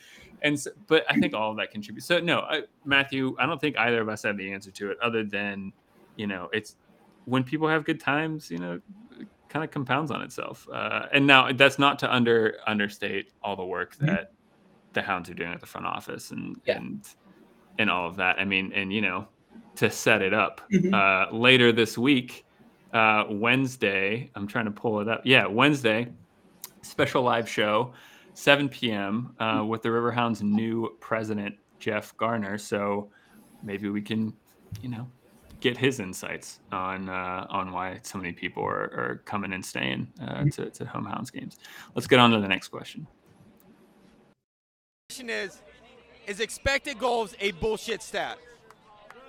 and 0.43 0.59
so, 0.59 0.71
but 0.87 1.05
I 1.11 1.21
think 1.21 1.35
all 1.35 1.51
of 1.51 1.59
that 1.59 1.71
contributes. 1.71 2.07
So 2.07 2.21
no, 2.21 2.41
I, 2.41 2.63
Matthew, 2.87 3.37
I 3.39 3.45
don't 3.45 3.61
think 3.61 3.77
either 3.77 4.01
of 4.01 4.09
us 4.09 4.23
have 4.23 4.39
the 4.39 4.51
answer 4.51 4.71
to 4.71 4.91
it, 4.93 4.99
other 5.03 5.25
than 5.25 5.73
you 6.17 6.27
know 6.27 6.49
it's 6.55 6.77
when 7.27 7.45
people 7.45 7.69
have 7.69 7.85
good 7.85 8.01
times, 8.01 8.51
you 8.51 8.59
know, 8.59 8.81
kind 9.49 9.65
of 9.65 9.71
compounds 9.71 10.11
on 10.11 10.23
itself. 10.23 10.67
Uh, 10.73 11.07
and 11.13 11.27
now 11.27 11.53
that's 11.53 11.79
not 11.79 11.99
to 12.01 12.13
under 12.13 12.57
understate 12.67 13.31
all 13.43 13.57
the 13.57 13.65
work 13.65 13.95
mm-hmm. 13.97 14.07
that 14.07 14.31
mm-hmm. 14.33 14.93
the 14.93 15.03
hounds 15.03 15.31
are 15.31 15.35
doing 15.35 15.53
at 15.53 15.61
the 15.61 15.67
front 15.67 15.87
office 15.87 16.31
and 16.31 16.61
yeah. 16.65 16.77
and 16.77 17.09
and 17.79 17.91
all 17.91 18.09
of 18.09 18.17
that. 18.17 18.39
I 18.39 18.45
mean, 18.45 18.73
and 18.75 18.93
you 18.93 19.01
know, 19.01 19.29
to 19.77 19.91
set 19.91 20.23
it 20.23 20.35
up 20.35 20.63
mm-hmm. 20.73 20.95
uh, 20.95 21.37
later 21.37 21.73
this 21.73 21.97
week, 21.97 22.45
uh, 22.93 23.25
Wednesday. 23.29 24.31
I'm 24.35 24.47
trying 24.47 24.67
to 24.67 24.71
pull 24.71 25.01
it 25.01 25.09
up. 25.09 25.23
Yeah, 25.25 25.47
Wednesday, 25.47 26.09
special 26.83 27.23
live 27.23 27.49
show, 27.49 27.93
7 28.35 28.69
p.m. 28.69 29.35
Uh, 29.39 29.65
with 29.67 29.83
the 29.83 29.89
Riverhounds' 29.89 30.43
new 30.43 30.97
president 31.01 31.57
Jeff 31.79 32.17
Garner. 32.17 32.59
So 32.59 33.11
maybe 33.63 33.89
we 33.89 34.01
can, 34.01 34.33
you 34.81 34.89
know, 34.89 35.09
get 35.69 35.77
his 35.77 35.99
insights 35.99 36.61
on 36.71 37.09
uh, 37.09 37.47
on 37.51 37.73
why 37.73 37.99
so 38.03 38.19
many 38.19 38.33
people 38.33 38.63
are, 38.63 38.85
are 39.03 39.23
coming 39.25 39.53
and 39.53 39.65
staying 39.65 40.07
uh, 40.21 40.25
mm-hmm. 40.25 40.49
to, 40.51 40.71
to 40.71 40.85
home 40.87 41.05
hounds 41.05 41.31
games. 41.31 41.59
Let's 41.95 42.07
get 42.07 42.21
on 42.21 42.31
to 42.31 42.41
the 42.41 42.47
next 42.49 42.69
question. 42.69 43.07
Question 45.09 45.31
is, 45.31 45.63
is 46.27 46.41
expected 46.41 46.99
goals 46.99 47.35
a 47.41 47.51
bullshit 47.53 48.03
stat? 48.03 48.39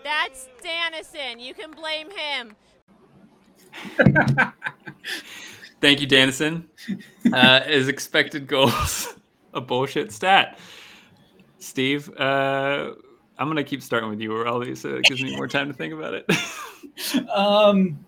That's 0.04 0.47
Danison. 0.63 1.41
You 1.41 1.54
can 1.56 1.71
blame 1.71 2.10
him. 2.12 2.56
Thank 5.82 6.02
you, 6.02 6.08
Danison. 6.08 6.65
Uh, 7.34 7.62
is 7.67 7.88
expected 7.88 8.47
goals 8.47 9.15
a 9.54 9.62
bullshit 9.62 10.12
stat? 10.12 10.60
Steve, 11.60 12.10
uh, 12.17 12.91
I'm 13.39 13.47
gonna 13.47 13.63
keep 13.63 13.84
starting 13.84 14.10
with 14.10 14.19
you, 14.19 14.32
Orelli, 14.32 14.76
so 14.76 14.95
it 14.95 15.04
gives 15.04 15.21
me 15.21 15.36
more 15.36 15.47
time 15.47 15.67
to 15.67 15.73
think 15.73 15.93
about 15.93 16.13
it. 16.13 17.30
um, 17.30 18.04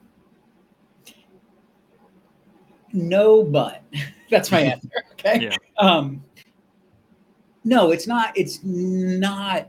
no, 2.93 3.43
but 3.43 3.83
that's 4.29 4.51
my 4.51 4.61
answer. 4.61 4.89
Okay. 5.19 5.49
Yeah. 5.51 5.55
Um, 5.77 6.23
no, 7.65 7.91
it's 7.91 8.07
not. 8.07 8.31
It's 8.37 8.63
not 8.63 9.67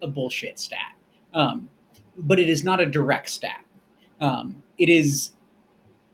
a 0.00 0.06
bullshit 0.06 0.60
stat. 0.60 0.94
Um, 1.34 1.68
but 2.16 2.38
it 2.38 2.48
is 2.48 2.62
not 2.62 2.78
a 2.78 2.86
direct 2.86 3.28
stat. 3.28 3.64
Um, 4.20 4.62
it 4.78 4.88
is. 4.88 5.32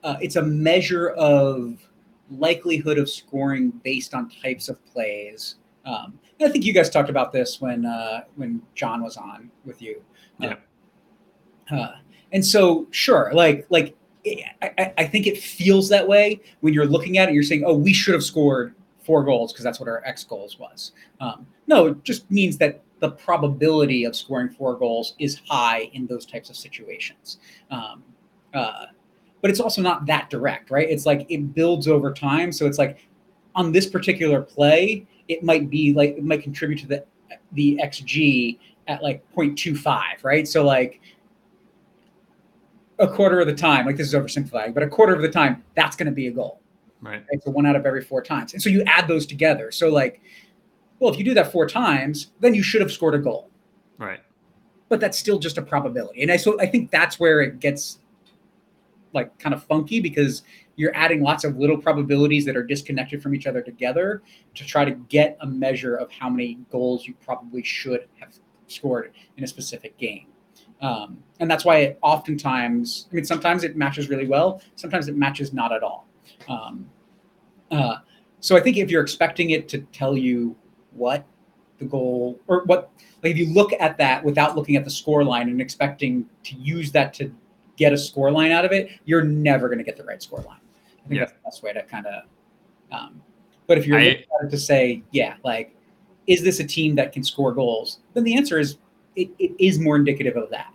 Uh, 0.02 0.16
it's 0.22 0.36
a 0.36 0.42
measure 0.42 1.10
of 1.10 1.86
likelihood 2.30 2.96
of 2.98 3.10
scoring 3.10 3.70
based 3.84 4.14
on 4.14 4.30
types 4.30 4.70
of 4.70 4.82
plays. 4.86 5.56
Um, 5.88 6.18
I 6.40 6.48
think 6.48 6.64
you 6.64 6.72
guys 6.72 6.90
talked 6.90 7.08
about 7.08 7.32
this 7.32 7.60
when 7.60 7.86
uh, 7.86 8.22
when 8.36 8.62
John 8.74 9.02
was 9.02 9.16
on 9.16 9.50
with 9.64 9.80
you. 9.80 10.02
Yeah. 10.38 10.56
Uh, 11.70 11.96
and 12.32 12.44
so, 12.44 12.86
sure, 12.90 13.30
like 13.32 13.66
like 13.70 13.96
I, 14.62 14.92
I 14.98 15.04
think 15.04 15.26
it 15.26 15.38
feels 15.38 15.88
that 15.88 16.06
way 16.06 16.40
when 16.60 16.74
you're 16.74 16.86
looking 16.86 17.18
at 17.18 17.28
it. 17.28 17.34
You're 17.34 17.42
saying, 17.42 17.64
"Oh, 17.66 17.74
we 17.74 17.92
should 17.92 18.14
have 18.14 18.22
scored 18.22 18.74
four 19.02 19.24
goals 19.24 19.52
because 19.52 19.64
that's 19.64 19.80
what 19.80 19.88
our 19.88 20.04
X 20.04 20.24
goals 20.24 20.58
was." 20.58 20.92
Um, 21.20 21.46
no, 21.66 21.86
it 21.86 22.04
just 22.04 22.30
means 22.30 22.58
that 22.58 22.82
the 23.00 23.10
probability 23.10 24.04
of 24.04 24.14
scoring 24.14 24.50
four 24.50 24.76
goals 24.76 25.14
is 25.18 25.40
high 25.48 25.90
in 25.92 26.06
those 26.06 26.26
types 26.26 26.50
of 26.50 26.56
situations. 26.56 27.38
Um, 27.70 28.02
uh, 28.54 28.86
but 29.40 29.50
it's 29.50 29.60
also 29.60 29.80
not 29.80 30.06
that 30.06 30.30
direct, 30.30 30.70
right? 30.70 30.88
It's 30.88 31.06
like 31.06 31.26
it 31.28 31.54
builds 31.54 31.86
over 31.88 32.12
time. 32.12 32.52
So 32.52 32.66
it's 32.66 32.78
like 32.78 33.08
on 33.54 33.72
this 33.72 33.86
particular 33.86 34.42
play, 34.42 35.06
it 35.28 35.42
might 35.42 35.70
be 35.70 35.92
like 35.92 36.16
it 36.16 36.24
might 36.24 36.42
contribute 36.42 36.78
to 36.80 36.86
the 36.86 37.04
the 37.52 37.78
xg 37.84 38.58
at 38.86 39.02
like 39.02 39.22
0.25 39.34 40.24
right? 40.24 40.48
So 40.48 40.64
like 40.64 41.00
a 42.98 43.06
quarter 43.06 43.38
of 43.38 43.46
the 43.46 43.54
time 43.54 43.86
like 43.86 43.96
this 43.96 44.08
is 44.08 44.14
oversimplifying 44.14 44.74
but 44.74 44.82
a 44.82 44.88
quarter 44.88 45.14
of 45.14 45.22
the 45.22 45.28
time 45.28 45.62
that's 45.74 45.94
going 45.94 46.06
to 46.06 46.12
be 46.12 46.26
a 46.26 46.30
goal. 46.30 46.60
Right. 47.00 47.22
right? 47.30 47.42
So 47.44 47.50
one 47.50 47.64
out 47.64 47.76
of 47.76 47.86
every 47.86 48.02
four 48.02 48.22
times. 48.22 48.54
And 48.54 48.62
so 48.62 48.70
you 48.70 48.82
add 48.86 49.06
those 49.06 49.26
together. 49.26 49.70
So 49.70 49.88
like 49.88 50.20
well 50.98 51.12
if 51.12 51.18
you 51.18 51.24
do 51.24 51.34
that 51.34 51.52
four 51.52 51.68
times 51.68 52.32
then 52.40 52.54
you 52.54 52.62
should 52.62 52.80
have 52.80 52.90
scored 52.90 53.14
a 53.14 53.18
goal. 53.18 53.50
Right. 53.98 54.20
But 54.88 55.00
that's 55.00 55.18
still 55.18 55.38
just 55.38 55.58
a 55.58 55.62
probability. 55.62 56.22
And 56.22 56.32
i 56.32 56.36
so 56.36 56.58
i 56.60 56.66
think 56.66 56.90
that's 56.90 57.20
where 57.20 57.40
it 57.40 57.60
gets 57.60 57.98
like 59.12 59.38
kind 59.38 59.54
of 59.54 59.62
funky 59.64 60.00
because 60.00 60.42
you're 60.78 60.94
adding 60.94 61.20
lots 61.20 61.42
of 61.42 61.58
little 61.58 61.76
probabilities 61.76 62.44
that 62.44 62.56
are 62.56 62.62
disconnected 62.62 63.20
from 63.20 63.34
each 63.34 63.48
other 63.48 63.60
together 63.60 64.22
to 64.54 64.64
try 64.64 64.84
to 64.84 64.92
get 64.92 65.36
a 65.40 65.46
measure 65.46 65.96
of 65.96 66.08
how 66.12 66.30
many 66.30 66.56
goals 66.70 67.04
you 67.04 67.14
probably 67.20 67.64
should 67.64 68.06
have 68.20 68.32
scored 68.68 69.12
in 69.36 69.42
a 69.42 69.46
specific 69.46 69.98
game. 69.98 70.28
Um, 70.80 71.18
and 71.40 71.50
that's 71.50 71.64
why 71.64 71.78
it 71.78 71.98
oftentimes, 72.00 73.08
I 73.10 73.16
mean, 73.16 73.24
sometimes 73.24 73.64
it 73.64 73.76
matches 73.76 74.08
really 74.08 74.28
well, 74.28 74.62
sometimes 74.76 75.08
it 75.08 75.16
matches 75.16 75.52
not 75.52 75.72
at 75.72 75.82
all. 75.82 76.06
Um, 76.48 76.88
uh, 77.72 77.96
so 78.38 78.56
I 78.56 78.60
think 78.60 78.76
if 78.76 78.88
you're 78.88 79.02
expecting 79.02 79.50
it 79.50 79.68
to 79.70 79.78
tell 79.92 80.16
you 80.16 80.54
what 80.92 81.26
the 81.80 81.86
goal 81.86 82.38
or 82.46 82.62
what, 82.66 82.92
like 83.24 83.32
if 83.32 83.36
you 83.36 83.52
look 83.52 83.72
at 83.80 83.98
that 83.98 84.22
without 84.22 84.54
looking 84.54 84.76
at 84.76 84.84
the 84.84 84.90
score 84.90 85.24
line 85.24 85.48
and 85.48 85.60
expecting 85.60 86.24
to 86.44 86.54
use 86.54 86.92
that 86.92 87.12
to 87.14 87.34
get 87.76 87.92
a 87.92 87.98
score 87.98 88.30
line 88.30 88.52
out 88.52 88.64
of 88.64 88.70
it, 88.70 88.90
you're 89.06 89.24
never 89.24 89.66
going 89.66 89.78
to 89.78 89.84
get 89.84 89.96
the 89.96 90.04
right 90.04 90.22
score 90.22 90.40
line. 90.42 90.60
I 91.08 91.10
think 91.10 91.20
yeah. 91.20 91.24
that's 91.24 91.32
the 91.32 91.44
best 91.44 91.62
way 91.62 91.72
to 91.72 91.82
kind 91.84 92.06
of. 92.06 92.22
Um, 92.92 93.22
but 93.66 93.78
if 93.78 93.86
you're 93.86 93.98
I, 93.98 94.24
to 94.50 94.58
say, 94.58 95.02
yeah, 95.10 95.36
like, 95.44 95.74
is 96.26 96.42
this 96.42 96.60
a 96.60 96.64
team 96.64 96.94
that 96.96 97.12
can 97.12 97.24
score 97.24 97.52
goals? 97.52 98.00
Then 98.14 98.24
the 98.24 98.36
answer 98.36 98.58
is 98.58 98.78
it, 99.16 99.30
it 99.38 99.52
is 99.58 99.78
more 99.78 99.96
indicative 99.96 100.36
of 100.36 100.50
that. 100.50 100.72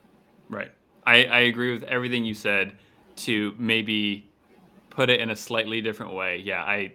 Right. 0.49 0.71
I, 1.05 1.25
I 1.25 1.39
agree 1.41 1.71
with 1.71 1.83
everything 1.83 2.25
you 2.25 2.33
said. 2.33 2.73
to 3.15 3.53
maybe 3.57 4.29
put 4.89 5.09
it 5.09 5.19
in 5.19 5.29
a 5.29 5.35
slightly 5.35 5.81
different 5.81 6.13
way, 6.13 6.37
yeah, 6.37 6.63
I 6.63 6.93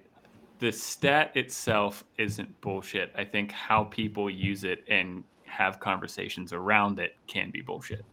the 0.59 0.73
stat 0.73 1.31
itself 1.37 2.05
isn't 2.17 2.61
bullshit. 2.61 3.13
I 3.17 3.25
think 3.25 3.53
how 3.53 3.85
people 3.85 4.29
use 4.29 4.65
it 4.65 4.85
and 4.89 5.23
have 5.45 5.79
conversations 5.79 6.53
around 6.53 6.99
it 6.99 7.15
can 7.29 7.51
be 7.51 7.61
bullshit. 7.61 8.05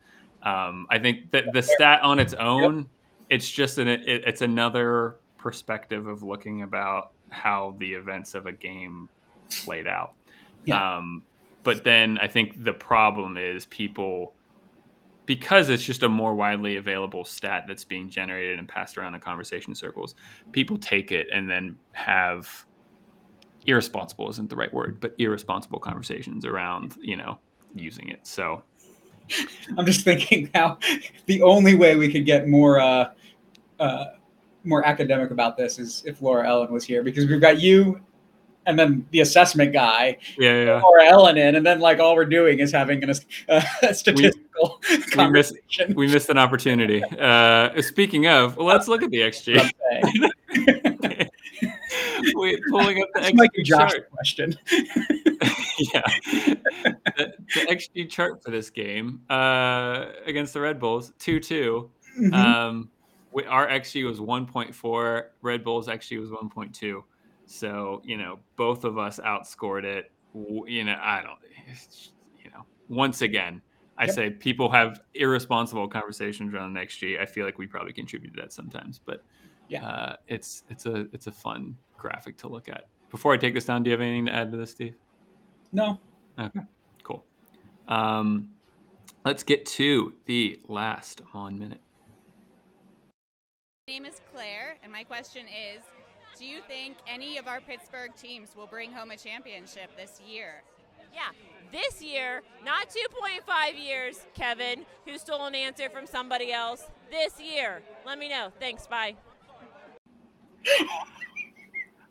Um, 0.44 0.86
I 0.92 1.00
think 1.00 1.32
that 1.32 1.52
the 1.54 1.64
stat 1.64 2.02
on 2.04 2.20
its 2.20 2.36
own, 2.36 2.88
it's 3.30 3.50
just 3.50 3.78
an 3.78 3.88
it, 3.88 4.02
it's 4.06 4.42
another 4.42 5.18
perspective 5.38 6.08
of 6.08 6.24
looking 6.24 6.64
about 6.64 7.12
how 7.30 7.76
the 7.80 7.94
events 7.94 8.36
of 8.36 8.46
a 8.46 8.52
game 8.52 9.10
played 9.64 9.88
out. 9.88 10.14
Yeah. 10.66 10.98
Um, 10.98 11.24
but 11.64 11.84
then 11.84 12.18
I 12.20 12.28
think 12.28 12.64
the 12.64 12.74
problem 12.74 13.38
is 13.38 13.66
people 13.66 14.34
because 15.26 15.70
it's 15.70 15.84
just 15.84 16.04
a 16.04 16.10
more 16.10 16.36
widely 16.36 16.78
available 16.78 17.26
stat 17.26 17.66
that's 17.68 17.84
being 17.84 18.10
generated 18.10 18.60
and 18.60 18.68
passed 18.68 18.98
around 18.98 19.16
in 19.16 19.22
conversation 19.22 19.74
circles, 19.74 20.16
people 20.52 20.78
take 20.78 21.12
it 21.12 21.28
and 21.34 21.50
then 21.50 21.76
have 21.94 22.66
irresponsible 23.66 24.30
isn't 24.30 24.50
the 24.50 24.56
right 24.56 24.74
word, 24.74 25.00
but 25.00 25.16
irresponsible 25.18 25.80
conversations 25.80 26.46
around, 26.46 26.96
you 27.02 27.16
know, 27.16 27.40
using 27.74 28.10
it. 28.10 28.20
So 28.24 28.64
I'm 29.78 29.86
just 29.86 30.04
thinking 30.04 30.50
now 30.54 30.78
the 31.26 31.42
only 31.42 31.76
way 31.76 31.96
we 31.96 32.12
could 32.12 32.26
get 32.26 32.48
more 32.48 32.80
uh, 32.80 33.12
uh, 33.80 34.06
more 34.64 34.86
academic 34.86 35.32
about 35.32 35.58
this 35.58 35.80
is 35.80 36.04
if 36.06 36.22
Laura 36.22 36.48
Ellen 36.48 36.72
was 36.72 36.84
here 36.84 37.04
because 37.04 37.28
we've 37.28 37.42
got 37.42 37.60
you 37.60 38.02
and 38.66 38.78
then 38.78 39.06
the 39.12 39.22
assessment 39.22 39.74
guy, 39.74 40.18
yeah, 40.38 40.64
yeah. 40.64 40.82
Laura 40.82 41.06
Ellen 41.06 41.38
in, 41.38 41.56
and 41.56 41.66
then 41.66 41.80
like 41.80 42.00
all 42.00 42.16
we're 42.16 42.26
doing 42.26 42.60
is 42.60 42.72
having 42.72 43.04
an, 43.04 43.12
uh, 43.12 43.62
a 43.84 43.94
statistical 43.94 44.82
we 44.90 44.98
missed, 44.98 45.12
conversation. 45.12 45.94
we 45.96 46.08
missed 46.08 46.30
an 46.30 46.38
opportunity. 46.38 47.04
Uh, 47.26 47.82
speaking 47.82 48.28
of, 48.28 48.56
well, 48.58 48.68
let's 48.68 48.88
look 48.88 49.02
at 49.02 49.10
the 49.10 49.18
XG. 49.18 49.72
Wait, 52.36 52.60
pulling 52.70 53.02
up 53.02 53.10
the 53.14 53.22
That's 53.22 53.32
XG 53.34 53.38
Mike 53.38 53.52
and 53.56 53.66
Josh 53.66 53.92
chart. 53.92 54.10
question. 54.12 54.56
yeah. 55.94 56.02
The, 57.18 57.34
the 57.54 57.62
XG 57.70 58.10
chart 58.10 58.44
for 58.44 58.52
this 58.52 58.70
game 58.70 59.22
uh, 59.30 60.08
against 60.26 60.54
the 60.54 60.62
Red 60.62 60.80
Bulls, 60.80 61.14
2 61.20 61.40
2. 61.40 61.90
Mhm. 62.20 62.34
Um, 62.34 62.90
we, 63.32 63.44
our 63.46 63.68
XG 63.68 64.06
was 64.08 64.20
1.4. 64.20 65.24
Red 65.42 65.64
Bulls 65.64 65.88
XG 65.88 66.20
was 66.20 66.30
1.2. 66.30 67.04
So, 67.46 68.02
you 68.04 68.18
know, 68.18 68.40
both 68.56 68.84
of 68.86 68.98
us 68.98 69.20
outscored 69.20 69.84
it. 69.84 70.12
You 70.34 70.84
know, 70.84 70.98
I 71.02 71.22
don't, 71.22 71.40
you 72.44 72.50
know, 72.52 72.66
once 72.90 73.22
again, 73.22 73.62
I 73.98 74.06
Yep. 74.06 74.16
say 74.16 74.30
people 74.30 74.70
have 74.72 75.02
irresponsible 75.14 75.88
conversations 75.88 76.54
around 76.54 76.76
XG. 76.76 77.20
I 77.20 77.26
feel 77.26 77.46
like 77.46 77.58
we 77.58 77.68
probably 77.68 77.94
contributed 77.94 78.38
that 78.42 78.52
sometimes, 78.52 79.00
but 79.00 79.24
Yeah. 79.70 79.86
uh, 79.86 80.16
it's 80.28 80.64
it's 80.70 80.86
a 80.86 81.08
it's 81.14 81.28
a 81.28 81.32
fun 81.32 81.78
graphic 81.98 82.38
to 82.38 82.48
look 82.48 82.70
at. 82.70 82.86
Before 83.10 83.34
I 83.34 83.38
take 83.38 83.54
this 83.54 83.66
down, 83.66 83.84
do 83.84 83.90
you 83.90 83.94
have 83.94 84.02
anything 84.02 84.26
to 84.26 84.34
add 84.34 84.52
to 84.52 84.58
this, 84.58 84.72
Steve? 84.72 84.96
no, 85.72 86.00
Okay, 86.40 86.60
Cool. 87.04 87.24
Um, 87.88 88.50
let's 89.24 89.44
get 89.44 89.66
to 89.68 90.14
the 90.26 90.60
last 90.68 91.22
on 91.34 91.58
minute. 91.58 91.82
My 93.88 93.94
name 93.94 94.06
is 94.06 94.20
Claire, 94.34 94.76
and 94.84 94.92
my 94.92 95.04
question 95.04 95.46
is 95.46 95.82
Do 96.38 96.46
you 96.46 96.60
think 96.68 96.98
any 97.08 97.38
of 97.38 97.48
our 97.48 97.62
Pittsburgh 97.62 98.12
teams 98.16 98.50
will 98.56 98.68
bring 98.68 98.92
home 98.92 99.12
a 99.12 99.18
championship 99.18 99.96
this 99.96 100.20
year? 100.28 100.64
Yeah, 101.14 101.32
this 101.72 102.02
year, 102.02 102.42
not 102.66 102.90
2.5 102.90 103.82
years, 103.82 104.20
Kevin, 104.34 104.86
who 105.06 105.18
stole 105.18 105.46
an 105.46 105.56
answer 105.56 105.90
from 105.90 106.06
somebody 106.06 106.52
else. 106.52 106.84
This 107.10 107.40
year. 107.40 107.82
Let 108.06 108.20
me 108.20 108.28
know. 108.28 108.52
Thanks. 108.60 108.88
Bye. 108.88 109.16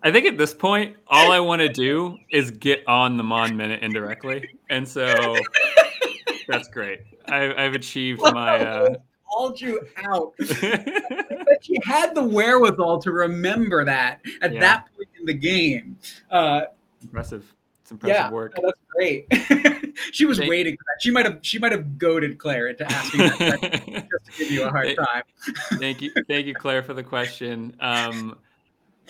I 0.05 0.13
think 0.13 0.27
at 0.27 0.37
this 0.37 0.53
point, 0.53 0.97
all 1.09 1.33
I 1.33 1.41
want 1.41 1.61
to 1.63 1.69
do 1.69 2.19
is 2.31 2.51
get 2.51 2.87
on 2.87 3.17
the 3.17 3.23
Mon 3.25 3.57
Minute 3.57 3.83
indirectly, 3.83 4.49
and 4.69 4.87
so 4.87 5.37
that's 6.47 6.69
great. 6.69 7.01
I, 7.27 7.55
I've 7.65 7.75
achieved 7.75 8.21
my. 8.21 8.59
Uh, 8.61 8.95
called 9.31 9.61
you 9.61 9.81
out. 10.05 10.33
but 10.39 11.69
you 11.69 11.79
had 11.83 12.15
the 12.15 12.23
wherewithal 12.23 13.01
to 13.01 13.11
remember 13.11 13.85
that 13.85 14.21
at 14.43 14.53
Yeah. 14.53 14.61
that 14.61 14.87
point 14.95 15.09
in 15.19 15.27
the 15.27 15.35
game. 15.35 15.99
Uh, 16.31 16.63
impressive. 17.03 17.53
It's 17.83 17.91
impressive 17.91 18.15
yeah, 18.17 18.31
work. 18.31 18.55
no, 18.57 18.67
that's 18.69 18.81
great. 18.95 19.27
she 20.13 20.25
was 20.27 20.39
Thank- 20.39 20.51
waiting 20.51 20.77
for 20.77 20.85
that. 20.87 21.03
She 21.03 21.11
might 21.11 21.25
have 21.27 21.39
she 21.43 21.59
might 21.59 21.73
have 21.73 21.99
goaded 21.99 22.39
Claire 22.39 22.69
into 22.69 22.91
asking 22.91 23.21
that 23.21 23.37
question 23.37 23.95
just 24.11 24.25
to 24.27 24.33
give 24.45 24.51
you 24.51 24.65
a 24.65 24.71
hard 24.71 24.97
time. 24.97 25.23
Thank 25.79 26.01
you, 26.01 26.13
thank 26.29 26.47
you, 26.47 26.55
Claire, 26.55 26.83
for 26.83 26.95
the 26.95 27.03
question. 27.03 27.75
Um, 27.81 28.39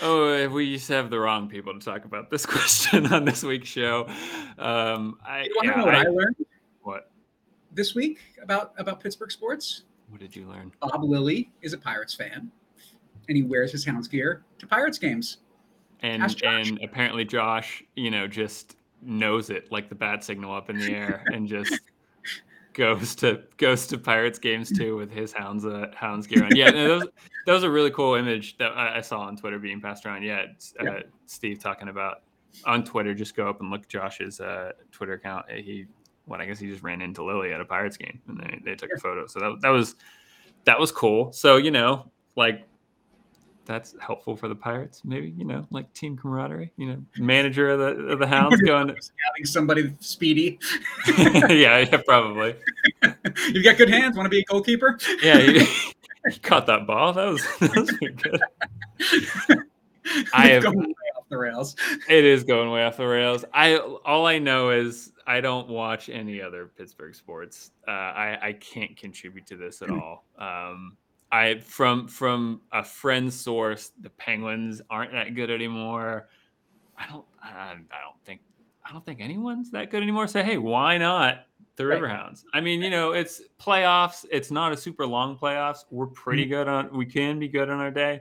oh, 0.03 0.49
we 0.49 0.65
used 0.65 0.87
to 0.89 0.95
have 0.95 1.11
the 1.11 1.19
wrong 1.19 1.49
people 1.49 1.79
to 1.79 1.85
talk 1.85 2.05
about 2.05 2.31
this 2.31 2.47
question 2.47 3.13
on 3.13 3.25
this 3.25 3.43
week's 3.43 3.69
show. 3.69 4.07
Um, 4.59 5.19
I, 5.27 5.45
You 5.45 5.53
want 5.57 5.67
yeah, 5.67 5.73
to 5.73 5.79
know 5.79 5.85
what 5.87 5.95
I, 5.95 6.01
I- 6.01 6.05
learned 6.09 6.37
what? 6.83 7.11
this 7.73 7.95
week 7.95 8.19
about 8.43 8.73
about 8.79 9.01
Pittsburgh 9.01 9.33
sports? 9.33 9.83
What 10.09 10.21
did 10.21 10.37
you 10.37 10.47
learn? 10.47 10.73
Bob 10.81 11.03
Lilley 11.03 11.51
is 11.63 11.73
a 11.73 11.79
Pirates 11.79 12.15
fan, 12.15 12.51
and 13.29 13.37
he 13.37 13.43
wears 13.43 13.73
his 13.73 13.85
Hounds 13.85 14.07
gear 14.07 14.45
to 14.59 14.67
Pirates 14.67 14.99
games. 14.99 15.39
And 16.01 16.23
and 16.45 16.79
apparently 16.83 17.25
Josh, 17.25 17.83
you 17.97 18.11
know, 18.11 18.27
just 18.29 18.77
knows 19.03 19.51
it 19.51 19.73
like 19.73 19.89
the 19.89 19.95
bat 19.95 20.23
signal 20.23 20.55
up 20.55 20.71
in 20.71 20.79
the 20.79 20.93
air, 20.95 21.25
and 21.33 21.49
just 21.49 21.81
goes 22.75 23.15
to 23.17 23.43
goes 23.57 23.87
to 23.87 23.99
Pirates 23.99 24.39
games 24.39 24.71
too 24.71 24.97
with 24.97 25.11
his 25.11 25.33
hounds 25.33 25.65
uh, 25.65 25.87
hounds 25.95 26.27
gear 26.27 26.45
on. 26.45 26.55
Yeah, 26.55 26.71
no, 26.71 26.89
that 26.89 26.95
was 26.95 27.09
that 27.47 27.53
was 27.53 27.63
a 27.63 27.71
really 27.71 27.91
cool 27.91 28.15
image 28.15 28.59
that 28.59 28.73
I, 28.73 28.99
I 28.99 29.01
saw 29.01 29.21
on 29.21 29.37
Twitter 29.37 29.59
being 29.59 29.81
passed 29.81 30.05
around. 30.05 30.23
Yeah, 30.23 30.47
uh, 30.81 30.85
Yeah. 30.85 31.01
Steve 31.27 31.59
talking 31.59 31.89
about 31.89 32.23
on 32.67 32.85
Twitter. 32.85 33.15
Just 33.15 33.35
go 33.35 33.49
up 33.49 33.61
and 33.61 33.71
look 33.71 33.89
Josh's 33.89 34.41
uh, 34.41 34.73
Twitter 34.93 35.15
account. 35.15 35.51
He, 35.51 35.87
what 36.27 36.41
I 36.41 36.47
guess 36.47 36.59
he 36.59 36.69
just 36.69 36.83
ran 36.83 37.01
into 37.01 37.23
Lilley 37.23 37.53
at 37.53 37.61
a 37.61 37.65
Pirates 37.65 37.97
game, 37.97 38.21
and 38.29 38.39
they, 38.39 38.61
they 38.65 38.75
took 38.75 38.91
a 38.95 39.01
photo. 39.01 39.27
So 39.27 39.41
that 39.41 39.61
that 39.63 39.71
was 39.71 39.95
that 40.65 40.79
was 40.79 40.93
cool. 40.93 41.33
So 41.33 41.57
you 41.57 41.71
know, 41.71 42.11
like 42.37 42.67
that's 43.67 43.95
helpful 44.01 44.37
for 44.37 44.49
the 44.49 44.55
Pirates. 44.55 45.03
Maybe 45.05 45.31
you 45.37 45.45
know, 45.45 45.67
like 45.71 45.93
team 45.95 46.17
camaraderie. 46.17 46.73
You 46.77 46.87
know, 46.89 47.03
manager 47.19 47.71
of 47.71 47.79
the 47.79 47.87
of 48.13 48.19
the 48.19 48.27
Hounds 48.27 48.61
going. 48.67 48.89
Having 48.89 49.45
somebody 49.45 49.95
speedy. 50.01 50.59
yeah, 51.19 51.47
yeah, 51.51 52.01
probably. 52.07 52.55
You've 53.49 53.65
got 53.65 53.77
good 53.77 53.91
hands. 53.91 54.17
Want 54.17 54.27
to 54.27 54.31
be 54.31 54.41
a 54.41 54.45
goalkeeper? 54.45 54.99
Yeah, 55.23 55.39
he, 55.41 55.67
he 56.31 56.39
caught 56.41 56.67
that 56.67 56.87
ball. 56.87 57.13
That 57.13 57.27
was 57.27 57.43
that 57.61 57.77
was 57.77 57.91
good. 57.91 58.41
I 60.33 60.49
have- 60.49 60.63
Going 60.63 60.79
way 60.79 60.95
off 61.17 61.29
the 61.29 61.39
rails. 61.39 61.77
It 62.09 62.25
is 62.25 62.45
going 62.45 62.71
way 62.71 62.85
off 62.85 62.97
the 62.99 63.07
rails. 63.07 63.45
I 63.53 63.77
all 63.77 64.27
I 64.27 64.39
know 64.39 64.71
is 64.71 65.13
I 65.27 65.41
don't 65.41 65.69
watch 65.69 66.09
any 66.11 66.43
other 66.43 66.67
Pittsburgh 66.77 67.15
sports. 67.15 67.71
Uh, 67.89 67.91
I 67.91 68.39
I 68.49 68.53
can't 68.53 68.97
contribute 68.97 69.47
to 69.47 69.57
this 69.57 69.81
at 69.83 69.91
all. 69.91 70.25
Um, 70.39 70.97
I 71.35 71.59
from 71.59 72.07
from 72.09 72.61
a 72.73 72.85
friend 72.85 73.33
source, 73.33 73.91
the 74.01 74.11
Penguins 74.11 74.81
aren't 74.89 75.13
that 75.13 75.35
good 75.35 75.51
anymore. 75.51 76.29
I 76.97 77.07
don't 77.09 77.25
I, 77.43 77.49
I 77.51 78.01
don't 78.03 78.25
think 78.25 78.41
I 78.89 78.93
don't 78.93 79.05
think 79.05 79.21
anyone's 79.21 79.71
that 79.73 79.91
good 79.91 80.03
anymore. 80.03 80.27
Say, 80.29 80.43
hey, 80.45 80.59
why 80.59 80.97
not 80.99 81.47
the 81.77 81.87
Right. 81.87 82.01
Riverhounds? 82.01 82.45
I 82.55 82.61
mean, 82.61 82.83
you 82.83 82.91
know, 82.91 83.13
it's 83.13 83.43
playoffs. 83.59 84.25
It's 84.31 84.51
not 84.53 84.73
a 84.73 84.77
super 84.77 85.07
long 85.07 85.37
playoffs. 85.37 85.85
We're 85.91 86.07
pretty 86.07 86.45
good 86.47 86.69
on. 86.69 86.97
We 86.97 87.07
can 87.07 87.39
be 87.41 87.49
good 87.49 87.69
on 87.69 87.81
our 87.81 87.91
day. 87.91 88.21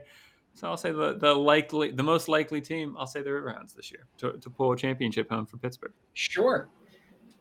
So 0.54 0.68
I'll 0.68 0.76
say 0.76 0.90
the 0.90 1.14
the 1.16 1.32
likely 1.34 1.92
the 1.92 2.02
most 2.02 2.28
likely 2.28 2.60
team. 2.60 2.96
I'll 2.98 3.06
say 3.06 3.22
the 3.22 3.30
Riverhounds 3.30 3.74
this 3.76 3.92
year 3.92 4.06
to, 4.18 4.32
to 4.38 4.50
pull 4.50 4.72
a 4.72 4.76
championship 4.76 5.30
home 5.30 5.46
for 5.46 5.56
Pittsburgh 5.58 5.92
Sure. 6.14 6.68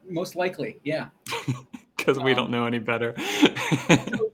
Most 0.08 0.36
likely, 0.36 0.80
yeah. 0.84 1.08
because 1.98 2.20
we 2.20 2.32
Um, 2.32 2.38
don't 2.38 2.52
know 2.52 2.66
any 2.66 2.80
better. 2.80 3.16
So, 3.18 3.96
so 3.96 4.33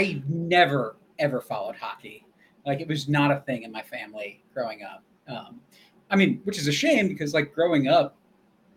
I, 0.00 0.22
never 0.28 0.96
ever 1.18 1.40
followed 1.40 1.76
hockey. 1.76 2.26
Like 2.66 2.80
it 2.80 2.88
was 2.88 3.08
not 3.08 3.30
a 3.30 3.40
thing 3.40 3.62
in 3.62 3.72
my 3.72 3.82
family 3.82 4.42
growing 4.54 4.82
up. 4.82 5.02
Um, 5.28 5.60
I 6.10 6.16
mean, 6.16 6.40
which 6.44 6.58
is 6.58 6.66
a 6.68 6.72
shame 6.72 7.08
because 7.08 7.34
like 7.34 7.54
growing 7.54 7.88
up 7.88 8.16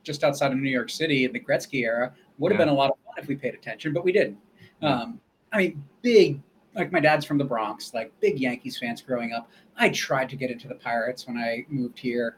just 0.04 0.24
outside 0.24 0.52
of 0.52 0.58
New 0.58 0.70
York 0.70 0.90
City 0.90 1.26
in 1.26 1.32
the 1.34 1.40
Gretzky 1.40 1.84
era 1.84 2.14
would 2.38 2.52
have 2.52 2.60
Yeah. 2.60 2.66
been 2.66 2.74
a 2.74 2.78
lot 2.78 2.92
of 2.92 2.98
fun 3.06 3.16
if 3.18 3.28
we 3.28 3.36
paid 3.36 3.54
attention, 3.54 3.94
but 3.94 4.04
we 4.04 4.12
didn't. 4.12 4.38
Um, 4.82 5.20
I 5.52 5.58
mean, 5.58 5.84
big 6.02 6.42
like 6.76 6.92
my 6.92 7.00
dad's 7.00 7.24
from 7.26 7.38
the 7.38 7.44
Bronx, 7.46 7.94
like 7.94 8.12
big 8.20 8.40
Yankees 8.40 8.78
fans 8.80 9.02
growing 9.02 9.32
up. 9.32 9.50
I 9.78 9.90
tried 9.90 10.28
to 10.30 10.36
get 10.36 10.50
into 10.52 10.68
the 10.68 10.76
Pirates 10.76 11.28
when 11.28 11.38
I 11.38 11.66
moved 11.70 12.00
here. 12.00 12.38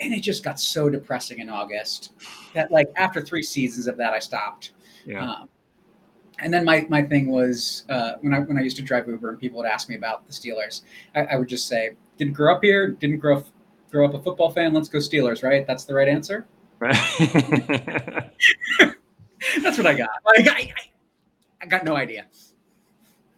And 0.00 0.12
it 0.12 0.20
just 0.20 0.42
got 0.44 0.58
so 0.60 0.90
depressing 0.90 1.38
in 1.38 1.48
August 1.48 2.12
that 2.54 2.70
like 2.70 2.88
after 2.96 3.20
three 3.22 3.42
seasons 3.42 3.86
of 3.86 3.96
that, 3.98 4.12
I 4.12 4.18
stopped. 4.18 4.72
yeah, 5.06 5.22
Um, 5.32 5.48
and 6.38 6.52
then 6.52 6.64
my, 6.64 6.86
my 6.88 7.02
thing 7.02 7.28
was 7.30 7.84
uh, 7.88 8.14
when 8.20 8.34
I 8.34 8.40
when 8.40 8.58
I 8.58 8.62
used 8.62 8.76
to 8.76 8.82
drive 8.82 9.08
Uber 9.08 9.30
and 9.30 9.40
people 9.40 9.58
would 9.58 9.66
ask 9.66 9.88
me 9.88 9.94
about 9.96 10.26
the 10.26 10.32
Steelers, 10.32 10.82
I, 11.14 11.20
I 11.22 11.36
would 11.36 11.48
just 11.48 11.66
say, 11.68 11.92
"Didn't 12.18 12.34
grow 12.34 12.54
up 12.54 12.62
here, 12.62 12.88
didn't 12.90 13.18
grow 13.18 13.42
grow 13.90 14.06
up 14.06 14.14
a 14.14 14.22
football 14.22 14.50
fan. 14.50 14.72
Let's 14.74 14.88
go 14.88 14.98
Steelers!" 14.98 15.42
Right? 15.42 15.66
That's 15.66 15.84
the 15.84 15.94
right 15.94 16.08
answer. 16.08 16.46
right. 16.78 16.94
That's 19.62 19.78
what 19.78 19.86
I 19.86 19.94
got. 19.94 20.10
Like 20.24 20.48
I, 20.48 20.60
I, 20.60 20.72
I 21.62 21.66
got 21.66 21.84
no 21.84 21.96
idea. 21.96 22.26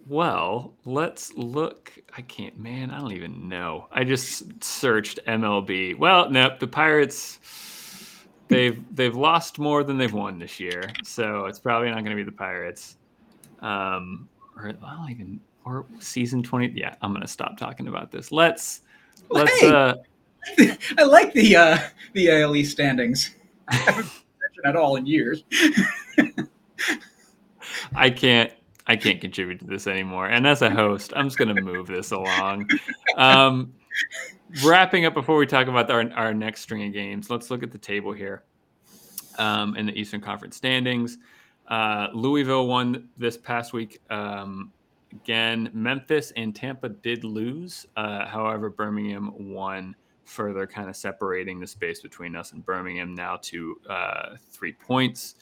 well, 0.09 0.75
let's 0.85 1.33
look. 1.35 1.93
I 2.17 2.23
can't, 2.23 2.59
man. 2.59 2.91
I 2.91 2.99
don't 2.99 3.13
even 3.13 3.49
know. 3.49 3.87
I 3.93 4.03
just 4.05 4.65
searched 4.65 5.21
MLB. 5.27 5.97
Well, 5.97 6.31
nope. 6.31 6.59
The 6.59 6.67
Pirates. 6.67 7.39
They've 8.49 8.83
they've 8.95 9.15
lost 9.15 9.59
more 9.59 9.85
than 9.85 9.99
they've 9.99 10.13
won 10.13 10.39
this 10.39 10.59
year, 10.59 10.91
so 11.05 11.45
it's 11.47 11.59
probably 11.59 11.89
not 11.89 11.97
going 12.05 12.11
to 12.11 12.17
be 12.17 12.23
the 12.23 12.33
Pirates. 12.33 12.97
Um, 13.61 14.29
or 14.57 14.69
I 14.69 14.73
don't 14.73 15.11
even 15.11 15.41
or 15.65 15.85
season 16.01 16.43
twenty. 16.43 16.73
Yeah, 16.75 16.95
I'm 17.03 17.13
going 17.13 17.23
to 17.23 17.29
stop 17.29 17.59
talking 17.59 17.89
about 17.89 18.11
this. 18.11 18.33
Let's 18.33 18.83
let's. 19.31 19.61
Hey. 19.61 19.69
uh 19.69 19.95
I 20.99 21.05
like 21.05 21.33
the 21.33 21.57
uh, 21.57 21.79
the 22.15 22.29
ALE 22.29 22.65
standings. 22.65 23.35
I 23.69 23.75
haven't 23.75 24.07
mentioned 24.07 24.67
at 24.67 24.77
all 24.77 24.97
in 24.97 25.07
years. 25.07 25.45
I 27.95 28.11
can't 28.11 28.53
I 28.87 28.97
can't 28.97 29.21
contribute 29.21 29.61
to 29.61 29.67
this 29.67 29.87
anymore. 29.87 30.29
And 30.29 30.47
as 30.47 30.63
a 30.63 30.71
host, 30.71 31.13
I'm 31.15 31.27
just 31.27 31.37
going 31.37 31.55
to 31.55 31.61
move 31.61 31.87
this 31.87 32.11
along. 32.11 32.71
Um, 33.17 33.75
wrapping 34.65 35.05
up 35.05 35.15
before 35.15 35.37
we 35.37 35.47
talk 35.47 35.69
about 35.69 35.91
our, 35.91 36.11
our 36.13 36.35
next 36.35 36.63
string 36.63 36.87
of 36.87 36.93
games, 36.93 37.31
let's 37.31 37.51
look 37.51 37.63
at 37.63 37.71
the 37.71 37.79
table 37.79 38.13
here 38.13 38.43
um, 39.39 39.77
in 39.77 39.87
the 39.87 39.93
Eastern 39.93 40.21
Conference 40.21 40.57
standings. 40.57 41.19
Uh, 41.69 42.09
Louisville 42.15 42.67
won 42.67 43.09
this 43.17 43.37
past 43.37 43.73
week. 43.73 44.01
Um, 44.11 44.73
again, 45.13 45.71
Memphis 45.73 46.33
and 46.37 46.55
Tampa 46.55 46.89
did 46.89 47.25
lose. 47.25 47.87
Uh, 47.97 48.27
however, 48.27 48.71
Birmingham 48.71 49.53
won, 49.53 49.95
further 50.25 50.67
kind 50.67 50.89
of 50.89 50.97
separating 50.97 51.61
the 51.61 51.67
space 51.67 52.01
between 52.01 52.37
us 52.37 52.53
and 52.53 52.65
Birmingham 52.65 53.15
now 53.15 53.39
to 53.43 53.81
uh, 53.89 54.37
three 54.51 54.73
points. 54.73 55.37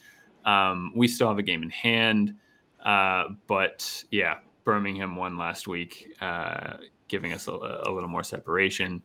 Um, 0.45 0.93
we 0.95 1.07
still 1.07 1.27
have 1.27 1.39
a 1.39 1.43
game 1.43 1.63
in 1.63 1.69
hand. 1.69 2.35
Uh, 2.83 3.29
but 3.47 4.03
yeah, 4.11 4.37
Birmingham 4.63 5.15
won 5.15 5.37
last 5.37 5.67
week, 5.67 6.13
uh, 6.21 6.77
giving 7.07 7.33
us 7.33 7.47
a, 7.47 7.51
a, 7.51 7.91
little 7.91 8.09
more 8.09 8.23
separation. 8.23 9.01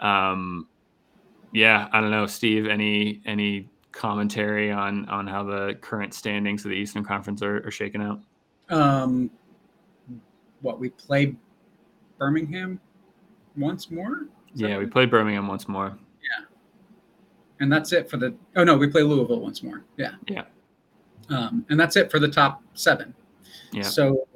Um, 0.00 0.68
yeah, 1.52 1.88
I 1.92 2.00
don't 2.00 2.10
know, 2.10 2.26
Steve. 2.26 2.66
Any 2.66 3.20
any 3.24 3.68
commentary 3.92 4.70
on 4.70 5.08
on 5.08 5.26
how 5.26 5.42
the 5.42 5.76
current 5.80 6.14
standings 6.14 6.64
of 6.64 6.70
the 6.70 6.76
Eastern 6.76 7.04
Conference 7.04 7.42
are, 7.42 7.66
are 7.66 7.70
shaking 7.70 8.02
out? 8.02 8.20
Um, 8.68 9.30
what 10.60 10.78
we 10.78 10.90
play 10.90 11.36
Birmingham 12.18 12.80
once 13.56 13.90
more. 13.90 14.28
Is 14.54 14.60
yeah, 14.60 14.78
we 14.78 14.86
played 14.86 15.10
Birmingham 15.10 15.48
once 15.48 15.68
more. 15.68 15.96
Yeah, 16.22 16.44
and 17.60 17.72
that's 17.72 17.92
it 17.92 18.10
for 18.10 18.16
the. 18.16 18.34
Oh 18.56 18.64
no, 18.64 18.76
we 18.76 18.88
play 18.88 19.02
Louisville 19.02 19.40
once 19.40 19.62
more. 19.62 19.84
Yeah. 19.96 20.12
Yeah. 20.28 20.44
Um, 21.30 21.64
and 21.68 21.78
that's 21.78 21.96
it 21.96 22.10
for 22.10 22.18
the 22.18 22.28
top 22.28 22.62
seven. 22.74 23.14
Yeah. 23.72 23.82
So, 23.82 24.26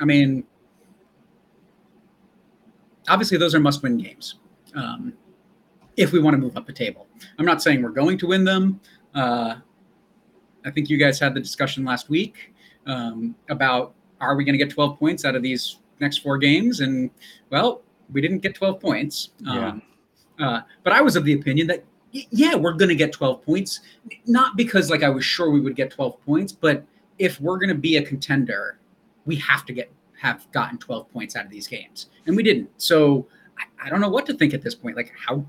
I 0.00 0.04
mean, 0.04 0.44
obviously 3.08 3.38
those 3.38 3.54
are 3.54 3.60
must-win 3.60 3.98
games 3.98 4.36
um, 4.74 5.12
if 5.96 6.12
we 6.12 6.20
want 6.20 6.34
to 6.34 6.38
move 6.38 6.56
up 6.56 6.66
the 6.66 6.72
table. 6.72 7.06
I'm 7.38 7.46
not 7.46 7.62
saying 7.62 7.82
we're 7.82 7.90
going 7.90 8.18
to 8.18 8.26
win 8.26 8.44
them. 8.44 8.80
Uh, 9.14 9.56
I 10.64 10.70
think 10.70 10.90
you 10.90 10.98
guys 10.98 11.18
had 11.18 11.34
the 11.34 11.40
discussion 11.40 11.84
last 11.84 12.08
week 12.08 12.54
um, 12.86 13.34
about 13.48 13.94
are 14.20 14.34
we 14.34 14.44
going 14.44 14.58
to 14.58 14.64
get 14.64 14.72
12 14.72 14.98
points 14.98 15.24
out 15.24 15.34
of 15.34 15.42
these 15.42 15.78
next 16.00 16.18
four 16.18 16.38
games? 16.38 16.80
And 16.80 17.10
well, 17.50 17.82
we 18.12 18.20
didn't 18.20 18.38
get 18.38 18.54
12 18.54 18.80
points. 18.80 19.30
Yeah. 19.40 19.68
Um, 19.68 19.82
uh, 20.38 20.60
but 20.82 20.92
I 20.92 21.00
was 21.00 21.16
of 21.16 21.24
the 21.24 21.32
opinion 21.34 21.66
that 21.68 21.84
yeah, 22.12 22.54
we're 22.54 22.72
going 22.72 22.88
to 22.88 22.94
get 22.94 23.12
12 23.12 23.42
points, 23.42 23.80
not 24.26 24.56
because 24.56 24.90
like 24.90 25.02
I 25.02 25.08
was 25.08 25.24
sure 25.24 25.50
we 25.50 25.60
would 25.60 25.76
get 25.76 25.90
12 25.90 26.24
points, 26.24 26.52
but 26.52 26.84
if 27.18 27.40
we're 27.40 27.58
going 27.58 27.68
to 27.68 27.74
be 27.74 27.96
a 27.96 28.02
contender, 28.02 28.78
we 29.24 29.36
have 29.36 29.64
to 29.66 29.72
get 29.72 29.90
have 30.26 30.50
gotten 30.50 30.76
12 30.78 31.10
points 31.12 31.36
out 31.36 31.44
of 31.44 31.50
these 31.50 31.68
games, 31.68 32.08
and 32.26 32.36
we 32.36 32.42
didn't. 32.42 32.68
So 32.78 33.26
I, 33.58 33.86
I 33.86 33.88
don't 33.88 34.00
know 34.00 34.08
what 34.08 34.26
to 34.26 34.34
think 34.34 34.54
at 34.54 34.62
this 34.62 34.74
point. 34.74 34.96
Like, 34.96 35.12
how 35.16 35.44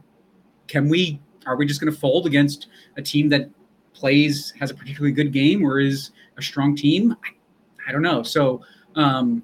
can 0.67 0.87
we? 0.87 1.19
Are 1.45 1.55
we 1.55 1.65
just 1.65 1.79
going 1.79 1.91
to 1.91 1.97
fold 1.97 2.27
against 2.27 2.67
a 2.97 3.01
team 3.01 3.29
that 3.29 3.49
plays 3.93 4.53
has 4.59 4.69
a 4.69 4.75
particularly 4.75 5.13
good 5.13 5.33
game 5.33 5.65
or 5.65 5.79
is 5.79 6.11
a 6.37 6.41
strong 6.41 6.75
team? 6.75 7.15
I, 7.23 7.89
I 7.89 7.91
don't 7.91 8.01
know. 8.01 8.21
So 8.21 8.61
um, 8.95 9.43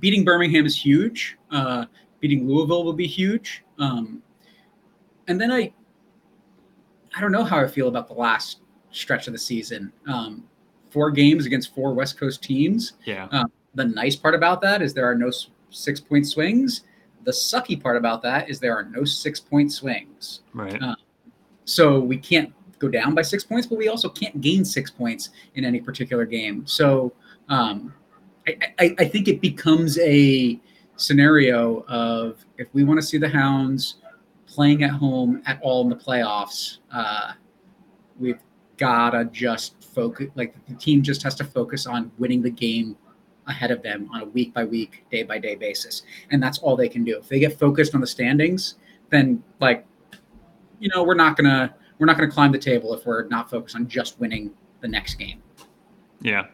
beating 0.00 0.24
Birmingham 0.24 0.66
is 0.66 0.76
huge. 0.76 1.36
Uh, 1.50 1.84
beating 2.20 2.48
Louisville 2.48 2.84
will 2.84 2.94
be 2.94 3.06
huge. 3.06 3.64
Um, 3.78 4.22
and 5.28 5.40
then 5.40 5.52
I, 5.52 5.72
I 7.14 7.20
don't 7.20 7.32
know 7.32 7.44
how 7.44 7.60
I 7.60 7.66
feel 7.66 7.88
about 7.88 8.08
the 8.08 8.14
last 8.14 8.60
stretch 8.90 9.26
of 9.26 9.34
the 9.34 9.38
season. 9.38 9.92
Um, 10.06 10.44
four 10.90 11.10
games 11.10 11.46
against 11.46 11.74
four 11.74 11.92
West 11.92 12.18
Coast 12.18 12.42
teams. 12.42 12.94
Yeah. 13.04 13.28
Uh, 13.30 13.44
the 13.74 13.84
nice 13.84 14.16
part 14.16 14.34
about 14.34 14.60
that 14.62 14.82
is 14.82 14.94
there 14.94 15.08
are 15.08 15.14
no 15.14 15.30
six 15.70 16.00
point 16.00 16.26
swings. 16.26 16.82
The 17.24 17.32
sucky 17.32 17.80
part 17.80 17.96
about 17.96 18.22
that 18.22 18.48
is 18.48 18.60
there 18.60 18.76
are 18.76 18.84
no 18.84 19.04
six 19.04 19.40
point 19.40 19.72
swings. 19.72 20.40
Right. 20.54 20.80
Uh, 20.82 20.96
so 21.64 22.00
we 22.00 22.16
can't 22.16 22.52
go 22.78 22.88
down 22.88 23.14
by 23.14 23.22
six 23.22 23.44
points, 23.44 23.66
but 23.66 23.76
we 23.76 23.88
also 23.88 24.08
can't 24.08 24.40
gain 24.40 24.64
six 24.64 24.90
points 24.90 25.30
in 25.54 25.64
any 25.64 25.80
particular 25.80 26.24
game. 26.24 26.66
So 26.66 27.12
um, 27.48 27.92
I, 28.46 28.56
I, 28.78 28.94
I 29.00 29.04
think 29.04 29.28
it 29.28 29.40
becomes 29.40 29.98
a 29.98 30.58
scenario 30.96 31.84
of 31.88 32.44
if 32.56 32.68
we 32.72 32.84
want 32.84 33.00
to 33.00 33.06
see 33.06 33.18
the 33.18 33.28
Hounds 33.28 33.96
playing 34.46 34.82
at 34.82 34.90
home 34.90 35.42
at 35.46 35.60
all 35.62 35.82
in 35.82 35.88
the 35.88 35.96
playoffs, 35.96 36.78
uh, 36.92 37.32
we've 38.18 38.40
gotta 38.76 39.26
just 39.26 39.82
focus. 39.82 40.28
Like 40.34 40.54
the 40.66 40.74
team 40.74 41.02
just 41.02 41.22
has 41.22 41.34
to 41.36 41.44
focus 41.44 41.86
on 41.86 42.10
winning 42.18 42.42
the 42.42 42.50
game 42.50 42.96
ahead 43.48 43.70
of 43.70 43.82
them 43.82 44.08
on 44.12 44.20
a 44.20 44.24
week 44.26 44.54
by 44.54 44.64
week, 44.64 45.04
day 45.10 45.22
by 45.22 45.38
day 45.38 45.54
basis, 45.54 46.02
and 46.30 46.42
that's 46.42 46.58
all 46.58 46.76
they 46.76 46.88
can 46.88 47.04
do. 47.04 47.18
If 47.18 47.28
they 47.28 47.40
get 47.40 47.58
focused 47.58 47.94
on 47.94 48.00
the 48.00 48.06
standings, 48.06 48.76
then 49.10 49.42
like, 49.60 49.86
you 50.78 50.88
know, 50.94 51.02
we're 51.02 51.14
not 51.14 51.36
gonna 51.36 51.74
we're 51.98 52.06
not 52.06 52.16
gonna 52.16 52.30
climb 52.30 52.52
the 52.52 52.58
table 52.58 52.94
if 52.94 53.04
we're 53.06 53.26
not 53.28 53.50
focused 53.50 53.76
on 53.76 53.88
just 53.88 54.20
winning 54.20 54.52
the 54.80 54.88
next 54.88 55.14
game. 55.14 55.42
Yeah. 56.20 56.46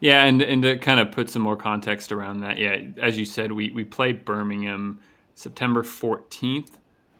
Yeah, 0.00 0.24
and, 0.24 0.42
and 0.42 0.62
to 0.64 0.78
kind 0.78 0.98
of 0.98 1.12
put 1.12 1.30
some 1.30 1.42
more 1.42 1.56
context 1.56 2.10
around 2.10 2.40
that, 2.40 2.58
yeah, 2.58 2.80
as 3.00 3.16
you 3.16 3.24
said, 3.24 3.52
we, 3.52 3.70
we 3.70 3.84
play 3.84 4.10
Birmingham 4.10 4.98
September 5.36 5.84
14th 5.84 6.70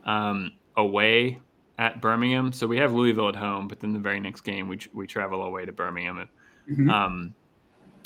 um, 0.05 0.51
away 0.77 1.39
at 1.79 2.01
Birmingham. 2.01 2.53
So 2.53 2.67
we 2.67 2.79
have 2.79 2.93
Louisville 2.93 3.29
at 3.29 3.37
home, 3.37 3.69
but 3.69 3.81
then 3.81 3.93
the 3.93 3.99
very 3.99 4.21
next 4.21 4.43
game 4.43 4.69
we 4.69 4.79
we 4.93 5.07
travel 5.07 5.43
away 5.43 5.65
to 5.65 5.73
Birmingham. 5.73 6.29
Mhm. 6.71 6.91
Um, 6.91 7.35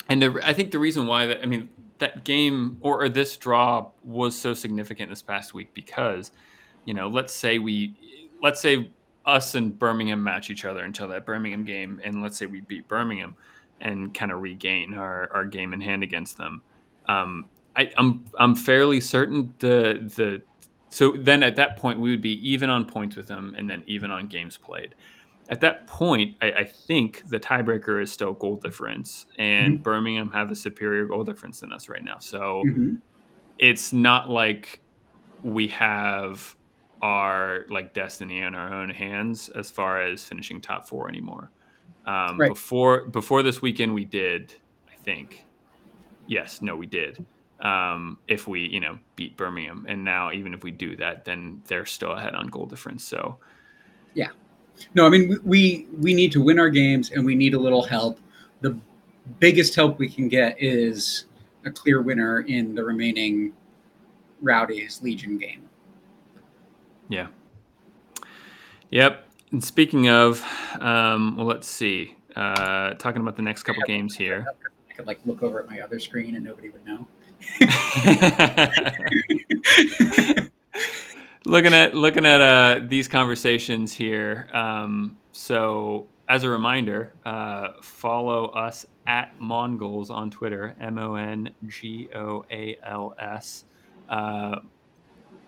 and 0.09 0.21
the, 0.21 0.39
I 0.43 0.53
think 0.53 0.71
the 0.71 0.79
reason 0.79 1.07
why 1.07 1.25
that 1.27 1.41
I 1.41 1.45
mean 1.45 1.69
that 1.99 2.23
game 2.23 2.77
or, 2.81 3.03
or 3.03 3.09
this 3.09 3.37
draw 3.37 3.89
was 4.03 4.37
so 4.37 4.53
significant 4.53 5.09
this 5.09 5.21
past 5.21 5.53
week 5.53 5.73
because 5.73 6.31
you 6.85 6.93
know 6.93 7.07
let's 7.07 7.33
say 7.33 7.59
we 7.59 7.95
let's 8.41 8.61
say 8.61 8.89
us 9.27 9.55
and 9.55 9.77
Birmingham 9.77 10.23
match 10.23 10.49
each 10.49 10.65
other 10.65 10.83
until 10.83 11.07
that 11.09 11.25
Birmingham 11.25 11.65
game, 11.65 11.99
and 12.03 12.23
let's 12.23 12.37
say 12.37 12.45
we 12.45 12.61
beat 12.61 12.87
Birmingham 12.87 13.35
and 13.81 14.13
kind 14.13 14.31
of 14.31 14.41
regain 14.41 14.93
our, 14.95 15.29
our 15.33 15.45
game 15.45 15.73
in 15.73 15.81
hand 15.81 16.01
against 16.01 16.37
them. 16.37 16.61
Um, 17.07 17.45
I, 17.75 17.91
I'm 17.97 18.25
I'm 18.39 18.55
fairly 18.55 18.99
certain 19.01 19.53
the 19.59 20.09
the 20.15 20.41
so 20.89 21.11
then 21.11 21.43
at 21.43 21.55
that 21.57 21.77
point 21.77 21.99
we 21.99 22.09
would 22.09 22.21
be 22.21 22.49
even 22.49 22.69
on 22.69 22.85
points 22.85 23.15
with 23.15 23.27
them 23.27 23.53
and 23.57 23.69
then 23.69 23.83
even 23.85 24.09
on 24.09 24.27
games 24.27 24.57
played. 24.57 24.95
At 25.49 25.61
that 25.61 25.87
point, 25.87 26.35
I, 26.41 26.51
I 26.51 26.63
think 26.65 27.23
the 27.29 27.39
tiebreaker 27.39 28.01
is 28.01 28.11
still 28.11 28.33
goal 28.33 28.57
difference, 28.57 29.25
and 29.37 29.81
Birmingham 29.81 30.29
have 30.31 30.51
a 30.51 30.55
superior 30.55 31.05
goal 31.05 31.23
difference 31.23 31.61
than 31.61 31.71
us 31.71 31.87
right 31.87 32.03
now. 32.03 32.17
So 32.19 32.63
Mhm. 32.65 33.01
it's 33.57 33.93
not 33.93 34.29
like 34.29 34.81
we 35.43 35.67
have 35.69 36.55
our 37.01 37.65
like 37.69 37.93
destiny 37.93 38.41
in 38.41 38.55
our 38.55 38.73
own 38.73 38.89
hands 38.89 39.49
as 39.49 39.69
far 39.71 40.01
as 40.01 40.23
finishing 40.23 40.59
top 40.59 40.87
four 40.87 41.07
anymore. 41.07 41.51
Um, 42.05 42.37
Right. 42.37 42.49
Before 42.49 43.05
before 43.07 43.43
this 43.43 43.61
weekend, 43.61 43.93
we 43.93 44.03
did, 44.05 44.53
I 44.89 44.95
think. 45.03 45.45
Yes, 46.25 46.61
no, 46.61 46.75
we 46.75 46.87
did. 46.87 47.25
Um, 47.61 48.19
if 48.27 48.47
we 48.47 48.67
you 48.67 48.79
know 48.81 48.99
beat 49.15 49.37
Birmingham, 49.37 49.85
and 49.87 50.03
now 50.03 50.31
even 50.31 50.53
if 50.53 50.63
we 50.63 50.71
do 50.71 50.95
that, 50.97 51.23
then 51.23 51.61
they're 51.67 51.85
still 51.85 52.11
ahead 52.11 52.35
on 52.35 52.47
goal 52.47 52.65
difference. 52.65 53.03
So 53.05 53.39
No, 54.93 55.05
I 55.05 55.09
mean 55.09 55.39
we- 55.43 55.87
we 55.97 56.13
need 56.13 56.31
to 56.33 56.41
win 56.41 56.59
our 56.59 56.69
games 56.69 57.11
and 57.11 57.25
we 57.25 57.35
need 57.35 57.53
a 57.53 57.59
little 57.59 57.83
help. 57.83 58.19
The 58.61 58.77
biggest 59.39 59.75
help 59.75 59.99
we 59.99 60.07
can 60.09 60.27
get 60.29 60.55
is 60.61 61.25
a 61.65 61.71
clear 61.71 62.01
winner 62.01 62.41
in 62.41 62.75
the 62.75 62.83
remaining 62.83 63.53
Rowdies 64.41 65.01
Legion 65.01 65.37
game. 65.37 65.63
yeah, 67.09 67.27
yep. 68.91 69.25
And 69.51 69.63
speaking 69.63 70.09
of, 70.09 70.43
um, 70.79 71.37
well, 71.37 71.45
let's 71.45 71.67
see. 71.67 72.15
Uh, 72.35 72.93
talking 72.95 73.21
about 73.21 73.35
the 73.35 73.41
next 73.41 73.63
couple 73.63 73.81
games 73.87 74.15
here. 74.15 74.45
I 74.89 74.93
could 74.93 75.07
like 75.07 75.19
look 75.25 75.41
over 75.41 75.59
at 75.61 75.69
my 75.69 75.79
other 75.81 75.99
screen 75.99 76.35
and 76.35 76.45
nobody 76.45 76.69
would 76.69 76.85
know. 76.85 77.07
looking 81.47 81.73
at 81.73 81.95
looking 81.95 82.25
at 82.25 82.41
uh, 82.41 82.81
these 82.87 83.07
conversations 83.07 83.93
here. 83.93 84.47
Um, 84.53 85.17
so 85.31 86.07
as 86.27 86.43
a 86.43 86.49
reminder, 86.49 87.13
uh, 87.25 87.69
follow 87.81 88.47
us 88.47 88.85
at 89.07 89.37
MonGoals 89.39 90.09
on 90.09 90.29
Twitter, 90.29 90.75
M 90.79 90.97
O 90.97 91.15
N 91.15 91.49
G 91.67 92.09
O 92.13 92.45
A 92.51 92.77
L 92.85 93.15
S. 93.17 93.65
Uh, 94.09 94.59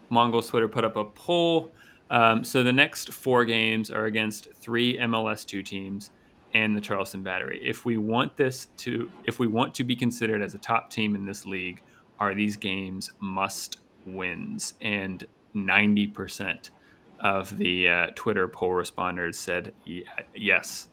MonGoals 0.10 0.50
Twitter 0.50 0.68
put 0.68 0.86
up 0.86 0.96
a 0.96 1.06
poll. 1.06 1.72
Um, 2.10 2.44
so 2.44 2.64
the 2.64 2.74
next 2.74 3.14
four 3.14 3.46
games 3.46 3.92
are 3.92 4.06
against 4.06 4.48
three 4.60 4.98
MLS 4.98 5.46
two 5.46 5.62
teams 5.62 6.10
and 6.56 6.76
the 6.76 6.82
Charleston 6.82 7.22
Battery. 7.22 7.60
If 7.62 7.86
we 7.86 7.98
want 7.98 8.36
this 8.36 8.70
to, 8.78 9.12
if 9.26 9.38
we 9.38 9.46
want 9.46 9.76
to 9.76 9.84
be 9.84 9.96
considered 9.96 10.42
as 10.42 10.56
a 10.56 10.58
top 10.58 10.90
team 10.90 11.14
in 11.14 11.26
this 11.26 11.46
league, 11.46 11.84
are 12.20 12.34
these 12.34 12.58
games 12.58 13.12
must 13.20 13.78
wins? 14.08 14.74
And 14.82 15.28
ninety 15.54 16.08
percent 16.08 16.72
of 17.20 17.58
the 17.58 17.90
uh, 17.90 18.08
Twitter 18.16 18.48
poll 18.48 18.72
responders 18.72 19.36
said 19.36 19.74
yes. 20.36 20.88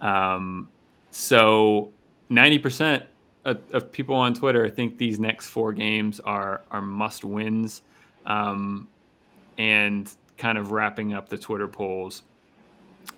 Um, 0.00 0.68
so 1.10 1.92
90% 2.30 3.04
of, 3.44 3.58
of, 3.72 3.90
people 3.92 4.14
on 4.14 4.34
Twitter 4.34 4.68
think 4.68 4.98
these 4.98 5.18
next 5.18 5.48
four 5.48 5.72
games 5.72 6.20
are 6.20 6.62
are 6.70 6.82
must 6.82 7.24
wins. 7.24 7.82
Um, 8.26 8.88
and 9.58 10.10
kind 10.36 10.58
of 10.58 10.72
wrapping 10.72 11.14
up 11.14 11.28
the 11.28 11.38
Twitter 11.38 11.68
polls, 11.68 12.22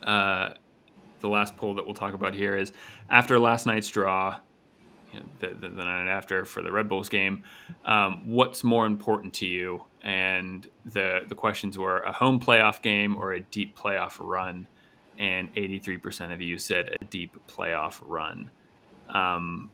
uh, 0.02 0.50
the 1.20 1.28
last 1.28 1.56
poll 1.56 1.74
that 1.74 1.84
we'll 1.84 1.94
talk 1.94 2.14
about 2.14 2.34
here 2.34 2.56
is 2.56 2.72
after 3.08 3.38
last 3.38 3.66
night's 3.66 3.88
draw, 3.88 4.36
the, 5.40 5.48
the, 5.48 5.68
the, 5.68 5.84
night 5.84 6.08
after 6.08 6.44
for 6.44 6.62
the 6.62 6.70
Red 6.70 6.88
Bulls 6.88 7.08
game, 7.08 7.42
um, 7.86 8.22
what's 8.26 8.62
more 8.62 8.84
important 8.84 9.32
to 9.34 9.46
you? 9.46 9.82
And 10.06 10.68
the 10.84 11.22
the 11.28 11.34
questions 11.34 11.76
were 11.76 11.98
a 12.00 12.12
home 12.12 12.38
playoff 12.38 12.80
game 12.80 13.16
or 13.16 13.32
a 13.32 13.40
deep 13.40 13.76
playoff 13.76 14.18
run, 14.20 14.68
and 15.18 15.52
83% 15.56 16.32
of 16.32 16.40
you 16.40 16.58
said 16.58 16.96
a 17.00 17.04
deep 17.06 17.36
playoff 17.48 18.00
run. 18.02 18.48
Um, 19.08 19.68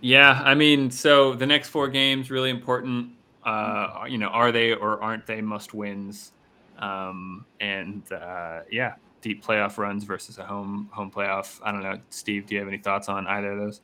yeah, 0.00 0.40
I 0.42 0.54
mean, 0.54 0.90
so 0.90 1.34
the 1.34 1.46
next 1.46 1.68
four 1.68 1.88
games 1.88 2.30
really 2.30 2.48
important. 2.48 3.10
Uh, 3.44 4.04
you 4.08 4.16
know, 4.16 4.28
are 4.28 4.52
they 4.52 4.72
or 4.72 5.02
aren't 5.02 5.26
they 5.26 5.42
must 5.42 5.74
wins? 5.74 6.32
Um, 6.78 7.44
and 7.60 8.10
uh, 8.10 8.60
yeah, 8.70 8.94
deep 9.20 9.44
playoff 9.44 9.76
runs 9.76 10.04
versus 10.04 10.38
a 10.38 10.44
home 10.44 10.88
home 10.92 11.10
playoff. 11.10 11.60
I 11.62 11.72
don't 11.72 11.82
know, 11.82 11.98
Steve. 12.08 12.46
Do 12.46 12.54
you 12.54 12.60
have 12.60 12.68
any 12.68 12.78
thoughts 12.78 13.10
on 13.10 13.26
either 13.26 13.52
of 13.52 13.58
those? 13.58 13.82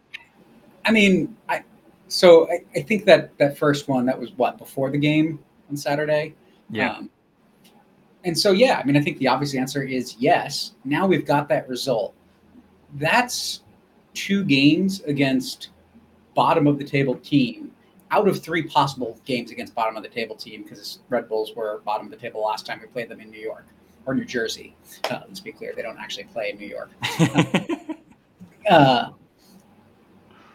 I 0.87 0.93
mean, 0.93 1.37
I 1.47 1.62
so 2.09 2.49
I, 2.51 2.61
I 2.74 2.82
think 2.82 3.05
that 3.05 3.37
that 3.37 3.59
first 3.59 3.87
one 3.87 4.07
that 4.07 4.18
was 4.18 4.32
what 4.37 4.57
before 4.57 4.91
the 4.91 4.99
game 4.99 5.41
on 5.75 5.77
Saturday. 5.77 6.35
Yeah. 6.70 6.93
Um, 6.93 7.11
and 8.25 8.39
so 8.39 8.53
yeah, 8.53 8.79
I 8.79 8.85
mean, 8.85 8.97
I 8.97 9.01
think 9.01 9.18
the 9.18 9.29
obvious 9.29 9.55
answer 9.55 9.83
is 9.83 10.16
yes. 10.18 10.72
Now 10.85 11.07
we've 11.07 11.27
got 11.27 11.49
that 11.49 11.68
result. 11.68 12.14
That's 12.95 13.62
two 14.14 14.45
games 14.45 15.03
against 15.03 15.70
bottom 16.35 16.66
of 16.66 16.79
the 16.79 16.85
table 16.85 17.16
team 17.16 17.72
out 18.11 18.29
of 18.29 18.41
three 18.41 18.62
possible 18.62 19.18
games 19.25 19.51
against 19.51 19.75
bottom 19.75 19.97
of 19.97 20.05
the 20.05 20.09
table 20.09 20.37
team 20.37 20.62
because 20.62 21.01
Red 21.09 21.29
Bulls 21.29 21.53
were 21.57 21.81
bottom 21.85 22.07
of 22.07 22.12
the 22.12 22.16
table 22.16 22.43
last 22.43 22.64
time 22.64 22.81
we 22.81 22.87
played 22.87 23.09
them 23.09 23.20
in 23.20 23.29
New 23.29 23.41
York 23.41 23.66
or 24.07 24.14
New 24.14 24.25
Jersey. 24.25 24.77
Uh, 25.11 25.22
let's 25.27 25.41
be 25.41 25.51
clear, 25.51 25.72
they 25.75 25.83
don't 25.83 25.99
actually 25.99 26.25
play 26.25 26.51
in 26.51 26.59
New 26.59 26.68
York. 26.68 26.91
uh, 28.70 29.11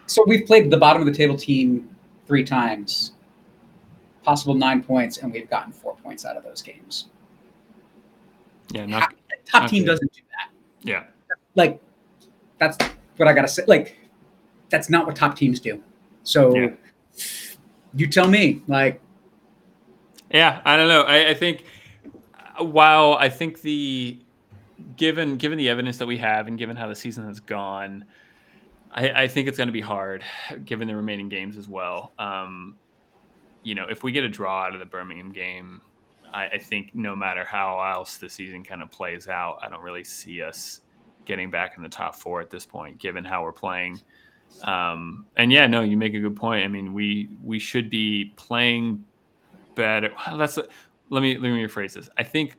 so 0.05 0.23
we've 0.25 0.45
played 0.45 0.71
the 0.71 0.77
bottom 0.77 1.01
of 1.01 1.05
the 1.05 1.13
table 1.13 1.35
team 1.35 1.93
three 2.27 2.45
times, 2.45 3.11
possible 4.23 4.53
nine 4.53 4.83
points, 4.83 5.17
and 5.17 5.31
we've 5.31 5.49
gotten 5.49 5.71
four 5.71 5.95
points 5.97 6.25
out 6.25 6.37
of 6.37 6.43
those 6.43 6.61
games. 6.61 7.07
Yeah, 8.71 8.85
not, 8.85 9.13
top 9.45 9.63
not 9.63 9.69
team 9.69 9.83
good. 9.83 9.91
doesn't 9.91 10.13
do 10.13 10.21
that. 10.31 10.51
Yeah, 10.83 11.03
like 11.55 11.81
that's 12.59 12.77
what 13.17 13.27
I 13.27 13.33
gotta 13.33 13.47
say. 13.47 13.63
Like 13.67 13.97
that's 14.69 14.89
not 14.89 15.05
what 15.07 15.15
top 15.15 15.35
teams 15.35 15.59
do. 15.59 15.81
So 16.23 16.55
yeah. 16.55 16.69
you 17.95 18.07
tell 18.07 18.27
me, 18.27 18.61
like. 18.67 19.01
Yeah, 20.31 20.61
I 20.63 20.77
don't 20.77 20.87
know. 20.87 21.01
I, 21.01 21.29
I 21.29 21.33
think 21.33 21.63
while 22.59 23.13
I 23.13 23.29
think 23.29 23.61
the 23.61 24.19
given 24.95 25.37
given 25.37 25.57
the 25.57 25.69
evidence 25.69 25.97
that 25.97 26.05
we 26.05 26.17
have 26.17 26.47
and 26.47 26.57
given 26.57 26.75
how 26.75 26.87
the 26.87 26.95
season 26.95 27.25
has 27.25 27.39
gone, 27.39 28.05
I, 28.91 29.23
I 29.23 29.27
think 29.27 29.47
it's 29.47 29.57
going 29.57 29.69
to 29.69 29.73
be 29.73 29.81
hard 29.81 30.23
given 30.65 30.87
the 30.87 30.95
remaining 30.95 31.29
games 31.29 31.57
as 31.57 31.67
well. 31.67 32.11
Um, 32.19 32.77
you 33.63 33.75
know, 33.75 33.85
if 33.89 34.03
we 34.03 34.11
get 34.11 34.23
a 34.23 34.29
draw 34.29 34.63
out 34.63 34.73
of 34.73 34.79
the 34.79 34.85
Birmingham 34.85 35.31
game, 35.31 35.81
I, 36.33 36.47
I, 36.47 36.57
think 36.57 36.91
no 36.93 37.15
matter 37.15 37.43
how 37.43 37.81
else 37.81 38.17
the 38.17 38.29
season 38.29 38.63
kind 38.63 38.81
of 38.81 38.91
plays 38.91 39.27
out, 39.27 39.59
I 39.61 39.69
don't 39.69 39.81
really 39.81 40.03
see 40.03 40.41
us 40.41 40.81
getting 41.25 41.49
back 41.49 41.75
in 41.77 41.83
the 41.83 41.89
top 41.89 42.15
four 42.15 42.41
at 42.41 42.49
this 42.49 42.65
point, 42.65 42.97
given 42.99 43.25
how 43.25 43.43
we're 43.43 43.51
playing. 43.51 43.99
Um, 44.63 45.25
and 45.37 45.51
yeah, 45.51 45.67
no, 45.67 45.81
you 45.81 45.97
make 45.97 46.13
a 46.13 46.19
good 46.19 46.35
point. 46.35 46.63
I 46.63 46.67
mean, 46.67 46.93
we 46.93 47.29
we 47.43 47.59
should 47.59 47.89
be 47.89 48.33
playing 48.35 49.03
better. 49.75 50.11
Well, 50.27 50.37
that's 50.37 50.57
a, 50.57 50.65
let 51.09 51.21
me 51.21 51.37
let 51.37 51.51
me 51.51 51.63
rephrase 51.63 51.93
this. 51.93 52.09
I 52.17 52.23
think 52.23 52.55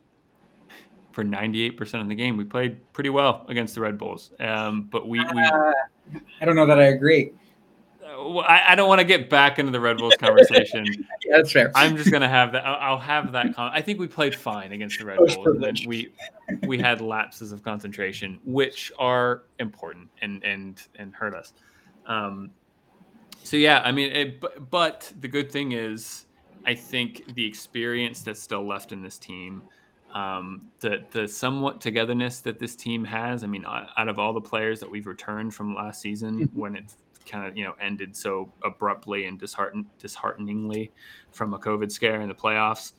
for 1.12 1.24
98% 1.24 2.00
of 2.00 2.08
the 2.08 2.14
game, 2.14 2.36
we 2.36 2.44
played 2.44 2.78
pretty 2.92 3.10
well 3.10 3.44
against 3.48 3.74
the 3.74 3.80
Red 3.80 3.98
Bulls. 3.98 4.30
Um, 4.38 4.88
but 4.90 5.08
we, 5.08 5.18
we 5.18 5.42
uh, 5.42 5.72
I 6.40 6.44
don't 6.44 6.54
know 6.54 6.66
that 6.66 6.78
I 6.78 6.86
agree. 6.86 7.32
I, 8.20 8.72
I, 8.72 8.74
don't 8.74 8.88
want 8.88 9.00
to 9.00 9.04
get 9.04 9.30
back 9.30 9.58
into 9.58 9.72
the 9.72 9.80
Red 9.80 9.98
Bulls 9.98 10.14
conversation. 10.18 10.84
yeah, 11.24 11.36
that's 11.36 11.52
fair. 11.52 11.72
I'm 11.74 11.96
just 11.96 12.10
gonna 12.10 12.28
have 12.28 12.52
that. 12.52 12.66
I'll, 12.66 12.92
I'll 12.92 12.98
have 12.98 13.32
that. 13.32 13.54
Con- 13.54 13.70
I 13.72 13.80
think 13.80 13.98
we 13.98 14.06
played 14.06 14.34
fine 14.34 14.72
against 14.72 14.98
the 14.98 15.06
Red 15.06 15.18
Bulls, 15.18 15.46
and 15.46 15.62
then 15.62 15.74
we 15.86 16.12
we 16.66 16.78
had 16.78 17.00
lapses 17.00 17.52
of 17.52 17.62
concentration, 17.62 18.38
which 18.44 18.92
are 18.98 19.42
important 19.58 20.08
and 20.22 20.42
and 20.44 20.82
and 20.96 21.14
hurt 21.14 21.34
us. 21.34 21.52
Um, 22.06 22.50
so 23.42 23.56
yeah, 23.56 23.80
I 23.84 23.92
mean, 23.92 24.12
it, 24.12 24.40
but, 24.40 24.70
but 24.70 25.12
the 25.20 25.28
good 25.28 25.50
thing 25.50 25.72
is, 25.72 26.26
I 26.66 26.74
think 26.74 27.34
the 27.34 27.44
experience 27.44 28.22
that's 28.22 28.40
still 28.42 28.66
left 28.66 28.92
in 28.92 29.02
this 29.02 29.18
team, 29.18 29.62
um, 30.14 30.68
the 30.80 31.04
the 31.10 31.26
somewhat 31.26 31.80
togetherness 31.80 32.40
that 32.40 32.58
this 32.58 32.76
team 32.76 33.04
has. 33.04 33.44
I 33.44 33.46
mean, 33.46 33.64
out 33.66 34.08
of 34.08 34.18
all 34.18 34.32
the 34.32 34.40
players 34.40 34.80
that 34.80 34.90
we've 34.90 35.06
returned 35.06 35.54
from 35.54 35.74
last 35.74 36.00
season, 36.00 36.50
when 36.54 36.76
it 36.76 36.94
kind 37.26 37.46
of 37.46 37.56
you 37.56 37.64
know 37.64 37.74
ended 37.80 38.16
so 38.16 38.52
abruptly 38.64 39.26
and 39.26 39.38
dishearten, 39.38 39.86
dishearteningly 39.98 40.92
from 41.32 41.54
a 41.54 41.58
COVID 41.58 41.90
scare 41.90 42.20
in 42.20 42.28
the 42.28 42.34
playoffs, 42.34 42.92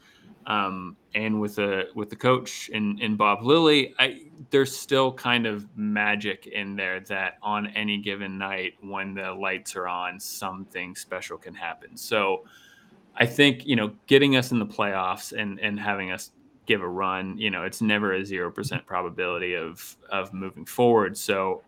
um, 0.47 0.95
and 1.13 1.39
with 1.39 1.55
the 1.55 1.89
with 1.95 2.09
the 2.09 2.15
coach 2.15 2.69
and, 2.73 2.99
and 3.01 3.17
Bob 3.17 3.43
Lilley, 3.43 3.93
I, 3.99 4.21
there's 4.49 4.75
still 4.75 5.13
kind 5.13 5.45
of 5.45 5.67
magic 5.75 6.47
in 6.47 6.75
there 6.75 6.99
that 7.01 7.37
on 7.41 7.67
any 7.67 7.97
given 7.97 8.37
night 8.37 8.73
when 8.81 9.13
the 9.13 9.31
lights 9.31 9.75
are 9.75 9.87
on, 9.87 10.19
something 10.19 10.95
special 10.95 11.37
can 11.37 11.53
happen. 11.53 11.95
So 11.95 12.45
I 13.15 13.25
think 13.25 13.65
you 13.65 13.75
know 13.75 13.91
getting 14.07 14.35
us 14.35 14.51
in 14.51 14.59
the 14.59 14.65
playoffs 14.65 15.31
and 15.37 15.59
and 15.59 15.79
having 15.79 16.11
us 16.11 16.31
give 16.65 16.81
a 16.81 16.87
run, 16.87 17.37
you 17.37 17.49
know, 17.49 17.63
it's 17.63 17.81
never 17.81 18.13
a 18.13 18.25
zero 18.25 18.51
percent 18.51 18.85
probability 18.85 19.55
of 19.55 19.97
of 20.09 20.33
moving 20.33 20.65
forward. 20.65 21.17
So 21.17 21.63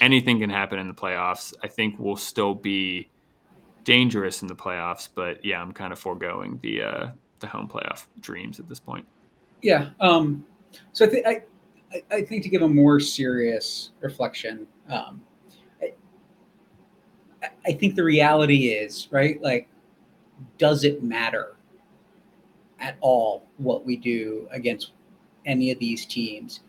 anything 0.00 0.40
can 0.40 0.50
happen 0.50 0.78
in 0.78 0.88
the 0.88 0.94
playoffs. 0.94 1.54
I 1.62 1.68
think 1.68 1.96
we'll 1.98 2.16
still 2.16 2.54
be 2.54 3.10
dangerous 3.84 4.42
in 4.42 4.48
the 4.48 4.54
playoffs, 4.54 5.08
but 5.14 5.44
yeah, 5.44 5.60
I'm 5.60 5.72
kind 5.72 5.92
of 5.92 5.98
foregoing 5.98 6.58
the 6.62 6.82
uh, 6.82 7.08
the 7.40 7.46
home 7.46 7.68
playoff 7.68 8.06
dreams 8.20 8.58
at 8.58 8.68
this 8.68 8.80
point. 8.80 9.06
Yeah. 9.62 9.90
Um, 10.00 10.44
so 10.92 11.04
I 11.04 11.08
think 11.08 11.26
I, 11.26 11.42
I 12.10 12.22
think 12.22 12.42
to 12.42 12.48
give 12.48 12.62
a 12.62 12.68
more 12.68 13.00
serious 13.00 13.90
reflection, 14.00 14.66
um, 14.88 15.22
I, 15.82 15.92
I 17.66 17.72
think 17.72 17.94
the 17.94 18.04
reality 18.04 18.68
is 18.68 19.08
right. 19.10 19.40
Like, 19.42 19.68
does 20.58 20.84
it 20.84 21.02
matter 21.02 21.56
at 22.80 22.96
all 23.00 23.46
what 23.58 23.84
we 23.86 23.96
do 23.96 24.48
against 24.50 24.92
any 25.46 25.70
of 25.70 25.78
these 25.78 26.04
teams 26.06 26.60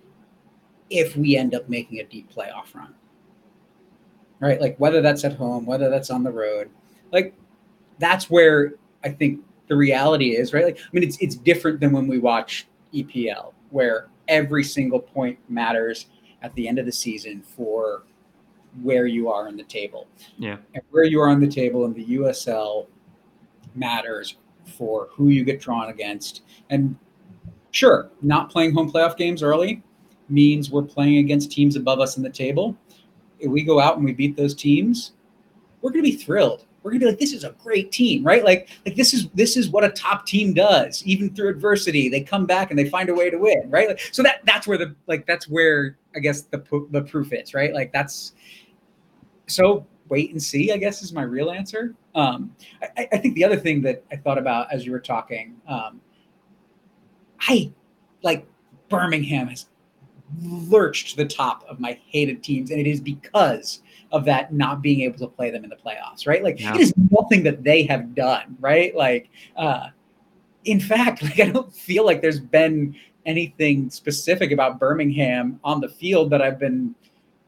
if 0.89 1.15
we 1.17 1.35
end 1.35 1.55
up 1.55 1.67
making 1.67 1.99
a 1.99 2.03
deep 2.03 2.31
playoff 2.31 2.73
run? 2.75 2.93
Right. 4.45 4.61
Like 4.61 4.77
whether 4.77 5.01
that's 5.01 5.23
at 5.23 5.33
home, 5.33 5.65
whether 5.65 5.89
that's 5.89 6.11
on 6.11 6.21
the 6.21 6.31
road, 6.31 6.69
like 7.11 7.33
that's 7.97 8.29
where 8.29 8.75
I 9.03 9.09
think 9.09 9.41
the 9.67 9.75
reality 9.75 10.35
is, 10.35 10.53
right? 10.53 10.65
Like, 10.65 10.77
I 10.77 10.89
mean, 10.93 11.03
it's 11.03 11.17
it's 11.17 11.35
different 11.35 11.79
than 11.79 11.91
when 11.91 12.05
we 12.05 12.19
watch 12.19 12.67
EPL, 12.93 13.53
where 13.71 14.07
every 14.27 14.63
single 14.63 14.99
point 14.99 15.39
matters 15.49 16.07
at 16.43 16.53
the 16.53 16.67
end 16.67 16.77
of 16.77 16.85
the 16.85 16.91
season 16.91 17.41
for 17.41 18.03
where 18.83 19.07
you 19.07 19.29
are 19.29 19.47
in 19.47 19.57
the 19.57 19.63
table. 19.63 20.05
Yeah. 20.37 20.57
And 20.75 20.83
where 20.91 21.05
you 21.05 21.19
are 21.21 21.29
on 21.29 21.39
the 21.39 21.47
table 21.47 21.85
in 21.85 21.93
the 21.93 22.05
USL 22.05 22.85
matters 23.73 24.37
for 24.77 25.07
who 25.11 25.29
you 25.29 25.43
get 25.43 25.59
drawn 25.59 25.89
against. 25.89 26.43
And 26.69 26.95
sure, 27.71 28.11
not 28.21 28.51
playing 28.51 28.75
home 28.75 28.91
playoff 28.91 29.17
games 29.17 29.41
early 29.41 29.81
means 30.29 30.69
we're 30.69 30.83
playing 30.83 31.17
against 31.17 31.51
teams 31.51 31.75
above 31.75 31.99
us 31.99 32.17
in 32.17 32.21
the 32.21 32.29
table. 32.29 32.77
If 33.39 33.51
we 33.51 33.63
go 33.63 33.79
out 33.79 33.97
and 33.97 34.05
we 34.05 34.13
beat 34.13 34.35
those 34.35 34.55
teams, 34.55 35.13
we're 35.81 35.91
going 35.91 36.03
to 36.03 36.11
be 36.11 36.17
thrilled 36.17 36.65
we're 36.85 36.91
gonna 36.91 36.99
be 36.99 37.05
like, 37.07 37.19
this 37.19 37.33
is 37.33 37.43
a 37.43 37.49
great 37.63 37.91
team, 37.91 38.23
right? 38.23 38.43
Like, 38.43 38.69
like 38.85 38.95
this 38.95 39.11
is 39.11 39.27
this 39.29 39.57
is 39.57 39.69
what 39.69 39.83
a 39.83 39.89
top 39.89 40.27
team 40.27 40.53
does. 40.53 41.03
Even 41.03 41.33
through 41.33 41.49
adversity, 41.49 42.09
they 42.09 42.21
come 42.21 42.45
back 42.45 42.69
and 42.69 42.77
they 42.77 42.87
find 42.87 43.09
a 43.09 43.13
way 43.15 43.31
to 43.31 43.39
win, 43.39 43.63
right? 43.71 43.87
Like, 43.87 44.07
so 44.11 44.21
that 44.21 44.45
that's 44.45 44.67
where 44.67 44.77
the 44.77 44.95
like 45.07 45.25
that's 45.25 45.49
where 45.49 45.97
I 46.15 46.19
guess 46.19 46.43
the 46.43 46.63
the 46.91 47.01
proof 47.01 47.33
is, 47.33 47.55
right? 47.55 47.73
Like 47.73 47.91
that's 47.91 48.33
so 49.47 49.87
wait 50.09 50.29
and 50.29 50.41
see. 50.41 50.71
I 50.71 50.77
guess 50.77 51.01
is 51.01 51.11
my 51.11 51.23
real 51.23 51.49
answer. 51.49 51.95
Um, 52.13 52.55
I, 52.95 53.07
I 53.11 53.17
think 53.17 53.33
the 53.33 53.43
other 53.43 53.57
thing 53.57 53.81
that 53.81 54.03
I 54.11 54.17
thought 54.17 54.37
about 54.37 54.71
as 54.71 54.85
you 54.85 54.91
were 54.91 54.99
talking, 54.99 55.55
um, 55.67 55.99
I 57.41 57.71
like 58.21 58.45
Birmingham 58.89 59.47
has 59.47 59.65
lurched 60.41 61.11
to 61.11 61.17
the 61.17 61.25
top 61.25 61.65
of 61.67 61.79
my 61.79 61.99
hated 62.07 62.43
teams, 62.43 62.71
and 62.71 62.79
it 62.79 62.87
is 62.87 62.99
because 62.99 63.81
of 64.11 64.25
that 64.25 64.53
not 64.53 64.81
being 64.81 65.01
able 65.01 65.17
to 65.19 65.27
play 65.27 65.49
them 65.49 65.63
in 65.63 65.69
the 65.69 65.75
playoffs, 65.75 66.27
right? 66.27 66.43
Like 66.43 66.59
yeah. 66.59 66.75
it 66.75 66.81
is 66.81 66.93
nothing 67.11 67.43
that 67.43 67.63
they 67.63 67.83
have 67.83 68.15
done, 68.15 68.57
right? 68.59 68.95
Like, 68.95 69.29
uh, 69.55 69.89
in 70.63 70.79
fact, 70.79 71.21
like 71.23 71.39
I 71.39 71.49
don't 71.49 71.73
feel 71.73 72.05
like 72.05 72.21
there's 72.21 72.39
been 72.39 72.95
anything 73.25 73.89
specific 73.89 74.51
about 74.51 74.79
Birmingham 74.79 75.59
on 75.63 75.81
the 75.81 75.89
field 75.89 76.29
that 76.29 76.41
I've 76.41 76.59
been 76.59 76.95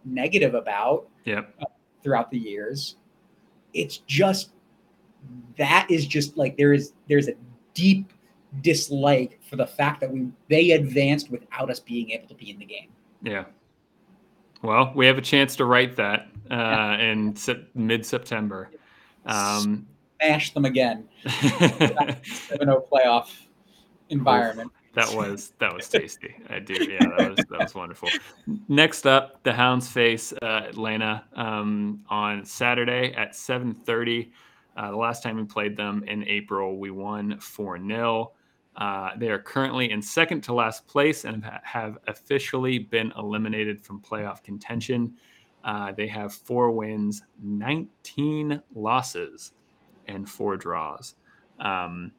negative 0.05 0.55
about. 0.55 1.07
Yep. 1.25 1.53
Uh, 1.61 1.65
throughout 2.03 2.31
the 2.31 2.38
years, 2.38 2.95
it's 3.73 3.97
just 3.97 4.51
that 5.57 5.88
is 5.89 6.05
just 6.05 6.38
like 6.38 6.57
there 6.57 6.73
is 6.73 6.93
there's 7.09 7.27
a 7.27 7.33
deep 7.73 8.11
dislike 8.61 9.39
for 9.49 9.55
the 9.55 9.67
fact 9.67 10.01
that 10.01 10.11
we 10.11 10.27
they 10.49 10.71
advanced 10.71 11.29
without 11.29 11.69
us 11.69 11.79
being 11.79 12.11
able 12.11 12.27
to 12.27 12.35
be 12.35 12.49
in 12.49 12.59
the 12.59 12.65
game. 12.65 12.89
Yeah. 13.21 13.45
Well, 14.61 14.91
we 14.95 15.05
have 15.05 15.17
a 15.17 15.21
chance 15.21 15.55
to 15.57 15.65
write 15.65 15.95
that 15.97 16.27
uh, 16.49 16.55
yeah. 16.55 16.97
in 16.97 17.35
se- 17.35 17.67
mid 17.75 18.05
September. 18.05 18.71
Um, 19.25 19.87
Smash 20.21 20.53
them 20.53 20.65
again. 20.65 21.07
7-0 21.25 22.89
playoff 22.89 23.29
environment. 24.09 24.71
That 24.93 25.13
was 25.13 25.53
that 25.59 25.71
was 25.71 25.87
tasty. 25.87 26.35
I 26.49 26.57
do. 26.57 26.73
Yeah, 26.73 27.05
that 27.17 27.29
was 27.29 27.37
that 27.51 27.59
was 27.59 27.75
wonderful. 27.75 28.09
Next 28.67 29.05
up, 29.05 29.43
the 29.43 29.53
Hounds 29.53 29.87
face 29.87 30.33
uh, 30.41 30.63
Atlanta 30.69 31.23
um, 31.35 32.03
on 32.09 32.43
Saturday 32.43 33.13
at 33.13 33.33
7:30. 33.33 34.31
Uh, 34.75 34.89
the 34.89 34.97
last 34.97 35.21
time 35.21 35.35
we 35.35 35.43
played 35.43 35.77
them 35.77 36.03
in 36.07 36.23
April, 36.27 36.79
we 36.79 36.89
won 36.89 37.37
4 37.39 37.77
0. 37.77 38.31
Uh, 38.78 39.09
they 39.17 39.30
are 39.30 39.39
currently 39.39 39.89
in 39.89 40.01
second 40.01 40.41
to 40.41 40.53
last 40.53 40.86
place 40.88 41.25
and 41.25 41.43
have 41.63 41.97
officially 42.07 42.78
been 42.78 43.11
eliminated 43.17 43.82
from 43.82 43.99
playoff 43.99 44.43
contention. 44.43 45.15
Uh, 45.63 45.91
they 45.91 46.07
have 46.07 46.32
four 46.32 46.71
wins, 46.71 47.23
19 47.41 48.61
losses, 48.75 49.53
and 50.07 50.30
four 50.30 50.57
draws. 50.57 51.15
Um, 51.59 52.11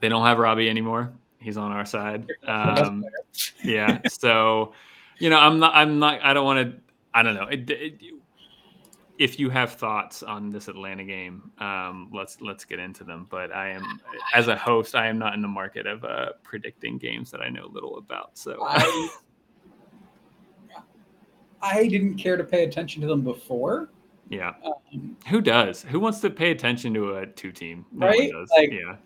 they 0.00 0.08
don't 0.08 0.26
have 0.26 0.38
Robbie 0.38 0.68
anymore. 0.68 1.12
He's 1.38 1.56
on 1.56 1.70
our 1.70 1.86
side. 1.86 2.26
Um, 2.46 3.04
yeah. 3.62 4.00
So, 4.08 4.72
you 5.18 5.30
know, 5.30 5.38
I'm 5.38 5.60
not, 5.60 5.74
I'm 5.74 6.00
not, 6.00 6.20
I 6.22 6.34
don't 6.34 6.44
want 6.44 6.72
to, 6.72 6.80
I 7.14 7.22
don't 7.22 7.34
know. 7.34 7.46
It, 7.46 7.70
it, 7.70 8.00
if 9.20 9.38
you 9.38 9.50
have 9.50 9.74
thoughts 9.74 10.22
on 10.22 10.48
this 10.48 10.66
Atlanta 10.66 11.04
game, 11.04 11.52
um, 11.58 12.08
let's 12.10 12.40
let's 12.40 12.64
get 12.64 12.78
into 12.78 13.04
them. 13.04 13.26
But 13.28 13.54
I 13.54 13.68
am, 13.68 14.00
as 14.34 14.48
a 14.48 14.56
host, 14.56 14.94
I 14.94 15.08
am 15.08 15.18
not 15.18 15.34
in 15.34 15.42
the 15.42 15.48
market 15.48 15.86
of 15.86 16.02
uh, 16.04 16.30
predicting 16.42 16.96
games 16.96 17.30
that 17.30 17.42
I 17.42 17.50
know 17.50 17.68
little 17.70 17.98
about. 17.98 18.38
So 18.38 18.56
I, 18.66 19.08
I 21.60 21.86
didn't 21.86 22.16
care 22.16 22.38
to 22.38 22.44
pay 22.44 22.64
attention 22.64 23.02
to 23.02 23.06
them 23.06 23.20
before. 23.20 23.90
Yeah. 24.30 24.54
Um, 24.64 25.18
Who 25.28 25.42
does? 25.42 25.82
Who 25.82 26.00
wants 26.00 26.20
to 26.20 26.30
pay 26.30 26.50
attention 26.50 26.94
to 26.94 27.16
a 27.16 27.26
two 27.26 27.52
team? 27.52 27.84
No 27.92 28.06
right? 28.06 28.32
Like, 28.56 28.72
yeah. 28.72 28.96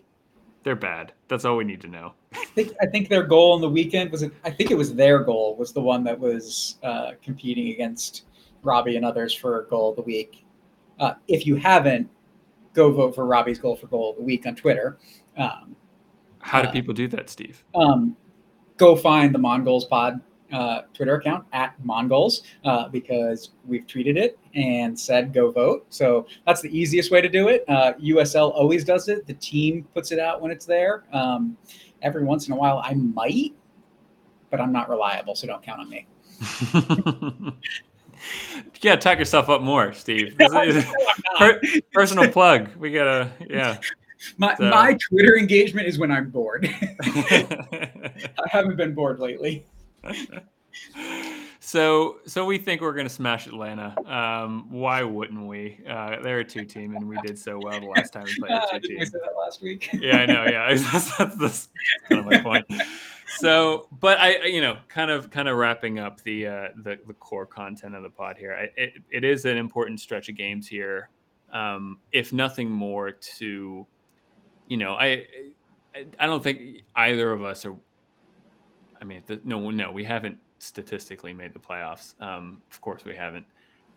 They're 0.63 0.77
bad. 0.77 1.13
That's 1.27 1.45
all 1.45 1.57
we 1.57 1.65
need 1.65 1.81
to 1.81 1.89
know. 1.89 2.15
I 2.35 2.45
think 2.55 2.73
I 2.81 2.87
think 2.87 3.09
their 3.09 3.25
goal 3.25 3.53
on 3.53 3.61
the 3.61 3.69
weekend 3.69 4.13
was 4.13 4.23
it, 4.23 4.33
I 4.45 4.51
think 4.51 4.71
it 4.71 4.77
was 4.77 4.95
their 4.95 5.19
goal 5.25 5.57
was 5.57 5.73
the 5.73 5.81
one 5.81 6.05
that 6.05 6.19
was 6.19 6.79
uh, 6.85 7.13
competing 7.21 7.71
against 7.71 8.27
Robbie 8.65 8.97
and 8.97 9.05
others 9.05 9.35
for 9.35 9.63
goal 9.71 9.91
of 9.91 9.97
the 9.97 10.03
week. 10.03 10.45
Uh, 10.99 11.15
if 11.29 11.47
you 11.47 11.57
haven't, 11.57 12.09
go 12.73 12.93
vote 12.93 13.15
for 13.15 13.27
Robbie's 13.27 13.59
goal 13.59 13.77
for 13.77 13.87
goal 13.87 14.11
of 14.11 14.17
the 14.17 14.23
week 14.23 14.47
on 14.47 14.55
Twitter. 14.55 14.99
Um, 15.37 15.77
How 16.41 16.63
do 16.63 16.69
uh, 16.69 16.73
people 16.73 16.95
do 16.95 17.09
that, 17.09 17.31
Steve? 17.31 17.65
Um, 17.75 18.17
go 18.77 18.97
find 18.97 19.35
the 19.35 19.39
MonGoals 19.39 19.89
Pod 19.89 20.21
uh, 20.53 20.83
Twitter 20.93 21.17
account 21.17 21.45
at 21.53 21.75
MonGoals 21.85 22.43
uh, 22.65 22.89
because 22.89 23.51
we've 23.67 23.87
tweeted 23.87 24.17
it 24.17 24.39
and 24.55 24.99
said 24.99 25.33
go 25.33 25.51
vote. 25.51 25.87
So 25.89 26.27
that's 26.47 26.61
the 26.61 26.77
easiest 26.77 27.11
way 27.11 27.21
to 27.21 27.29
do 27.29 27.49
it. 27.49 27.67
USL 27.69 28.51
uh, 28.51 28.55
always 28.55 28.85
does 28.85 29.09
it. 29.09 29.27
The 29.27 29.35
team 29.35 29.87
puts 29.95 30.13
it 30.13 30.19
out 30.19 30.41
when 30.41 30.51
it's 30.51 30.67
there. 30.67 31.05
Um, 31.13 31.57
every 32.03 32.25
once 32.25 32.47
in 32.47 32.53
a 32.53 32.57
while, 32.57 32.81
I 32.85 32.95
might, 32.95 33.55
but 34.51 34.61
I'm 34.61 34.73
not 34.73 34.89
reliable, 34.89 35.35
so 35.35 35.47
don't 35.47 35.63
count 35.63 35.81
on 35.81 35.89
me. 35.89 36.07
yeah, 38.81 38.97
talk 38.97 39.19
yourself 39.19 39.49
up 39.49 39.63
more, 39.63 39.93
Steve. 39.93 40.37
personal 41.93 42.31
plug. 42.31 42.71
We 42.77 42.93
gotta, 42.93 43.31
yeah. 43.49 43.79
My 44.39 44.55
so. 44.55 44.71
my 44.71 44.97
Twitter 45.11 45.37
engagement 45.37 45.87
is 45.87 45.99
when 45.99 46.11
I'm 46.11 46.31
bored. 46.31 46.67
I 47.03 47.91
haven't 48.49 48.77
been 48.77 48.95
bored 48.95 49.21
lately. 49.21 49.67
so, 51.61 52.21
so 52.25 52.47
we 52.47 52.57
think 52.57 52.81
we're 52.81 52.95
gonna 52.95 53.11
smash 53.11 53.47
Atlanta. 53.47 53.95
Um, 54.11 54.65
why 54.71 55.03
wouldn't 55.03 55.47
we? 55.47 55.79
Uh, 55.87 56.23
they're 56.23 56.39
a 56.39 56.45
two 56.45 56.65
team, 56.65 56.97
and 56.97 57.07
we 57.07 57.19
did 57.19 57.39
so 57.39 57.61
well 57.63 57.79
the 57.79 57.87
last 57.87 58.15
time 58.15 58.25
we 58.25 58.35
played 58.37 58.53
a 58.53 58.81
two 58.81 58.89
team. 58.89 58.99
I 59.03 59.05
said 59.05 59.21
that 59.23 59.37
last 59.39 59.61
week. 59.61 59.91
yeah, 59.93 60.17
I 60.17 60.25
know. 60.25 60.47
Yeah, 60.47 60.75
that's, 60.75 61.19
that's, 61.19 61.37
that's 61.37 61.69
kind 62.09 62.21
of 62.21 62.25
my 62.25 62.41
point 62.41 62.65
so 63.27 63.89
but 64.01 64.19
i 64.19 64.45
you 64.45 64.61
know 64.61 64.77
kind 64.89 65.11
of 65.11 65.31
kind 65.31 65.49
of 65.49 65.57
wrapping 65.57 65.99
up 65.99 66.23
the 66.23 66.47
uh 66.47 66.69
the, 66.83 66.99
the 67.07 67.15
core 67.15 67.47
content 67.47 67.95
of 67.95 68.03
the 68.03 68.11
pod 68.11 68.37
here 68.37 68.55
I, 68.55 68.81
it, 68.81 68.93
it 69.11 69.25
is 69.25 69.45
an 69.45 69.57
important 69.57 70.01
stretch 70.01 70.29
of 70.29 70.37
games 70.37 70.67
here 70.67 71.11
um 71.53 71.99
if 72.13 72.33
nothing 72.33 72.71
more 72.71 73.11
to 73.11 73.87
you 74.69 74.77
know 74.77 74.95
i 74.95 75.27
i 76.19 76.27
don't 76.27 76.43
think 76.43 76.83
either 76.97 77.33
of 77.33 77.43
us 77.43 77.65
are 77.65 77.75
i 79.01 79.05
mean 79.05 79.23
the, 79.27 79.41
no 79.45 79.71
no 79.71 79.91
we 79.91 80.05
haven't 80.05 80.39
statistically 80.65 81.33
made 81.33 81.53
the 81.53 81.59
playoffs. 81.59 82.21
Um 82.21 82.63
of 82.71 82.81
course 82.81 83.05
we 83.05 83.15
haven't. 83.15 83.47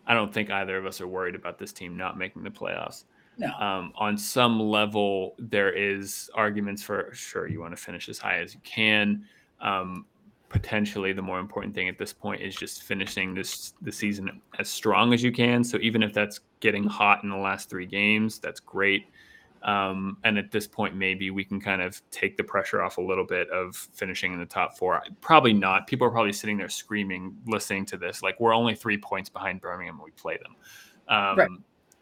I 0.06 0.14
don't 0.14 0.32
think 0.32 0.50
either 0.50 0.76
of 0.76 0.86
us 0.86 1.00
are 1.00 1.08
worried 1.08 1.34
about 1.34 1.58
this 1.58 1.72
team 1.72 1.96
not 1.96 2.16
making 2.16 2.42
the 2.42 2.50
playoffs 2.50 3.04
no. 3.38 3.52
Um, 3.54 3.92
on 3.96 4.18
some 4.18 4.58
level, 4.60 5.36
there 5.38 5.72
is 5.72 6.28
arguments 6.34 6.82
for 6.82 7.10
sure 7.12 7.46
you 7.46 7.60
want 7.60 7.74
to 7.74 7.82
finish 7.82 8.08
as 8.08 8.18
high 8.18 8.40
as 8.40 8.52
you 8.52 8.60
can. 8.64 9.24
Um, 9.60 10.06
potentially, 10.48 11.12
the 11.12 11.22
more 11.22 11.38
important 11.38 11.74
thing 11.74 11.88
at 11.88 11.98
this 11.98 12.12
point 12.12 12.42
is 12.42 12.56
just 12.56 12.82
finishing 12.82 13.34
this 13.34 13.74
the 13.80 13.92
season 13.92 14.42
as 14.58 14.68
strong 14.68 15.14
as 15.14 15.22
you 15.22 15.30
can. 15.30 15.62
So 15.62 15.78
even 15.78 16.02
if 16.02 16.12
that's 16.12 16.40
getting 16.60 16.84
hot 16.84 17.22
in 17.22 17.30
the 17.30 17.36
last 17.36 17.70
three 17.70 17.86
games, 17.86 18.40
that's 18.40 18.58
great. 18.58 19.06
Um, 19.62 20.18
and 20.24 20.38
at 20.38 20.50
this 20.50 20.66
point, 20.66 20.96
maybe 20.96 21.30
we 21.30 21.44
can 21.44 21.60
kind 21.60 21.82
of 21.82 22.00
take 22.10 22.36
the 22.36 22.44
pressure 22.44 22.82
off 22.82 22.98
a 22.98 23.00
little 23.00 23.24
bit 23.24 23.48
of 23.50 23.74
finishing 23.92 24.32
in 24.32 24.38
the 24.38 24.46
top 24.46 24.76
four. 24.76 25.00
Probably 25.20 25.52
not. 25.52 25.86
People 25.86 26.06
are 26.06 26.12
probably 26.12 26.32
sitting 26.32 26.56
there 26.56 26.68
screaming, 26.68 27.36
listening 27.46 27.84
to 27.86 27.96
this, 27.96 28.22
like 28.22 28.38
we're 28.40 28.54
only 28.54 28.74
three 28.74 28.98
points 28.98 29.28
behind 29.28 29.60
Birmingham 29.60 29.98
when 29.98 30.04
we 30.04 30.12
play 30.12 30.38
them. 30.38 30.56
Um, 31.08 31.38
right 31.38 31.50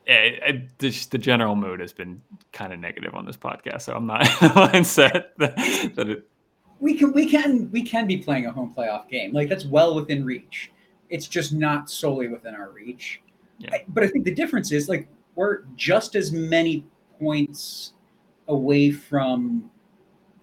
it, 0.06 0.42
it, 0.46 0.78
the, 0.78 1.06
the, 1.10 1.18
general 1.18 1.56
mood 1.56 1.80
has 1.80 1.92
been 1.92 2.22
kind 2.52 2.72
of 2.72 2.78
negative 2.78 3.14
on 3.14 3.26
this 3.26 3.36
podcast, 3.36 3.82
so 3.82 3.94
I'm 3.94 4.06
not 4.06 4.22
mindset 4.24 5.26
that, 5.38 5.56
that 5.96 6.08
it. 6.08 6.28
We 6.78 6.94
can 6.94 7.12
we 7.12 7.28
can 7.28 7.70
we 7.72 7.82
can 7.82 8.06
be 8.06 8.18
playing 8.18 8.46
a 8.46 8.52
home 8.52 8.72
playoff 8.76 9.08
game 9.08 9.32
like 9.32 9.48
that's 9.48 9.64
well 9.64 9.94
within 9.94 10.24
reach. 10.24 10.70
It's 11.08 11.26
just 11.26 11.52
not 11.52 11.90
solely 11.90 12.28
within 12.28 12.54
our 12.54 12.70
reach. 12.70 13.22
Yeah. 13.58 13.70
I, 13.72 13.84
but 13.88 14.04
I 14.04 14.08
think 14.08 14.24
the 14.24 14.34
difference 14.34 14.72
is 14.72 14.88
like 14.88 15.08
we're 15.34 15.62
just 15.74 16.14
as 16.14 16.32
many 16.32 16.84
points 17.18 17.94
away 18.48 18.90
from 18.90 19.70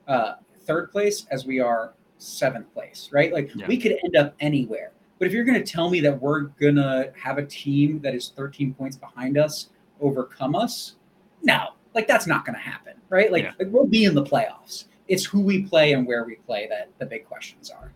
uh, 0.07 0.33
third 0.65 0.91
place 0.91 1.25
as 1.31 1.45
we 1.45 1.59
are 1.59 1.93
seventh 2.17 2.73
place, 2.73 3.09
right? 3.11 3.31
Like 3.31 3.51
yeah. 3.55 3.67
we 3.67 3.77
could 3.77 3.95
end 4.03 4.15
up 4.15 4.33
anywhere. 4.39 4.91
But 5.19 5.27
if 5.27 5.33
you're 5.33 5.45
going 5.45 5.63
to 5.63 5.71
tell 5.71 5.89
me 5.89 5.99
that 6.01 6.21
we're 6.21 6.41
going 6.41 6.75
to 6.75 7.11
have 7.15 7.37
a 7.37 7.45
team 7.45 7.99
that 8.01 8.15
is 8.15 8.33
13 8.35 8.73
points 8.73 8.97
behind 8.97 9.37
us 9.37 9.69
overcome 10.01 10.55
us, 10.55 10.95
no, 11.41 11.69
like 11.93 12.07
that's 12.07 12.27
not 12.27 12.45
going 12.45 12.55
to 12.55 12.61
happen, 12.61 12.93
right? 13.09 13.31
Like, 13.31 13.43
yeah. 13.43 13.51
like, 13.59 13.69
we'll 13.71 13.87
be 13.87 14.05
in 14.05 14.15
the 14.15 14.23
playoffs. 14.23 14.85
It's 15.07 15.23
who 15.23 15.41
we 15.41 15.63
play 15.63 15.93
and 15.93 16.07
where 16.07 16.23
we 16.23 16.35
play 16.35 16.67
that 16.69 16.89
the 16.97 17.05
big 17.05 17.25
questions 17.25 17.69
are. 17.69 17.93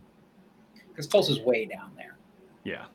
Because 0.89 1.07
Tulsa's 1.07 1.39
way 1.41 1.65
down 1.65 1.91
there. 1.95 2.18
Yeah. 2.63 2.86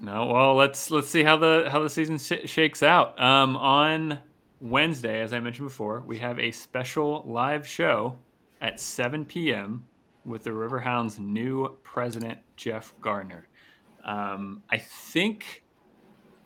No, 0.00 0.26
well, 0.26 0.54
let's 0.54 0.90
let's 0.90 1.08
see 1.08 1.22
how 1.22 1.36
the 1.36 1.68
how 1.70 1.82
the 1.82 1.88
season 1.88 2.18
sh- 2.18 2.46
shakes 2.48 2.82
out. 2.82 3.18
Um, 3.20 3.56
on 3.56 4.18
Wednesday, 4.60 5.20
as 5.20 5.32
I 5.32 5.40
mentioned 5.40 5.68
before, 5.68 6.02
we 6.06 6.18
have 6.18 6.38
a 6.38 6.50
special 6.50 7.24
live 7.26 7.66
show 7.66 8.18
at 8.60 8.80
7 8.80 9.24
p.m 9.24 9.84
with 10.24 10.44
the 10.44 10.50
Riverhounds' 10.50 11.18
new 11.18 11.76
president, 11.82 12.38
Jeff 12.56 12.94
Gardner. 13.00 13.48
Um, 14.04 14.62
I 14.70 14.78
think 14.78 15.64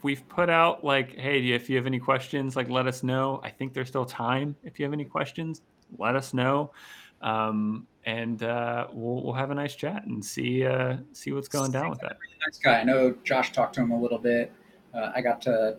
we've 0.03 0.27
put 0.29 0.49
out 0.49 0.85
like, 0.85 1.17
hey, 1.17 1.41
if 1.51 1.69
you 1.69 1.77
have 1.77 1.87
any 1.87 1.99
questions, 1.99 2.57
like 2.57 2.69
let 2.69 2.87
us 2.87 3.03
know. 3.03 3.41
I 3.43 3.51
think 3.51 3.75
there's 3.75 3.89
still 3.89 4.05
time. 4.05 4.57
If 4.63 4.79
you 4.79 4.85
have 4.85 4.93
any 4.93 5.05
questions, 5.05 5.63
let 5.99 6.17
us 6.17 6.35
know. 6.35 6.73
Um, 7.21 7.87
and 8.05 8.43
uh, 8.43 8.87
we'll, 8.93 9.23
we'll 9.23 9.35
have 9.35 9.51
a 9.51 9.55
nice 9.55 9.75
chat 9.75 10.05
and 10.07 10.25
see 10.25 10.65
uh, 10.65 10.99
see 11.13 11.33
what's 11.33 11.49
going 11.49 11.73
down 11.73 11.91
with 11.91 12.01
that. 12.01 12.17
Nice 12.47 12.59
guy. 12.59 12.81
I 12.81 12.85
know 12.85 13.15
Josh 13.25 13.53
talked 13.53 13.75
to 13.75 13.81
him 13.81 13.91
a 13.91 14.01
little 14.01 14.19
bit. 14.19 14.53
Uh, 14.95 15.11
I 15.15 15.21
got 15.21 15.43
to 15.43 15.79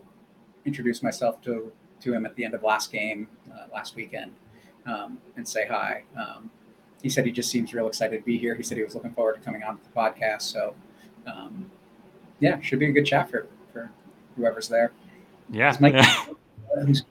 introduce 0.66 1.02
myself 1.02 1.42
to 1.44 1.72
to 2.02 2.14
him 2.14 2.26
at 2.26 2.36
the 2.36 2.46
end 2.46 2.54
of 2.54 2.64
last 2.64 2.92
game 2.92 3.28
uh, 3.52 3.74
last 3.74 3.96
weekend 3.96 4.34
um, 4.86 5.18
and 5.38 5.48
say 5.48 5.66
hi. 5.68 6.04
Um, 6.18 6.50
he 7.02 7.10
said 7.10 7.26
he 7.26 7.32
just 7.32 7.50
seems 7.50 7.74
real 7.74 7.88
excited 7.88 8.18
to 8.20 8.24
be 8.26 8.38
here. 8.38 8.56
He 8.56 8.64
said 8.64 8.78
he 8.78 8.84
was 8.84 8.96
looking 8.96 9.12
forward 9.14 9.36
to 9.36 9.40
coming 9.42 9.64
on 9.64 9.78
to 9.78 9.84
the 9.84 9.90
podcast. 9.90 10.42
So, 10.44 10.74
um, 11.28 11.70
yeah, 12.40 12.60
should 12.62 12.80
be 12.80 12.88
a 12.88 12.92
good 12.92 13.06
chat 13.06 13.30
for, 13.30 13.48
for 13.74 13.90
whoever's 14.36 14.68
there. 14.68 14.92
Yeah, 15.52 15.70
Is 15.72 15.80
Mike 15.80 15.94
yeah. 15.94 16.26
who's 16.86 17.04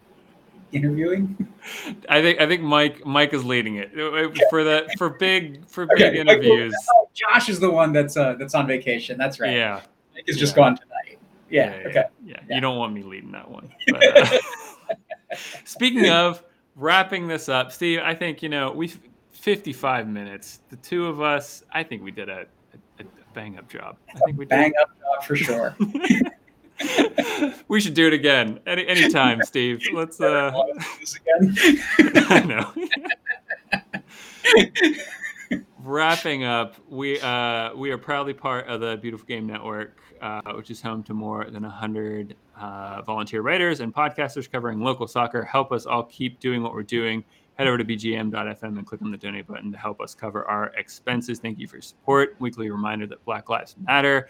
interviewing? 0.73 1.37
I 2.09 2.21
think 2.23 2.41
I 2.41 2.47
think 2.47 2.63
Mike 2.63 3.05
Mike 3.05 3.33
is 3.35 3.45
leading 3.45 3.77
it 3.77 3.91
Uh, 3.99 4.29
for 4.51 4.65
the 4.65 4.89
for 4.99 5.11
big 5.11 5.67
for 5.69 5.87
big 5.87 6.03
Okay, 6.09 6.19
interviews. 6.21 6.75
oh, 6.95 7.09
Josh 7.15 7.49
is 7.49 7.59
the 7.59 7.71
one 7.71 7.93
that's 7.93 8.17
uh, 8.17 8.35
that's 8.35 8.55
on 8.55 8.67
vacation. 8.67 9.19
That's 9.19 9.41
right. 9.41 9.53
Yeah, 9.53 9.81
Mike 10.15 10.25
is 10.27 10.37
just 10.37 10.53
Yeah. 10.57 10.63
gone 10.63 10.77
tonight. 10.77 11.19
Yeah. 11.51 11.75
yeah, 11.81 11.89
okay. 11.89 12.05
yeah. 12.25 12.37
Yeah. 12.49 12.55
You 12.57 12.61
don't 12.61 12.77
want 12.79 12.93
me 12.93 13.03
leading 13.03 13.33
that 13.33 13.51
one. 13.51 13.71
But, 13.89 14.33
uh, 14.33 14.39
speaking 15.65 16.09
of 16.11 16.43
wrapping 16.77 17.27
this 17.29 17.49
up, 17.49 17.73
Steve, 17.73 18.01
I 18.03 18.15
think 18.15 18.43
you 18.43 18.49
know 18.49 18.71
we've 18.71 18.99
55 19.49 20.07
minutes. 20.07 20.61
The 20.69 20.77
two 20.77 21.07
of 21.07 21.23
us, 21.23 21.65
I 21.73 21.83
think 21.83 22.03
we 22.03 22.11
did 22.11 22.29
a, 22.29 22.45
a, 22.99 23.03
a 23.03 23.05
bang 23.33 23.57
up 23.57 23.67
job. 23.67 23.97
I 24.15 24.19
think 24.19 24.37
we 24.37 24.45
did. 24.45 24.51
Bang 24.51 24.75
up 24.79 24.91
job 25.01 25.25
for 25.25 25.37
sure. 25.37 25.75
we 27.69 27.81
should 27.81 27.95
do 27.95 28.07
it 28.07 28.13
again 28.13 28.61
any 28.67 28.87
anytime, 28.87 29.43
Steve. 29.47 29.83
Let's. 29.95 30.21
uh 30.21 30.53
this 31.01 31.17
again. 31.17 31.57
I 32.29 32.41
know. 32.45 32.75
Wrapping 35.83 36.45
up, 36.45 36.75
we 36.91 37.19
uh, 37.21 37.75
we 37.75 37.91
are 37.91 37.97
proudly 37.97 38.35
part 38.35 38.67
of 38.69 38.83
the 38.83 38.99
Beautiful 38.99 39.25
Game 39.27 39.47
Network, 39.47 39.99
uh, 40.21 40.43
which 40.57 40.71
is 40.71 40.83
home 40.83 41.03
to 41.05 41.15
more 41.15 41.47
than 41.49 41.63
hundred 41.63 42.37
uh, 42.61 43.01
volunteer 43.01 43.41
writers 43.41 43.81
and 43.81 43.95
podcasters 43.95 44.53
covering 44.53 44.83
local 44.83 45.07
soccer. 45.07 45.43
Help 45.43 45.73
us 45.73 45.87
all 45.87 46.03
keep 46.03 46.39
doing 46.39 46.63
what 46.63 46.75
we're 46.75 46.83
doing. 46.83 47.25
Head 47.59 47.67
over 47.67 47.79
to 47.79 47.85
bgn.fm 47.85 48.63
and 48.79 48.87
click 48.87 49.03
on 49.03 49.11
the 49.11 49.17
donate 49.17 49.49
button 49.49 49.73
to 49.73 49.79
help 49.79 50.01
us 50.01 50.15
cover 50.15 50.45
our 50.45 50.67
expenses. 50.77 51.41
Thank 51.41 51.59
you 51.59 51.67
for 51.67 51.77
your 51.77 51.83
support. 51.83 52.37
Weekly 52.39 52.71
reminder 52.71 53.05
that 53.09 53.25
Black 53.25 53.49
Lives 53.49 53.75
Matter, 53.85 54.29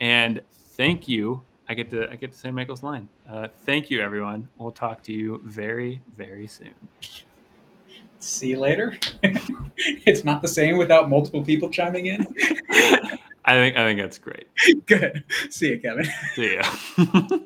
and 0.00 0.40
thank 0.76 1.08
you. 1.08 1.42
I 1.68 1.74
get 1.74 1.90
to 1.90 2.08
I 2.08 2.14
get 2.14 2.30
to 2.30 2.38
say 2.38 2.52
Michael's 2.52 2.84
line. 2.84 3.08
Uh, 3.28 3.48
thank 3.66 3.90
you, 3.90 4.00
everyone. 4.00 4.48
We'll 4.58 4.70
talk 4.70 5.02
to 5.04 5.12
you 5.12 5.42
very 5.44 6.00
very 6.16 6.46
soon. 6.46 6.74
See 8.20 8.50
you 8.50 8.60
later. 8.60 8.96
it's 9.22 10.24
not 10.24 10.40
the 10.40 10.48
same 10.48 10.78
without 10.78 11.10
multiple 11.10 11.44
people 11.44 11.68
chiming 11.70 12.06
in. 12.06 12.26
I 13.44 13.54
think 13.54 13.76
I 13.76 13.84
think 13.84 14.00
that's 14.00 14.18
great. 14.18 14.46
Good. 14.86 15.24
See 15.50 15.70
you, 15.70 15.80
Kevin. 15.80 16.06
See 16.36 16.54
ya. 16.54 17.38